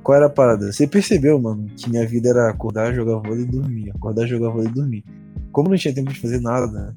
Qual 0.03 0.15
era 0.15 0.27
a 0.27 0.29
parada? 0.29 0.71
Você 0.71 0.87
percebeu, 0.87 1.37
mano, 1.41 1.67
que 1.75 1.89
minha 1.89 2.05
vida 2.07 2.29
era 2.29 2.49
acordar, 2.49 2.93
jogar 2.93 3.17
vôlei 3.17 3.43
e 3.43 3.45
dormir. 3.45 3.89
Acordar, 3.93 4.25
jogar 4.25 4.49
vôlei 4.51 4.69
e 4.69 4.73
dormir. 4.73 5.03
Como 5.51 5.69
não 5.69 5.75
tinha 5.77 5.93
tempo 5.93 6.13
de 6.13 6.19
fazer 6.19 6.39
nada, 6.39 6.67
né? 6.67 6.93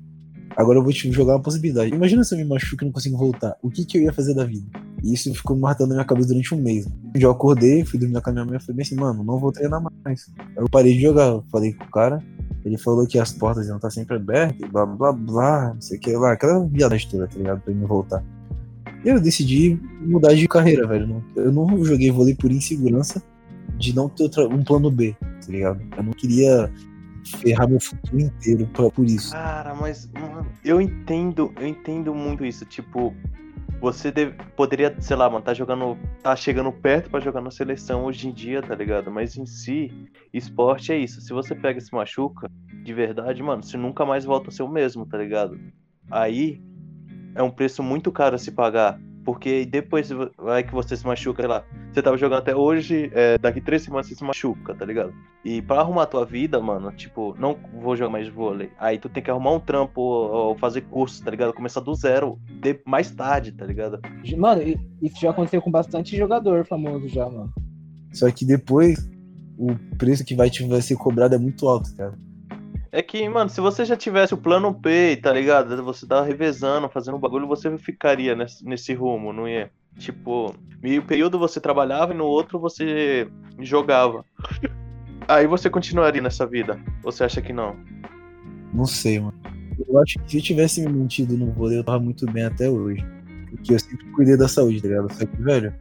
Agora 0.61 0.79
eu 0.79 0.83
vou 0.83 0.92
te 0.92 1.11
jogar 1.11 1.37
uma 1.37 1.42
possibilidade. 1.42 1.90
Imagina 1.90 2.23
se 2.23 2.35
eu 2.35 2.38
me 2.38 2.44
machuco 2.44 2.85
e 2.85 2.87
não 2.87 2.92
consigo 2.92 3.16
voltar. 3.16 3.57
O 3.62 3.70
que 3.70 3.83
que 3.83 3.96
eu 3.96 4.03
ia 4.03 4.12
fazer 4.12 4.35
da 4.35 4.44
vida? 4.44 4.66
E 5.03 5.14
isso 5.14 5.35
ficou 5.35 5.57
me 5.57 5.62
martelando 5.62 5.94
na 5.94 6.01
minha 6.01 6.07
cabeça 6.07 6.29
durante 6.29 6.55
um 6.55 6.61
mês. 6.61 6.87
Um 6.87 7.12
dia 7.12 7.25
eu 7.25 7.31
acordei, 7.31 7.83
fui 7.83 7.99
dormir 7.99 8.20
com 8.20 8.29
a 8.29 8.33
minha 8.35 8.44
mãe 8.44 8.57
e 8.59 8.61
falei 8.61 8.83
assim, 8.83 8.94
mano, 8.94 9.25
não 9.25 9.38
vou 9.38 9.51
treinar 9.51 9.83
mais. 9.83 10.31
Eu 10.55 10.68
parei 10.68 10.92
de 10.92 11.01
jogar. 11.01 11.40
Falei 11.51 11.73
com 11.73 11.85
o 11.85 11.90
cara, 11.90 12.23
ele 12.62 12.77
falou 12.77 13.07
que 13.07 13.18
as 13.18 13.33
portas 13.33 13.68
iam 13.68 13.77
estar 13.77 13.88
sempre 13.88 14.16
abertas, 14.16 14.68
blá 14.70 14.85
blá 14.85 15.12
blá, 15.12 15.73
não 15.73 15.81
sei 15.81 15.96
o 15.96 16.01
que 16.01 16.12
lá, 16.12 16.33
aquela 16.33 16.62
viadagem 16.66 17.09
toda, 17.09 17.27
tá 17.27 17.38
ligado? 17.38 17.62
Pra 17.62 17.73
mim 17.73 17.87
voltar. 17.87 18.23
Eu 19.03 19.18
decidi 19.18 19.81
mudar 20.03 20.35
de 20.35 20.46
carreira, 20.46 20.87
velho. 20.87 21.25
Eu 21.37 21.51
não 21.51 21.83
joguei 21.83 22.11
vôlei 22.11 22.35
por 22.35 22.53
insegurança 22.53 23.23
de 23.79 23.96
não 23.96 24.11
ter 24.11 24.29
um 24.40 24.62
plano 24.62 24.90
B, 24.90 25.16
tá 25.18 25.51
ligado? 25.51 25.81
Eu 25.96 26.03
não 26.03 26.12
queria 26.12 26.70
ferrar 27.24 27.68
meu 27.68 27.80
futuro 27.80 28.20
inteiro 28.20 28.66
pra- 28.68 28.90
por 28.90 29.04
isso. 29.04 29.33
Cara, 29.33 29.74
mas, 29.74 30.11
mano, 30.12 30.46
eu 30.64 30.80
entendo, 30.80 31.52
eu 31.61 31.66
entendo 31.66 32.14
muito 32.14 32.44
isso. 32.44 32.64
Tipo, 32.64 33.14
você 33.80 34.11
deve- 34.11 34.35
poderia, 34.56 34.94
sei 35.00 35.16
lá, 35.16 35.28
mano, 35.30 35.44
tá 35.44 35.54
jogando, 35.54 35.96
tá 36.22 36.35
chegando 36.37 36.70
perto 36.72 37.11
pra 37.11 37.20
jogar 37.20 37.40
na 37.40 37.50
seleção 37.50 38.04
hoje 38.04 38.28
em 38.28 38.33
dia, 38.33 38.61
tá 38.62 38.74
ligado? 38.74 39.11
Mas 39.11 39.37
em 39.37 39.46
si, 39.46 39.90
esporte 40.33 40.92
é 40.92 40.98
isso. 40.98 41.20
Se 41.20 41.33
você 41.33 41.54
pega 41.54 41.78
e 41.78 41.83
se 41.83 41.92
machuca, 41.94 42.50
de 42.83 42.92
verdade, 42.94 43.42
mano, 43.42 43.62
você 43.62 43.76
nunca 43.76 44.04
mais 44.04 44.24
volta 44.24 44.48
a 44.48 44.52
ser 44.52 44.62
o 44.62 44.68
mesmo, 44.68 45.06
tá 45.06 45.16
ligado? 45.18 45.59
Aí 46.11 46.61
é 47.35 47.42
um 47.42 47.50
preço 47.50 47.83
muito 47.83 48.11
caro 48.11 48.35
a 48.35 48.38
se 48.38 48.50
pagar. 48.50 48.98
Porque 49.33 49.64
depois 49.64 50.09
vai 50.37 50.64
que 50.64 50.73
você 50.73 50.97
se 50.97 51.07
machuca, 51.07 51.43
sei 51.43 51.49
lá. 51.49 51.64
Você 51.93 52.03
tava 52.03 52.16
jogando 52.16 52.38
até 52.40 52.55
hoje, 52.55 53.11
é, 53.14 53.38
daqui 53.38 53.61
três 53.61 53.83
semanas 53.83 54.09
você 54.09 54.14
se 54.16 54.25
machuca, 54.25 54.75
tá 54.75 54.85
ligado? 54.85 55.12
E 55.45 55.62
pra 55.62 55.81
arrumar 55.81 56.07
tua 56.07 56.27
vida, 56.27 56.61
mano, 56.61 56.90
tipo, 56.93 57.35
não 57.38 57.57
vou 57.81 57.97
jogar 57.97 58.11
mais 58.11 58.29
vôlei. 58.29 58.71
Aí 58.79 58.99
tu 58.99 59.09
tem 59.09 59.23
que 59.23 59.31
arrumar 59.31 59.53
um 59.53 59.61
trampo 59.61 60.01
ou, 60.01 60.59
fazer 60.59 60.81
curso, 60.83 61.23
tá 61.25 61.31
ligado? 61.31 61.53
Começar 61.55 61.81
do 61.81 61.95
zero, 61.95 62.38
de- 62.61 62.81
mais 62.85 63.11
tarde, 63.11 63.53
tá 63.53 63.64
ligado? 63.64 64.01
Mano, 64.37 64.62
isso 65.01 65.21
já 65.21 65.31
aconteceu 65.31 65.62
com 65.62 65.71
bastante 65.71 66.16
jogador 66.16 66.66
famoso 66.66 67.09
já, 67.09 67.25
mano. 67.29 67.53
Só 68.12 68.29
que 68.31 68.45
depois 68.45 69.09
o 69.57 69.75
preço 69.97 70.25
que 70.25 70.35
vai, 70.35 70.51
te, 70.51 70.66
vai 70.66 70.83
ser 70.83 70.97
cobrado 70.97 71.35
é 71.35 71.38
muito 71.38 71.69
alto, 71.69 71.95
cara. 71.97 72.19
É 72.92 73.03
que, 73.03 73.29
mano, 73.29 73.48
se 73.48 73.61
você 73.61 73.85
já 73.85 73.96
tivesse 73.96 74.35
o 74.35 74.38
plano 74.38 74.74
P, 74.74 75.16
tá 75.16 75.33
ligado? 75.33 75.83
Você 75.85 76.07
tava 76.07 76.26
revezando, 76.26 76.88
fazendo 76.88 77.16
um 77.16 77.20
bagulho, 77.20 77.46
você 77.46 77.76
ficaria 77.79 78.35
nesse, 78.35 78.64
nesse 78.64 78.92
rumo, 78.94 79.33
não 79.33 79.48
ia? 79.48 79.70
Tipo, 79.98 80.55
meio 80.83 81.03
período 81.03 81.38
você 81.38 81.61
trabalhava 81.61 82.12
e 82.12 82.16
no 82.16 82.24
outro 82.24 82.59
você 82.59 83.29
jogava. 83.61 84.24
Aí 85.29 85.46
você 85.46 85.70
continuaria 85.70 86.20
nessa 86.20 86.44
vida? 86.46 86.81
Você 87.03 87.22
acha 87.22 87.40
que 87.40 87.53
não? 87.53 87.76
Não 88.72 88.87
sei, 88.87 89.20
mano. 89.20 89.38
Eu 89.88 89.98
acho 89.98 90.18
que 90.18 90.31
se 90.31 90.38
eu 90.38 90.42
tivesse 90.42 90.81
me 90.81 90.92
mantido 90.92 91.37
no 91.37 91.53
vôlei, 91.53 91.79
eu 91.79 91.85
tava 91.85 92.00
muito 92.00 92.26
bem 92.26 92.44
até 92.44 92.68
hoje. 92.68 93.05
Porque 93.50 93.74
eu 93.74 93.79
sempre 93.79 94.05
cuidei 94.12 94.37
da 94.37 94.48
saúde, 94.48 94.83
tá 94.83 94.88
ligado? 94.88 95.12
Só 95.12 95.24
que, 95.24 95.42
velho, 95.42 95.72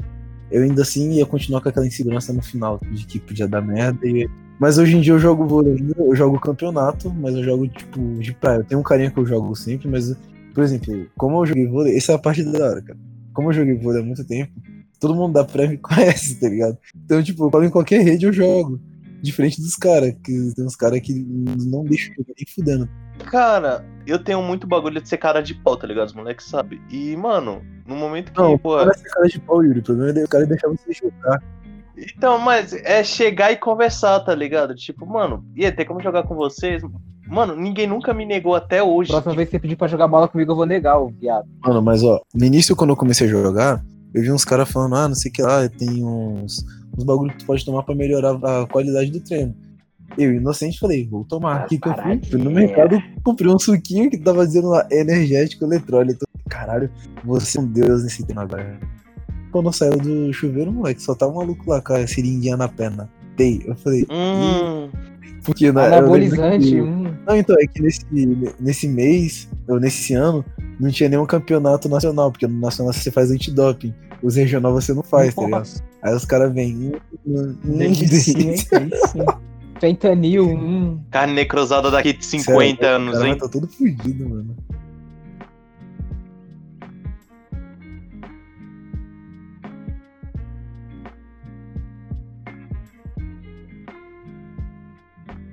eu 0.52 0.64
ainda 0.64 0.84
assim 0.84 1.12
ia 1.14 1.26
continuar 1.26 1.62
com 1.62 1.70
aquela 1.70 1.88
insegurança 1.88 2.34
no 2.34 2.42
final, 2.42 2.80
de 2.92 3.06
que 3.06 3.20
podia 3.20 3.48
dar 3.48 3.62
merda. 3.62 4.08
E... 4.08 4.30
Mas 4.60 4.78
hoje 4.78 4.98
em 4.98 5.02
dia 5.02 5.14
eu 5.14 5.20
jogo 5.20 5.48
vôlei 5.48 5.78
eu 5.98 6.16
jogo 6.16 6.40
campeonato, 6.40 7.10
mas 7.14 7.34
eu 7.34 7.44
jogo, 7.44 7.68
tipo, 7.70 8.00
de 8.20 8.34
praia. 8.34 8.58
Eu 8.58 8.64
tenho 8.66 8.82
um 8.82 8.84
carinha 8.84 9.10
que 9.10 9.18
eu 9.18 9.26
jogo 9.26 9.56
sempre, 9.56 9.88
mas, 9.88 10.14
por 10.54 10.64
exemplo, 10.64 11.08
como 11.18 11.42
eu 11.42 11.46
joguei 11.46 11.66
vôlei, 11.66 11.96
essa 11.96 12.12
é 12.12 12.16
a 12.16 12.20
parte 12.20 12.44
da 12.44 12.66
hora, 12.66 12.82
cara. 12.82 13.00
Como 13.34 13.50
eu 13.50 13.54
joguei 13.54 13.76
vôlei 13.76 14.02
há 14.02 14.06
muito 14.06 14.26
tempo, 14.26 14.52
todo 15.00 15.16
mundo 15.16 15.34
da 15.34 15.46
praia 15.46 15.70
me 15.70 15.78
conhece, 15.80 16.40
tá 16.40 16.50
ligado? 16.50 16.78
Então, 17.06 17.24
tipo, 17.24 17.46
eu 17.46 17.50
falo 17.50 17.64
em 17.64 17.70
qualquer 17.70 18.04
rede 18.04 18.26
eu 18.26 18.34
jogo. 18.34 18.80
Diferente 19.22 19.62
dos 19.62 19.76
caras, 19.76 20.14
que 20.24 20.54
tem 20.56 20.66
uns 20.66 20.78
caras 20.78 21.02
que 21.02 21.14
não 21.14 21.84
deixam 21.84 22.14
jogar 22.16 22.34
nem 22.38 22.46
fudendo. 22.48 22.90
Cara, 23.26 23.86
eu 24.08 24.18
tenho 24.18 24.42
muito 24.42 24.66
bagulho 24.66 25.02
de 25.02 25.10
ser 25.10 25.18
cara 25.18 25.42
de 25.42 25.54
pau, 25.54 25.76
tá 25.76 25.86
ligado? 25.86 26.08
Os 26.08 26.14
moleques 26.14 26.46
sabem. 26.46 26.82
E, 26.90 27.18
mano, 27.18 27.62
no 27.86 27.96
momento 27.96 28.32
que. 28.32 28.40
Não, 28.40 28.58
pô, 28.58 28.78
não 28.78 28.90
é 28.90 28.94
ser 28.94 29.10
cara 29.10 29.28
de 29.28 29.40
pau, 29.42 29.62
Yuri. 29.62 29.80
O 29.80 29.84
problema 29.84 30.18
é 30.18 30.24
o 30.24 30.28
cara 30.28 30.46
deixar 30.46 30.70
você 30.70 30.94
jogar. 30.94 31.44
Então, 32.16 32.38
mas 32.40 32.74
é 32.74 33.04
chegar 33.04 33.52
e 33.52 33.58
conversar, 33.58 34.20
tá 34.22 34.34
ligado? 34.34 34.76
Tipo, 34.76 35.06
mano, 35.06 35.44
ia 35.56 35.72
ter 35.72 35.86
como 35.86 36.02
jogar 36.02 36.24
com 36.24 36.36
vocês? 36.36 36.82
Mano, 37.28 37.56
ninguém 37.56 37.86
nunca 37.86 38.14
me 38.14 38.26
negou 38.26 38.56
até 38.56 38.82
hoje. 38.82 39.12
Próxima 39.12 39.36
vez 39.36 39.48
que 39.48 39.52
você 39.52 39.60
pedir 39.60 39.76
pra 39.76 39.88
jogar 39.88 40.08
bola 40.08 40.28
comigo, 40.28 40.52
eu 40.52 40.56
vou 40.56 40.66
negar, 40.66 40.98
ô 40.98 41.10
viado. 41.10 41.48
Mano, 41.64 41.82
mas 41.82 42.04
ó, 42.04 42.20
no 42.34 42.46
início, 42.46 42.76
quando 42.76 42.90
eu 42.90 42.96
comecei 42.96 43.28
a 43.28 43.30
jogar, 43.30 43.84
eu 44.14 44.22
vi 44.22 44.32
uns 44.32 44.44
caras 44.44 44.70
falando, 44.72 44.96
ah, 44.96 45.08
não 45.08 45.16
sei 45.16 45.30
o 45.30 45.34
que 45.34 45.42
lá, 45.42 45.70
tem 45.70 46.04
uns, 46.04 46.66
uns 46.98 47.04
bagulho 47.04 47.32
que 47.32 47.40
tu 47.40 47.46
pode 47.46 47.64
tomar 47.64 47.84
pra 47.84 47.94
melhorar 47.94 48.32
a 48.32 48.66
qualidade 48.66 49.12
do 49.12 49.24
treino. 49.24 49.56
Eu, 50.18 50.34
inocente, 50.34 50.80
falei, 50.80 51.08
vou 51.08 51.24
tomar. 51.24 51.64
Aqui 51.64 51.78
que 51.78 51.88
eu 51.88 51.94
fui, 51.94 52.22
fui 52.32 52.42
no 52.42 52.50
mercado, 52.50 53.02
comprei 53.24 53.50
um 53.50 53.60
suquinho 53.60 54.10
que 54.10 54.18
tava 54.18 54.46
dizendo 54.46 54.70
lá, 54.70 54.88
energético 54.92 55.66
eletrólito. 55.66 56.26
Caralho, 56.50 56.90
você 57.24 57.60
é 57.60 57.62
um 57.62 57.68
deus 57.68 58.04
nesse 58.04 58.26
tema 58.26 58.42
agora. 58.42 58.80
Quando 59.52 59.72
saiu 59.74 59.98
do 59.98 60.32
chuveiro, 60.34 60.72
moleque, 60.72 61.02
só 61.02 61.16
tava 61.16 61.32
um 61.32 61.36
maluco 61.36 61.70
lá 61.70 61.82
com 61.82 61.94
a 61.94 62.06
seringuinha 62.08 62.56
na 62.58 62.68
perna. 62.68 63.10
Dei, 63.36 63.62
eu 63.66 63.76
falei, 63.76 64.06
Hum, 64.12 64.90
porque 65.44 65.72
né, 65.72 65.82
eu 65.82 65.84
lembro 65.86 65.98
Anabolizante, 65.98 66.70
que- 66.70 66.82
hum. 66.82 67.14
Não, 67.26 67.36
então, 67.36 67.56
é 67.60 67.66
que 67.68 67.82
nesse, 67.82 68.02
nesse 68.60 68.88
mês, 68.88 69.50
ou 69.68 69.80
nesse 69.80 70.14
ano, 70.14 70.44
não 70.80 70.90
tinha 70.92 71.10
nenhum 71.10 71.26
campeonato 71.26 71.88
nacional, 71.90 72.32
porque 72.32 72.46
no 72.48 72.60
nacional 72.60 72.94
você 72.94 73.10
faz 73.12 73.32
antidoping. 73.32 73.94
Os 74.22 74.36
regional 74.36 74.74
você 74.74 74.94
não 74.94 75.02
faz, 75.04 75.34
tá 75.34 75.44
ligado? 75.44 75.60
Nossa, 75.60 75.84
Aí 76.04 76.14
os 76.14 76.26
caras 76.26 76.54
vêm. 76.54 76.76
Hum, 76.76 76.92
hum, 77.26 77.56
hum, 77.66 77.82
hein? 77.82 77.94
delícia. 77.94 78.90
Fentanil, 79.80 80.46
hum. 80.46 81.00
carne 81.10 81.34
necrosada 81.34 81.90
daqui 81.90 82.12
de 82.14 82.26
Sério, 82.26 82.44
50 82.46 82.86
anos, 82.86 83.18
Cara, 83.18 83.30
hein? 83.30 83.38
tá 83.38 83.48
todo 83.48 83.66
fudido, 83.68 84.28
mano. 84.30 84.56